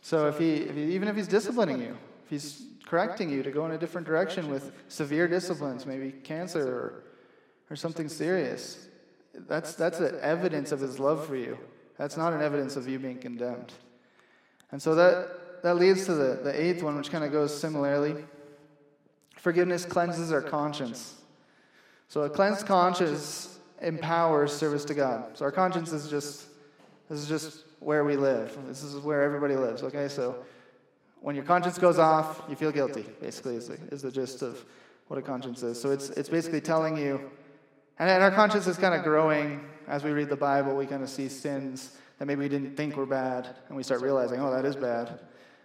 So 0.00 0.26
if 0.28 0.38
he, 0.38 0.54
if 0.54 0.74
he, 0.74 0.94
even 0.94 1.08
if 1.08 1.16
he's 1.16 1.28
disciplining 1.28 1.80
you, 1.80 1.96
if 2.24 2.30
he's 2.30 2.62
correcting 2.86 3.30
you 3.30 3.42
to 3.42 3.50
go 3.50 3.66
in 3.66 3.72
a 3.72 3.78
different 3.78 4.06
direction 4.06 4.50
with 4.50 4.72
severe 4.88 5.28
disciplines, 5.28 5.84
maybe 5.84 6.12
cancer 6.12 6.66
or, 6.66 7.04
or 7.70 7.76
something 7.76 8.08
serious, 8.08 8.86
that's, 9.34 9.74
that's 9.74 10.00
an 10.00 10.16
evidence 10.22 10.72
of 10.72 10.80
his 10.80 10.98
love 10.98 11.26
for 11.26 11.36
you. 11.36 11.58
That's 11.98 12.16
not 12.16 12.32
an 12.32 12.40
evidence 12.40 12.76
of 12.76 12.88
you 12.88 12.98
being 12.98 13.18
condemned. 13.18 13.72
And 14.70 14.80
so 14.80 14.94
that, 14.94 15.62
that 15.62 15.76
leads 15.76 16.06
to 16.06 16.14
the, 16.14 16.40
the 16.42 16.58
eighth 16.58 16.82
one, 16.82 16.96
which 16.96 17.10
kind 17.10 17.24
of 17.24 17.32
goes 17.32 17.58
similarly. 17.58 18.14
Forgiveness 19.36 19.84
cleanses 19.84 20.32
our 20.32 20.42
conscience. 20.42 21.16
So 22.08 22.22
a 22.22 22.30
cleansed 22.30 22.66
conscience 22.66 23.57
empowers 23.80 24.52
service 24.52 24.84
to 24.86 24.94
God. 24.94 25.36
So 25.36 25.44
our 25.44 25.52
conscience 25.52 25.92
is 25.92 26.08
just 26.08 26.46
this 27.08 27.20
is 27.20 27.28
just 27.28 27.64
where 27.80 28.04
we 28.04 28.16
live. 28.16 28.56
This 28.66 28.82
is 28.82 28.96
where 29.02 29.22
everybody 29.22 29.56
lives. 29.56 29.82
Okay, 29.82 30.08
so 30.08 30.44
when 31.20 31.34
your 31.34 31.44
conscience 31.44 31.78
goes 31.78 31.98
off, 31.98 32.42
you 32.48 32.56
feel 32.56 32.70
guilty. 32.70 33.06
Basically, 33.20 33.56
is 33.56 33.68
the, 33.68 33.78
is 33.90 34.02
the 34.02 34.10
gist 34.10 34.42
of 34.42 34.64
what 35.06 35.18
a 35.18 35.22
conscience 35.22 35.62
is. 35.62 35.80
So 35.80 35.90
it's 35.90 36.10
it's 36.10 36.28
basically 36.28 36.60
telling 36.60 36.96
you, 36.96 37.30
and, 37.98 38.10
and 38.10 38.22
our 38.22 38.30
conscience 38.30 38.66
is 38.66 38.76
kind 38.76 38.94
of 38.94 39.02
growing 39.02 39.64
as 39.86 40.04
we 40.04 40.10
read 40.10 40.28
the 40.28 40.36
Bible. 40.36 40.76
We 40.76 40.86
kind 40.86 41.02
of 41.02 41.08
see 41.08 41.28
sins 41.28 41.96
that 42.18 42.26
maybe 42.26 42.40
we 42.40 42.48
didn't 42.48 42.76
think 42.76 42.96
were 42.96 43.06
bad, 43.06 43.48
and 43.68 43.76
we 43.76 43.82
start 43.82 44.02
realizing, 44.02 44.40
oh, 44.40 44.50
that 44.50 44.64
is 44.64 44.76
bad. 44.76 45.20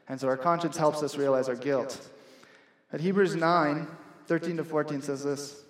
And 0.07 0.19
so 0.19 0.27
our 0.27 0.37
conscience 0.37 0.77
helps 0.77 1.01
us 1.01 1.17
realize 1.17 1.49
our 1.49 1.55
guilt. 1.55 2.09
At 2.91 3.01
Hebrews 3.01 3.35
9, 3.35 3.87
13 4.27 4.57
to 4.57 4.63
14 4.63 5.01
says 5.01 5.23
this 5.23 5.62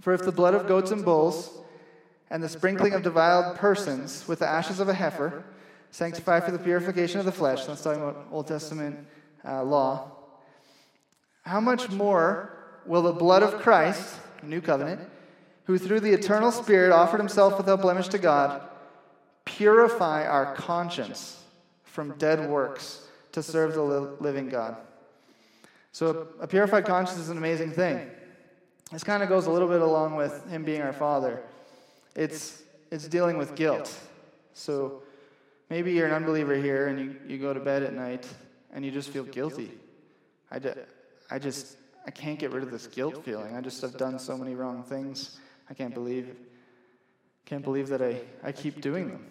For 0.00 0.14
if 0.14 0.22
the 0.22 0.32
blood 0.32 0.54
of 0.54 0.66
goats 0.66 0.90
and 0.90 1.04
bulls 1.04 1.58
and 2.30 2.42
the 2.42 2.48
sprinkling 2.48 2.94
of 2.94 3.02
defiled 3.02 3.56
persons 3.56 4.26
with 4.26 4.38
the 4.38 4.48
ashes 4.48 4.80
of 4.80 4.88
a 4.88 4.94
heifer 4.94 5.44
sanctify 5.90 6.40
for 6.40 6.52
the 6.52 6.58
purification 6.58 7.20
of 7.20 7.26
the 7.26 7.32
flesh, 7.32 7.66
that's 7.66 7.82
talking 7.82 8.02
about 8.02 8.26
Old 8.30 8.46
Testament 8.46 9.06
uh, 9.46 9.62
law, 9.62 10.12
how 11.42 11.60
much 11.60 11.90
more 11.90 12.56
will 12.86 13.02
the 13.02 13.12
blood 13.12 13.42
of 13.42 13.60
Christ, 13.60 14.16
new 14.42 14.60
covenant, 14.60 15.00
who 15.64 15.78
through 15.78 16.00
the 16.00 16.12
eternal 16.12 16.50
Spirit 16.50 16.92
offered 16.92 17.18
himself 17.18 17.58
without 17.58 17.82
blemish 17.82 18.08
to 18.08 18.18
God, 18.18 18.62
purify 19.44 20.26
our 20.26 20.54
conscience 20.54 21.42
from 21.84 22.16
dead 22.18 22.48
works 22.48 23.06
to 23.32 23.42
serve 23.42 23.74
the 23.74 23.82
living 23.82 24.48
God? 24.48 24.76
So, 25.92 26.28
a 26.40 26.46
purified 26.46 26.84
conscience 26.86 27.18
is 27.18 27.30
an 27.30 27.36
amazing 27.36 27.72
thing. 27.72 28.08
This 28.90 29.04
kind 29.04 29.22
of 29.22 29.28
goes 29.28 29.46
a 29.46 29.50
little 29.50 29.68
bit 29.68 29.80
along 29.80 30.16
with 30.16 30.48
Him 30.48 30.64
being 30.64 30.82
our 30.82 30.92
Father. 30.92 31.42
It's, 32.16 32.62
it's 32.90 33.06
dealing 33.06 33.38
with 33.38 33.54
guilt. 33.54 33.96
So, 34.52 35.02
maybe 35.68 35.92
you're 35.92 36.08
an 36.08 36.12
unbeliever 36.12 36.56
here 36.56 36.88
and 36.88 36.98
you, 36.98 37.16
you 37.26 37.38
go 37.38 37.54
to 37.54 37.60
bed 37.60 37.82
at 37.82 37.94
night 37.94 38.26
and 38.72 38.84
you 38.84 38.90
just 38.90 39.10
feel 39.10 39.24
guilty. 39.24 39.70
I, 40.50 40.60
I 41.30 41.38
just, 41.38 41.76
I 42.06 42.10
can't 42.10 42.38
get 42.38 42.50
rid 42.50 42.62
of 42.62 42.70
this 42.70 42.88
guilt 42.88 43.24
feeling. 43.24 43.56
I 43.56 43.60
just 43.60 43.80
have 43.82 43.96
done 43.96 44.18
so 44.18 44.36
many 44.36 44.54
wrong 44.54 44.82
things. 44.82 45.38
I 45.70 45.74
can't 45.74 45.94
believe, 45.94 46.34
can't 47.46 47.62
believe 47.62 47.88
that 47.88 48.02
I, 48.02 48.20
I 48.42 48.50
keep 48.50 48.80
doing 48.80 49.08
them. 49.08 49.24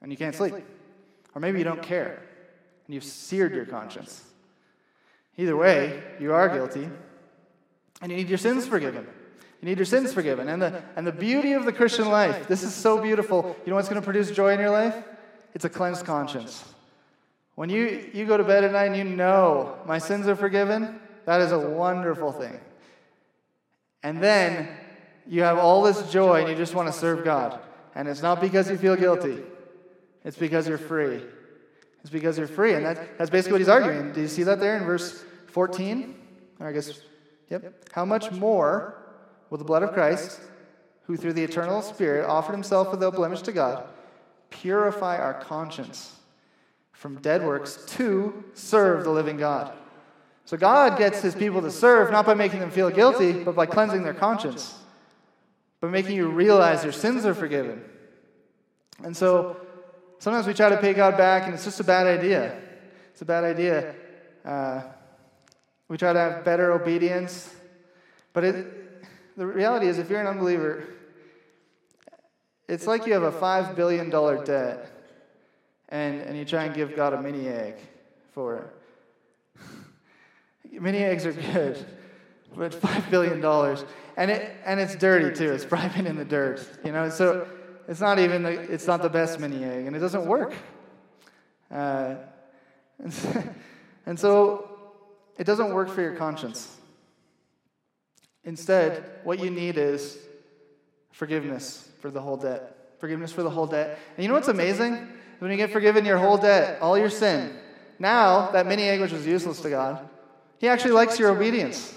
And 0.00 0.10
you 0.10 0.16
can't 0.16 0.34
sleep. 0.34 0.54
Or 1.34 1.40
maybe 1.40 1.58
you 1.58 1.64
don't 1.64 1.82
care 1.82 2.22
and 2.86 2.94
you've 2.94 3.04
seared 3.04 3.54
your 3.54 3.66
conscience. 3.66 4.24
Either 5.36 5.56
way, 5.56 6.02
you 6.18 6.32
are 6.32 6.48
guilty, 6.48 6.88
and 8.00 8.10
you 8.10 8.18
need 8.18 8.28
your 8.28 8.38
sins 8.38 8.66
forgiven. 8.66 9.06
You 9.60 9.68
need 9.68 9.78
your 9.78 9.86
sins 9.86 10.12
forgiven. 10.12 10.48
And 10.48 10.62
the, 10.62 10.82
and 10.96 11.06
the 11.06 11.12
beauty 11.12 11.52
of 11.52 11.64
the 11.64 11.72
Christian 11.72 12.08
life, 12.08 12.48
this 12.48 12.62
is 12.62 12.74
so 12.74 13.00
beautiful. 13.00 13.56
You 13.64 13.70
know 13.70 13.76
what's 13.76 13.88
going 13.88 14.00
to 14.00 14.04
produce 14.04 14.30
joy 14.30 14.54
in 14.54 14.60
your 14.60 14.70
life? 14.70 14.94
It's 15.54 15.64
a 15.64 15.68
cleansed 15.68 16.06
conscience. 16.06 16.64
When 17.56 17.68
you, 17.68 18.10
you 18.14 18.24
go 18.24 18.36
to 18.36 18.44
bed 18.44 18.64
at 18.64 18.72
night 18.72 18.86
and 18.86 18.96
you 18.96 19.04
know 19.04 19.76
my 19.86 19.98
sins 19.98 20.26
are 20.28 20.36
forgiven, 20.36 20.98
that 21.26 21.42
is 21.42 21.52
a 21.52 21.58
wonderful 21.58 22.32
thing. 22.32 22.58
And 24.02 24.22
then 24.22 24.68
you 25.26 25.42
have 25.42 25.58
all 25.58 25.82
this 25.82 26.10
joy 26.10 26.40
and 26.40 26.48
you 26.48 26.56
just 26.56 26.74
want 26.74 26.88
to 26.88 26.92
serve 26.92 27.22
God. 27.22 27.60
And 27.94 28.08
it's 28.08 28.22
not 28.22 28.40
because 28.40 28.70
you 28.70 28.78
feel 28.78 28.96
guilty, 28.96 29.42
it's 30.24 30.38
because 30.38 30.66
you're 30.66 30.78
free. 30.78 31.22
It's 32.00 32.10
because 32.10 32.38
you're 32.38 32.46
free. 32.46 32.72
And 32.72 32.86
that, 32.86 33.18
that's 33.18 33.28
basically 33.28 33.52
what 33.52 33.60
he's 33.60 33.68
arguing. 33.68 34.12
Do 34.12 34.22
you 34.22 34.28
see 34.28 34.42
that 34.44 34.58
there 34.58 34.78
in 34.78 34.84
verse 34.84 35.22
14? 35.48 36.14
Or 36.58 36.68
I 36.68 36.72
guess, 36.72 36.98
yep. 37.50 37.88
How 37.92 38.04
much 38.04 38.30
more 38.30 38.96
will 39.50 39.58
the 39.58 39.64
blood 39.64 39.82
of 39.82 39.92
Christ, 39.92 40.40
who 41.02 41.16
through 41.16 41.34
the 41.34 41.44
eternal 41.44 41.82
Spirit 41.82 42.26
offered 42.26 42.52
himself 42.52 42.90
without 42.90 43.14
blemish 43.14 43.42
to 43.42 43.52
God, 43.52 43.84
purify 44.48 45.18
our 45.18 45.34
conscience 45.34 46.16
from 46.92 47.16
dead 47.16 47.44
works 47.44 47.84
to 47.96 48.44
serve 48.54 49.04
the 49.04 49.10
living 49.10 49.36
God? 49.36 49.72
So 50.44 50.56
God 50.56 50.98
gets 50.98 51.20
his 51.20 51.34
people 51.34 51.60
to 51.62 51.70
serve 51.70 52.10
not 52.10 52.26
by 52.26 52.34
making 52.34 52.60
them 52.60 52.70
feel 52.70 52.90
guilty, 52.90 53.32
but 53.32 53.54
by 53.54 53.66
cleansing 53.66 54.02
their 54.02 54.14
conscience, 54.14 54.78
by 55.80 55.88
making 55.88 56.16
you 56.16 56.28
realize 56.28 56.82
your 56.82 56.92
sins 56.92 57.26
are 57.26 57.34
forgiven. 57.34 57.82
And 59.02 59.16
so 59.16 59.56
Sometimes 60.20 60.46
we 60.46 60.52
try 60.52 60.68
to 60.68 60.76
pay 60.76 60.92
God 60.92 61.16
back, 61.16 61.44
and 61.44 61.54
it's 61.54 61.64
just 61.64 61.80
a 61.80 61.84
bad 61.84 62.06
idea. 62.06 62.54
It's 63.10 63.22
a 63.22 63.24
bad 63.24 63.42
idea. 63.42 63.94
Uh, 64.44 64.82
we 65.90 65.98
try 65.98 66.12
to 66.12 66.18
have 66.18 66.44
better 66.44 66.72
obedience. 66.72 67.52
But 68.32 68.44
it, 68.44 69.06
the 69.36 69.44
reality 69.44 69.88
is, 69.88 69.98
if 69.98 70.08
you're 70.08 70.20
an 70.20 70.28
unbeliever, 70.28 70.84
it's 72.68 72.86
like 72.86 73.06
you 73.06 73.12
have 73.12 73.24
a 73.24 73.32
$5 73.32 73.74
billion 73.74 74.08
debt, 74.08 74.88
and, 75.88 76.20
and 76.20 76.38
you 76.38 76.44
try 76.44 76.64
and 76.64 76.74
give 76.74 76.94
God 76.94 77.12
a 77.12 77.20
mini 77.20 77.48
egg 77.48 77.74
for 78.32 78.70
it. 79.56 80.80
mini 80.80 80.98
eggs 80.98 81.26
are 81.26 81.32
good, 81.32 81.84
but 82.56 82.70
$5 82.70 83.10
billion. 83.10 83.44
And, 84.16 84.30
it, 84.30 84.56
and 84.64 84.78
it's 84.78 84.94
dirty, 84.94 85.34
too. 85.36 85.52
It's 85.52 85.64
probably 85.64 85.88
been 85.88 86.06
in 86.06 86.16
the 86.16 86.24
dirt. 86.24 86.64
You 86.84 86.92
know, 86.92 87.10
so 87.10 87.48
it's 87.88 88.00
not 88.00 88.20
even 88.20 88.44
the, 88.44 88.52
it's 88.52 88.86
not 88.86 89.02
the 89.02 89.10
best 89.10 89.40
mini 89.40 89.64
egg, 89.64 89.86
and 89.86 89.96
it 89.96 89.98
doesn't 89.98 90.24
work. 90.24 90.54
Uh, 91.68 92.14
and 94.06 94.16
so 94.16 94.69
it 95.40 95.46
doesn't 95.46 95.72
work 95.72 95.88
for 95.88 96.02
your 96.02 96.16
conscience. 96.16 96.76
Instead, 98.44 99.20
what 99.24 99.38
you 99.38 99.50
need 99.50 99.78
is 99.78 100.18
forgiveness 101.12 101.88
for 102.02 102.10
the 102.10 102.20
whole 102.20 102.36
debt. 102.36 102.92
Forgiveness 102.98 103.32
for 103.32 103.42
the 103.42 103.48
whole 103.48 103.66
debt. 103.66 103.98
And 104.16 104.22
you 104.22 104.28
know 104.28 104.34
what's 104.34 104.48
amazing? 104.48 105.08
When 105.38 105.50
you 105.50 105.56
get 105.56 105.72
forgiven 105.72 106.04
your 106.04 106.18
whole 106.18 106.36
debt, 106.36 106.82
all 106.82 106.98
your 106.98 107.08
sin, 107.08 107.56
now 107.98 108.50
that 108.50 108.66
mini 108.66 108.82
egg 108.82 109.00
which 109.00 109.12
was 109.12 109.26
useless 109.26 109.62
to 109.62 109.70
God, 109.70 110.06
He 110.58 110.68
actually 110.68 110.92
likes 110.92 111.18
your 111.18 111.30
obedience. 111.30 111.94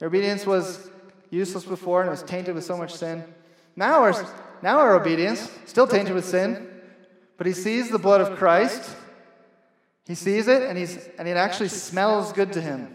Your 0.00 0.08
obedience 0.08 0.44
was 0.44 0.90
useless 1.30 1.64
before 1.64 2.00
and 2.00 2.08
it 2.08 2.10
was 2.10 2.24
tainted 2.24 2.56
with 2.56 2.64
so 2.64 2.76
much 2.76 2.92
sin. 2.92 3.22
Now 3.76 4.02
our, 4.02 4.26
now 4.62 4.78
our 4.78 5.00
obedience, 5.00 5.48
still 5.66 5.86
tainted 5.86 6.12
with 6.12 6.24
sin, 6.24 6.68
but 7.36 7.46
he 7.46 7.52
sees 7.52 7.88
the 7.88 8.00
blood 8.00 8.20
of 8.20 8.36
Christ. 8.36 8.96
He 10.08 10.14
sees 10.14 10.48
it, 10.48 10.62
and, 10.62 10.78
he's, 10.78 10.96
and 11.18 11.28
it 11.28 11.36
actually 11.36 11.68
smells 11.68 12.32
good 12.32 12.54
to 12.54 12.62
him. 12.62 12.94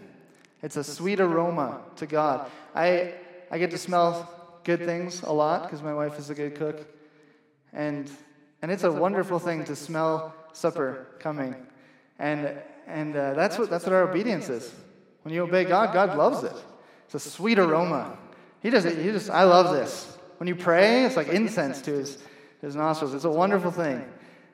It's 0.62 0.76
a 0.76 0.82
sweet 0.82 1.20
aroma 1.20 1.80
to 1.96 2.06
God. 2.06 2.50
I, 2.74 3.14
I 3.52 3.58
get 3.58 3.70
to 3.70 3.78
smell 3.78 4.28
good 4.64 4.80
things 4.80 5.22
a 5.22 5.32
lot 5.32 5.62
because 5.62 5.80
my 5.80 5.94
wife 5.94 6.18
is 6.18 6.28
a 6.28 6.34
good 6.34 6.56
cook. 6.56 6.84
And, 7.72 8.10
and 8.62 8.72
it's 8.72 8.82
a 8.82 8.90
wonderful 8.90 9.38
thing 9.38 9.62
to 9.66 9.76
smell 9.76 10.34
supper 10.52 11.06
coming. 11.20 11.54
And, 12.18 12.58
and 12.88 13.14
uh, 13.14 13.34
that's, 13.34 13.58
what, 13.58 13.70
that's 13.70 13.84
what 13.84 13.92
our 13.92 14.10
obedience 14.10 14.48
is. 14.48 14.74
When 15.22 15.32
you 15.32 15.44
obey 15.44 15.64
God, 15.64 15.94
God 15.94 16.18
loves 16.18 16.42
it. 16.42 16.56
It's 17.04 17.14
a 17.14 17.20
sweet 17.20 17.60
aroma. 17.60 18.18
He 18.60 18.70
does 18.70 18.86
it. 18.86 18.98
He 18.98 19.12
just, 19.12 19.30
I 19.30 19.44
love 19.44 19.72
this. 19.72 20.18
When 20.38 20.48
you 20.48 20.56
pray, 20.56 21.04
it's 21.04 21.16
like 21.16 21.28
incense 21.28 21.80
to 21.82 21.92
his, 21.92 22.18
his 22.60 22.74
nostrils. 22.74 23.14
It's 23.14 23.24
a 23.24 23.30
wonderful 23.30 23.70
thing. 23.70 24.04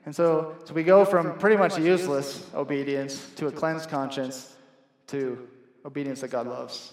And 0.07 0.15
so, 0.15 0.57
so 0.65 0.73
we 0.73 0.83
go 0.83 1.05
from 1.05 1.39
pretty 1.39 1.57
much 1.57 1.79
useless 1.79 2.49
obedience 2.55 3.31
to 3.37 3.49
a 3.49 3.53
cleansed 3.53 3.91
conscience 3.91 4.57
to 5.09 5.49
obedience 5.85 6.21
that 6.23 6.29
God 6.31 6.47
loves. 6.47 6.93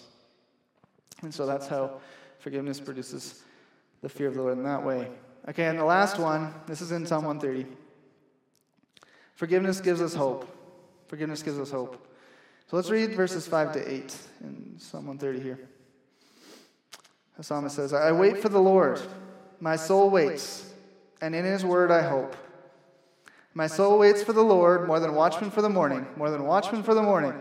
And 1.21 1.33
so 1.33 1.45
that's 1.45 1.67
how 1.67 1.99
forgiveness 2.39 2.79
produces 2.79 3.43
the 4.01 4.09
fear 4.09 4.27
of 4.27 4.35
the 4.35 4.41
Lord 4.41 4.57
in 4.57 4.63
that 4.63 4.83
way. 4.83 5.07
Okay, 5.49 5.65
and 5.65 5.79
the 5.79 5.85
last 5.85 6.19
one, 6.19 6.53
this 6.67 6.81
is 6.81 6.91
in 6.91 7.05
Psalm 7.05 7.23
130. 7.25 7.69
Forgiveness 9.35 9.79
gives 9.79 10.01
us 10.01 10.13
hope. 10.13 10.47
Forgiveness 11.07 11.41
gives 11.41 11.59
us 11.59 11.71
hope. 11.71 12.07
So 12.69 12.75
let's 12.75 12.89
read 12.89 13.13
verses 13.15 13.47
5 13.47 13.73
to 13.73 13.91
8 13.91 14.17
in 14.41 14.75
Psalm 14.77 15.07
130 15.07 15.39
here. 15.39 15.69
The 17.37 17.43
psalmist 17.43 17.75
says, 17.75 17.93
I 17.93 18.11
wait 18.11 18.39
for 18.39 18.49
the 18.49 18.59
Lord. 18.59 18.99
My 19.59 19.75
soul 19.75 20.09
waits, 20.09 20.73
and 21.21 21.33
in 21.33 21.45
his 21.45 21.63
word 21.63 21.91
I 21.91 22.01
hope. 22.01 22.35
My 23.57 23.65
soul 23.65 23.97
waits 23.97 24.21
for 24.21 24.33
the 24.33 24.43
Lord 24.43 24.85
more 24.85 24.99
than 24.99 25.15
watchmen 25.15 25.49
for 25.49 25.63
the 25.63 25.69
morning, 25.69 26.05
more 26.15 26.29
than 26.29 26.43
watchmen 26.43 26.83
for 26.83 26.93
the 26.93 27.01
morning. 27.01 27.33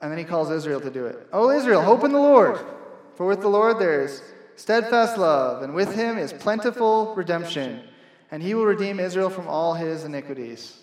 And 0.00 0.10
then 0.10 0.16
he 0.18 0.24
calls 0.24 0.50
Israel 0.50 0.80
to 0.80 0.90
do 0.90 1.04
it. 1.04 1.18
Oh, 1.34 1.50
oh 1.50 1.50
Israel, 1.50 1.82
hope 1.82 2.02
in 2.02 2.12
the 2.12 2.18
Lord. 2.18 2.58
For 3.14 3.26
with 3.26 3.42
the 3.42 3.48
Lord 3.48 3.78
there 3.78 4.02
is 4.02 4.22
steadfast 4.56 5.18
love, 5.18 5.62
and 5.62 5.74
with 5.74 5.94
him 5.94 6.16
is 6.16 6.32
plentiful 6.32 7.14
redemption, 7.14 7.82
and 8.30 8.42
he 8.42 8.54
will 8.54 8.64
redeem 8.64 8.98
Israel 8.98 9.28
from 9.28 9.46
all 9.46 9.74
his 9.74 10.04
iniquities. 10.04 10.78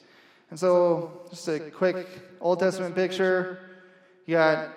And 0.51 0.59
so, 0.59 1.21
just 1.31 1.47
a 1.47 1.59
quick 1.71 2.05
Old 2.39 2.59
Testament 2.59 2.93
picture. 2.93 3.57
You 4.27 4.35
got, 4.35 4.69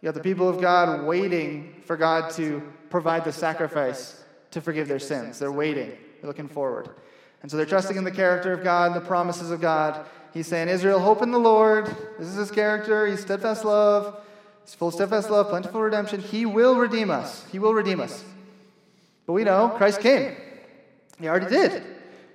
you 0.00 0.06
got 0.06 0.14
the 0.14 0.20
people 0.20 0.48
of 0.48 0.60
God 0.60 1.04
waiting 1.04 1.80
for 1.84 1.96
God 1.96 2.32
to 2.32 2.60
provide 2.90 3.22
the 3.22 3.32
sacrifice 3.32 4.24
to 4.50 4.60
forgive 4.60 4.88
their 4.88 4.98
sins. 4.98 5.38
They're 5.38 5.52
waiting, 5.52 5.90
they're 5.90 6.26
looking 6.26 6.48
forward. 6.48 6.90
And 7.42 7.50
so 7.50 7.56
they're 7.56 7.66
trusting 7.66 7.96
in 7.96 8.04
the 8.04 8.10
character 8.10 8.52
of 8.52 8.64
God 8.64 8.92
and 8.92 9.00
the 9.00 9.06
promises 9.06 9.50
of 9.50 9.60
God. 9.60 10.06
He's 10.32 10.46
saying, 10.46 10.68
Israel, 10.68 11.00
hope 11.00 11.22
in 11.22 11.30
the 11.30 11.38
Lord. 11.38 11.86
This 12.18 12.28
is 12.28 12.36
his 12.36 12.50
character. 12.50 13.06
He's 13.06 13.20
steadfast 13.20 13.64
love. 13.64 14.20
He's 14.64 14.74
full 14.74 14.90
steadfast 14.90 15.30
love, 15.30 15.48
plentiful 15.48 15.80
redemption. 15.80 16.20
He 16.20 16.44
will 16.44 16.76
redeem 16.76 17.10
us. 17.10 17.46
He 17.52 17.58
will 17.58 17.72
redeem 17.72 18.00
us. 18.00 18.24
But 19.26 19.32
we 19.32 19.44
know 19.44 19.68
Christ 19.68 20.00
came. 20.00 20.36
He 21.20 21.28
already 21.28 21.46
did. 21.46 21.82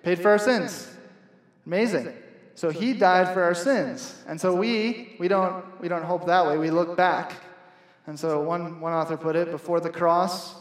Paid 0.04 0.20
for 0.20 0.30
our 0.30 0.40
sins. 0.40 0.90
Amazing. 1.66 2.14
So 2.56 2.70
he 2.70 2.94
died 2.94 3.34
for 3.34 3.44
our 3.44 3.54
sins. 3.54 4.16
And 4.28 4.40
so 4.40 4.54
we 4.56 5.16
we 5.20 5.28
don't 5.28 5.64
we 5.82 5.88
don't 5.88 6.04
hope 6.04 6.26
that 6.28 6.46
way. 6.46 6.58
We 6.58 6.72
look 6.72 6.98
back. 6.98 7.34
And 8.08 8.20
so 8.20 8.42
one 8.42 8.82
one 8.82 8.94
author 8.94 9.18
put 9.18 9.36
it, 9.36 9.52
before 9.52 9.80
the 9.80 9.90
cross, 9.90 10.56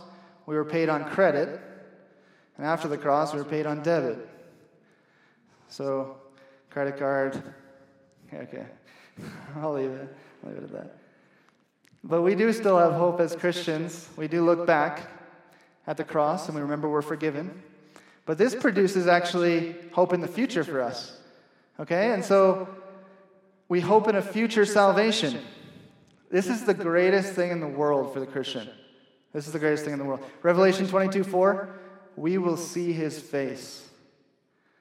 we 0.46 0.54
were 0.54 0.64
paid 0.64 0.88
on 0.88 1.04
credit, 1.04 1.60
and 2.60 2.68
after 2.68 2.88
the 2.88 2.98
cross, 2.98 3.32
we 3.32 3.38
were 3.38 3.46
paid 3.46 3.64
on 3.64 3.82
debit. 3.82 4.28
So 5.70 6.18
credit 6.68 6.98
card. 6.98 7.42
Okay. 8.34 8.66
I'll 9.56 9.72
leave 9.72 9.90
it. 9.90 10.14
I'll 10.44 10.50
leave 10.50 10.58
it 10.58 10.64
at 10.64 10.72
that. 10.72 10.96
But 12.04 12.20
we 12.20 12.34
do 12.34 12.52
still 12.52 12.76
have 12.76 12.92
hope 12.92 13.18
as 13.18 13.34
Christians. 13.34 14.10
We 14.14 14.28
do 14.28 14.44
look 14.44 14.66
back 14.66 15.08
at 15.86 15.96
the 15.96 16.04
cross 16.04 16.48
and 16.48 16.54
we 16.54 16.60
remember 16.60 16.86
we're 16.86 17.00
forgiven. 17.00 17.62
But 18.26 18.36
this 18.36 18.54
produces 18.54 19.06
actually 19.06 19.74
hope 19.92 20.12
in 20.12 20.20
the 20.20 20.28
future 20.28 20.62
for 20.62 20.82
us. 20.82 21.18
Okay? 21.80 22.12
And 22.12 22.22
so 22.22 22.68
we 23.70 23.80
hope 23.80 24.06
in 24.06 24.16
a 24.16 24.22
future 24.22 24.66
salvation. 24.66 25.40
This 26.30 26.46
is 26.46 26.66
the 26.66 26.74
greatest 26.74 27.32
thing 27.32 27.52
in 27.52 27.60
the 27.60 27.68
world 27.68 28.12
for 28.12 28.20
the 28.20 28.26
Christian. 28.26 28.68
This 29.32 29.46
is 29.46 29.54
the 29.54 29.58
greatest 29.58 29.84
thing 29.84 29.94
in 29.94 29.98
the 29.98 30.04
world. 30.04 30.22
Revelation 30.42 30.86
22 30.86 31.24
4, 31.24 31.79
we 32.20 32.36
will 32.36 32.56
see 32.58 32.92
his 32.92 33.18
face. 33.18 33.88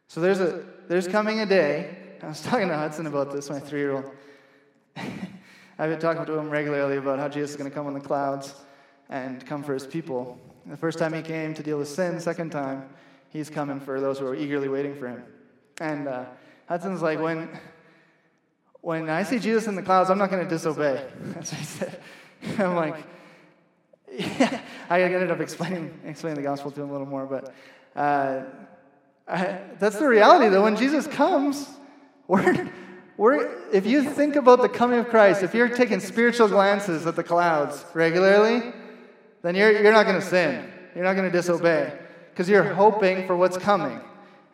So 0.08 0.20
there's, 0.20 0.42
a, 0.42 0.66
there's 0.90 1.08
coming 1.08 1.40
a 1.40 1.46
day. 1.46 1.96
I 2.22 2.28
was 2.28 2.42
talking 2.42 2.68
to 2.68 2.76
Hudson 2.76 3.08
about 3.08 3.32
this, 3.32 3.50
my 3.50 3.62
three 3.62 3.80
year 3.80 3.94
old. 3.94 4.12
I've 4.98 5.90
been 5.90 6.00
talking 6.00 6.26
to 6.26 6.34
him 6.34 6.50
regularly 6.50 6.98
about 6.98 7.18
how 7.18 7.30
Jesus 7.30 7.52
is 7.52 7.56
going 7.56 7.70
to 7.70 7.74
come 7.74 7.88
on 7.88 7.94
the 7.94 8.02
clouds 8.02 8.54
and 9.10 9.46
come 9.46 9.64
for 9.64 9.74
his 9.74 9.88
people. 9.88 10.38
The 10.66 10.76
first 10.76 11.00
time 11.00 11.14
he 11.14 11.22
came 11.22 11.54
to 11.54 11.64
deal 11.64 11.78
with 11.78 11.88
sin, 11.88 12.20
second 12.20 12.50
time, 12.50 12.90
he's 13.30 13.50
coming 13.50 13.80
for 13.80 14.02
those 14.02 14.20
who 14.20 14.28
are 14.28 14.36
eagerly 14.36 14.68
waiting 14.68 14.94
for 14.94 15.08
him. 15.08 15.24
And 15.80 16.10
uh, 16.10 16.26
Hudson's 16.68 17.02
like, 17.02 17.22
when, 17.22 17.48
when 18.82 19.10
I 19.10 19.24
see 19.24 19.40
Jesus 19.40 19.68
in 19.68 19.76
the 19.76 19.82
clouds, 19.82 20.10
I'm 20.10 20.18
not 20.18 20.30
going 20.30 20.44
to 20.44 20.50
disobey. 20.50 21.06
That's 21.22 21.54
what 21.54 21.60
he 21.60 21.66
said. 21.66 22.02
I'm 22.60 22.76
like, 22.76 22.98
yeah. 24.12 24.60
I 24.90 25.04
ended 25.04 25.30
up 25.30 25.40
explaining, 25.40 25.98
explaining 26.04 26.38
the 26.38 26.48
gospel 26.48 26.72
to 26.72 26.82
him 26.82 26.90
a 26.90 26.92
little 26.92 27.08
more, 27.08 27.26
but 27.28 27.54
uh, 27.96 28.44
I, 29.28 29.60
that's 29.78 30.00
the 30.00 30.08
reality, 30.08 30.50
though. 30.50 30.64
When 30.64 30.76
Jesus 30.76 31.06
comes, 31.06 31.70
we're, 32.28 32.72
we're, 33.16 33.70
if 33.72 33.86
you 33.86 34.04
think 34.04 34.36
about 34.36 34.64
the 34.64 34.70
coming 34.70 34.98
of 34.98 35.10
Christ, 35.10 35.44
if 35.44 35.54
you're 35.54 35.70
taking 35.70 36.00
spiritual 36.00 36.48
glances 36.48 37.06
at 37.06 37.16
the 37.16 37.24
clouds 37.24 37.86
regularly, 37.94 38.74
then 39.44 39.54
you're, 39.54 39.72
you're 39.72 39.94
not 39.94 40.08
going 40.08 40.20
to 40.20 40.26
sin. 40.26 40.68
You're 40.96 41.04
not 41.04 41.14
going 41.14 41.32
to 41.32 41.38
disobey 41.38 41.94
because 42.32 42.50
you're 42.50 42.74
hoping 42.74 43.28
for 43.28 43.38
what's 43.38 43.58
coming. 43.58 44.02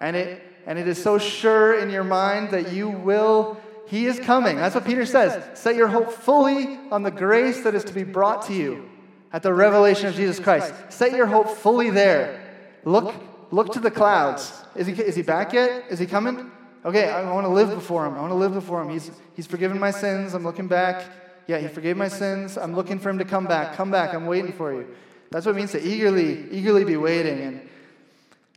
And 0.01 0.17
it, 0.17 0.43
and 0.65 0.77
it 0.77 0.87
is 0.87 1.01
so 1.01 1.17
sure 1.17 1.79
in 1.79 1.89
your 1.89 2.03
mind 2.03 2.49
that 2.51 2.73
you 2.73 2.89
will, 2.89 3.57
He 3.87 4.05
is 4.05 4.19
coming. 4.19 4.57
That's 4.57 4.75
what 4.75 4.83
Peter 4.83 5.05
says. 5.05 5.57
Set 5.57 5.77
your 5.77 5.87
hope 5.87 6.11
fully 6.11 6.77
on 6.91 7.03
the 7.03 7.11
grace 7.11 7.63
that 7.63 7.73
is 7.73 7.85
to 7.85 7.93
be 7.93 8.03
brought 8.03 8.47
to 8.47 8.53
you 8.53 8.89
at 9.31 9.43
the 9.43 9.53
revelation 9.53 10.07
of 10.07 10.15
Jesus 10.15 10.39
Christ. 10.39 10.73
Set 10.89 11.13
your 11.13 11.25
hope 11.25 11.49
fully 11.49 11.89
there. 11.89 12.41
Look, 12.83 13.13
look 13.51 13.73
to 13.73 13.79
the 13.79 13.91
clouds. 13.91 14.53
Is 14.75 14.87
he, 14.87 14.93
is 14.93 15.15
he 15.15 15.21
back 15.21 15.53
yet? 15.53 15.85
Is 15.89 15.99
he 15.99 16.05
coming? 16.05 16.51
Okay, 16.85 17.09
I 17.09 17.31
want 17.31 17.45
to 17.45 17.51
live 17.51 17.69
before 17.69 18.05
him. 18.05 18.13
I 18.13 18.21
want 18.21 18.31
to 18.31 18.35
live 18.35 18.53
before 18.53 18.81
him. 18.81 18.89
He's, 18.89 19.09
he's 19.35 19.47
forgiven 19.47 19.79
my 19.79 19.91
sins. 19.91 20.33
I'm 20.33 20.43
looking 20.43 20.67
back. 20.67 21.03
Yeah, 21.47 21.57
he 21.57 21.67
forgave 21.67 21.97
my 21.97 22.07
sins. 22.07 22.57
I'm 22.57 22.75
looking 22.75 22.99
for 22.99 23.09
him 23.09 23.17
to 23.17 23.25
come 23.25 23.45
back. 23.45 23.75
Come 23.75 23.91
back. 23.91 24.13
I'm 24.13 24.25
waiting 24.25 24.51
for 24.51 24.73
you. 24.73 24.87
That's 25.31 25.45
what 25.45 25.53
it 25.53 25.57
means 25.57 25.71
to 25.71 25.81
eagerly, 25.81 26.49
eagerly 26.51 26.85
be 26.85 26.97
waiting. 26.97 27.41
And, 27.41 27.69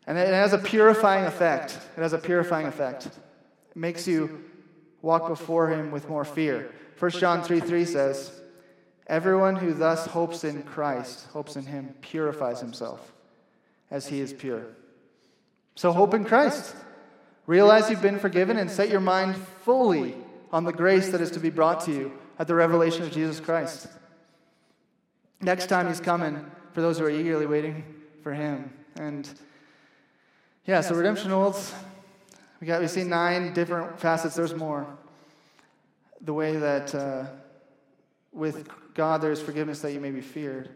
and 0.07 0.19
it 0.19 0.29
has 0.29 0.53
a 0.53 0.59
purifying 0.59 1.25
effect. 1.25 1.79
It 1.97 2.01
has 2.01 2.13
a 2.13 2.19
purifying 2.19 2.67
effect. 2.67 3.07
It 3.07 3.17
makes 3.75 4.07
you 4.07 4.45
walk 5.03 5.29
before 5.29 5.69
him 5.69 5.91
with 5.91 6.09
more 6.09 6.25
fear. 6.25 6.73
1 6.99 7.11
John 7.13 7.43
3 7.43 7.61
3 7.61 7.85
says, 7.85 8.38
Everyone 9.09 9.57
who 9.57 9.73
thus 9.73 10.07
hopes 10.07 10.45
in 10.45 10.63
Christ, 10.63 11.27
hopes 11.33 11.57
in 11.57 11.65
him, 11.65 11.95
purifies 12.03 12.61
himself 12.61 13.13
as 13.91 14.07
he 14.07 14.21
is 14.21 14.33
pure. 14.33 14.67
So 15.75 15.93
hope 15.93 16.13
in 16.13 16.25
Christ. 16.25 16.75
Realize 17.47 17.89
you've 17.89 18.03
been 18.03 18.19
forgiven 18.19 18.59
and 18.59 18.71
set 18.71 18.91
your 18.91 19.01
mind 19.01 19.37
fully 19.65 20.15
on 20.53 20.65
the 20.65 20.73
grace 20.73 21.09
that 21.11 21.21
is 21.21 21.31
to 21.31 21.41
be 21.41 21.49
brought 21.49 21.81
to 21.83 21.93
you 21.93 22.13
at 22.39 22.47
the 22.47 22.55
revelation 22.55 23.03
of 23.03 23.11
Jesus 23.11 23.41
Christ. 23.41 23.87
Next 25.41 25.67
time 25.69 25.89
he's 25.89 26.01
coming 26.01 26.45
for 26.73 26.83
those 26.83 26.99
who 26.99 27.05
are 27.07 27.11
eagerly 27.11 27.47
waiting 27.47 27.85
for 28.23 28.35
him. 28.35 28.71
And 28.97 29.29
yeah, 30.67 30.83
so 30.83 30.95
redemption 30.95 31.33
olds. 31.33 31.73
We 32.61 32.67
got 32.67 32.81
we 32.81 32.89
see 32.89 33.05
nine 33.05 33.55
different 33.55 33.99
facets. 33.99 34.35
There's 34.35 34.55
more. 34.55 34.87
The 36.21 36.35
way 36.35 36.57
that 36.57 36.95
uh, 36.95 37.27
with 38.33 38.69
God 38.95 39.23
there's 39.23 39.41
forgiveness 39.41 39.81
that 39.81 39.93
you 39.93 40.01
may 40.01 40.11
be 40.11 40.21
feared. 40.21 40.71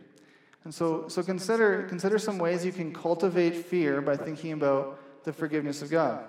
And 0.64 0.74
so, 0.74 1.08
so 1.08 1.22
consider, 1.22 1.84
consider 1.88 2.18
some 2.18 2.38
ways 2.38 2.64
you 2.64 2.72
can 2.72 2.92
cultivate 2.92 3.56
fear 3.56 4.00
by 4.00 4.16
thinking 4.16 4.52
about 4.52 5.24
the 5.24 5.32
forgiveness 5.32 5.82
of 5.82 5.90
God. 5.90 6.24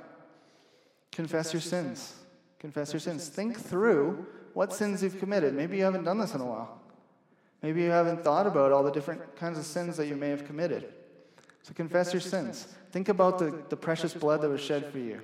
Confess 1.11 1.53
your 1.53 1.61
sins. 1.61 2.15
Confess 2.59 2.93
your 2.93 2.99
sins. 2.99 3.27
Think 3.27 3.59
through 3.59 4.25
what 4.53 4.73
sins 4.73 5.03
you've 5.03 5.19
committed. 5.19 5.53
Maybe 5.53 5.77
you 5.77 5.83
haven't 5.83 6.03
done 6.03 6.17
this 6.17 6.33
in 6.33 6.41
a 6.41 6.45
while. 6.45 6.79
Maybe 7.61 7.81
you 7.83 7.89
haven't 7.89 8.23
thought 8.23 8.47
about 8.47 8.71
all 8.71 8.83
the 8.83 8.91
different 8.91 9.35
kinds 9.35 9.57
of 9.57 9.65
sins 9.65 9.97
that 9.97 10.07
you 10.07 10.15
may 10.15 10.29
have 10.29 10.45
committed. 10.45 10.91
So 11.61 11.73
confess 11.73 12.11
your 12.11 12.21
sins. 12.21 12.67
Think 12.91 13.09
about 13.09 13.39
the, 13.39 13.63
the 13.69 13.77
precious 13.77 14.13
blood 14.13 14.41
that 14.41 14.49
was 14.49 14.61
shed 14.61 14.91
for 14.91 14.99
you. 14.99 15.21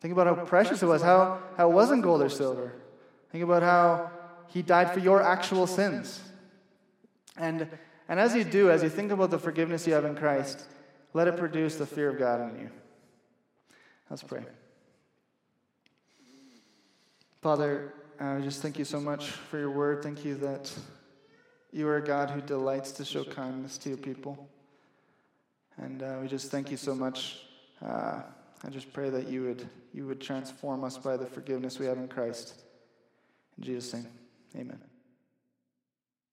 Think 0.00 0.12
about 0.12 0.26
how 0.26 0.44
precious 0.44 0.82
it 0.82 0.86
was, 0.86 1.02
how, 1.02 1.40
how 1.56 1.70
it 1.70 1.72
wasn't 1.72 2.02
gold 2.02 2.22
or 2.22 2.28
silver. 2.28 2.72
Think 3.30 3.44
about 3.44 3.62
how 3.62 4.10
he 4.48 4.62
died 4.62 4.92
for 4.92 5.00
your 5.00 5.22
actual 5.22 5.66
sins. 5.66 6.20
And, 7.36 7.68
and 8.08 8.18
as 8.18 8.34
you 8.34 8.44
do, 8.44 8.70
as 8.70 8.82
you 8.82 8.88
think 8.88 9.12
about 9.12 9.30
the 9.30 9.38
forgiveness 9.38 9.86
you 9.86 9.92
have 9.92 10.04
in 10.04 10.16
Christ, 10.16 10.62
let 11.12 11.28
it 11.28 11.36
produce 11.36 11.76
the 11.76 11.86
fear 11.86 12.10
of 12.10 12.18
God 12.18 12.40
in 12.50 12.60
you. 12.60 12.70
Let's 14.10 14.22
pray. 14.22 14.44
Father, 17.42 17.94
I 18.18 18.40
just 18.40 18.62
thank 18.62 18.78
you 18.78 18.84
so 18.84 19.00
much 19.00 19.26
for 19.26 19.58
your 19.58 19.70
word. 19.70 20.02
Thank 20.02 20.24
you 20.24 20.36
that 20.36 20.72
you 21.72 21.86
are 21.88 21.96
a 21.96 22.04
God 22.04 22.30
who 22.30 22.40
delights 22.40 22.92
to 22.92 23.04
show 23.04 23.24
kindness 23.24 23.76
to 23.78 23.90
your 23.90 23.98
people. 23.98 24.48
And 25.76 26.02
uh, 26.02 26.18
we 26.22 26.28
just 26.28 26.50
thank 26.50 26.70
you 26.70 26.76
so 26.76 26.94
much. 26.94 27.40
Uh, 27.84 28.22
I 28.64 28.70
just 28.70 28.92
pray 28.92 29.10
that 29.10 29.28
you 29.28 29.42
would, 29.42 29.68
you 29.92 30.06
would 30.06 30.20
transform 30.20 30.84
us 30.84 30.96
by 30.96 31.16
the 31.16 31.26
forgiveness 31.26 31.78
we 31.78 31.86
have 31.86 31.98
in 31.98 32.08
Christ. 32.08 32.62
In 33.58 33.64
Jesus' 33.64 33.92
name, 33.92 34.08
amen. 34.54 34.85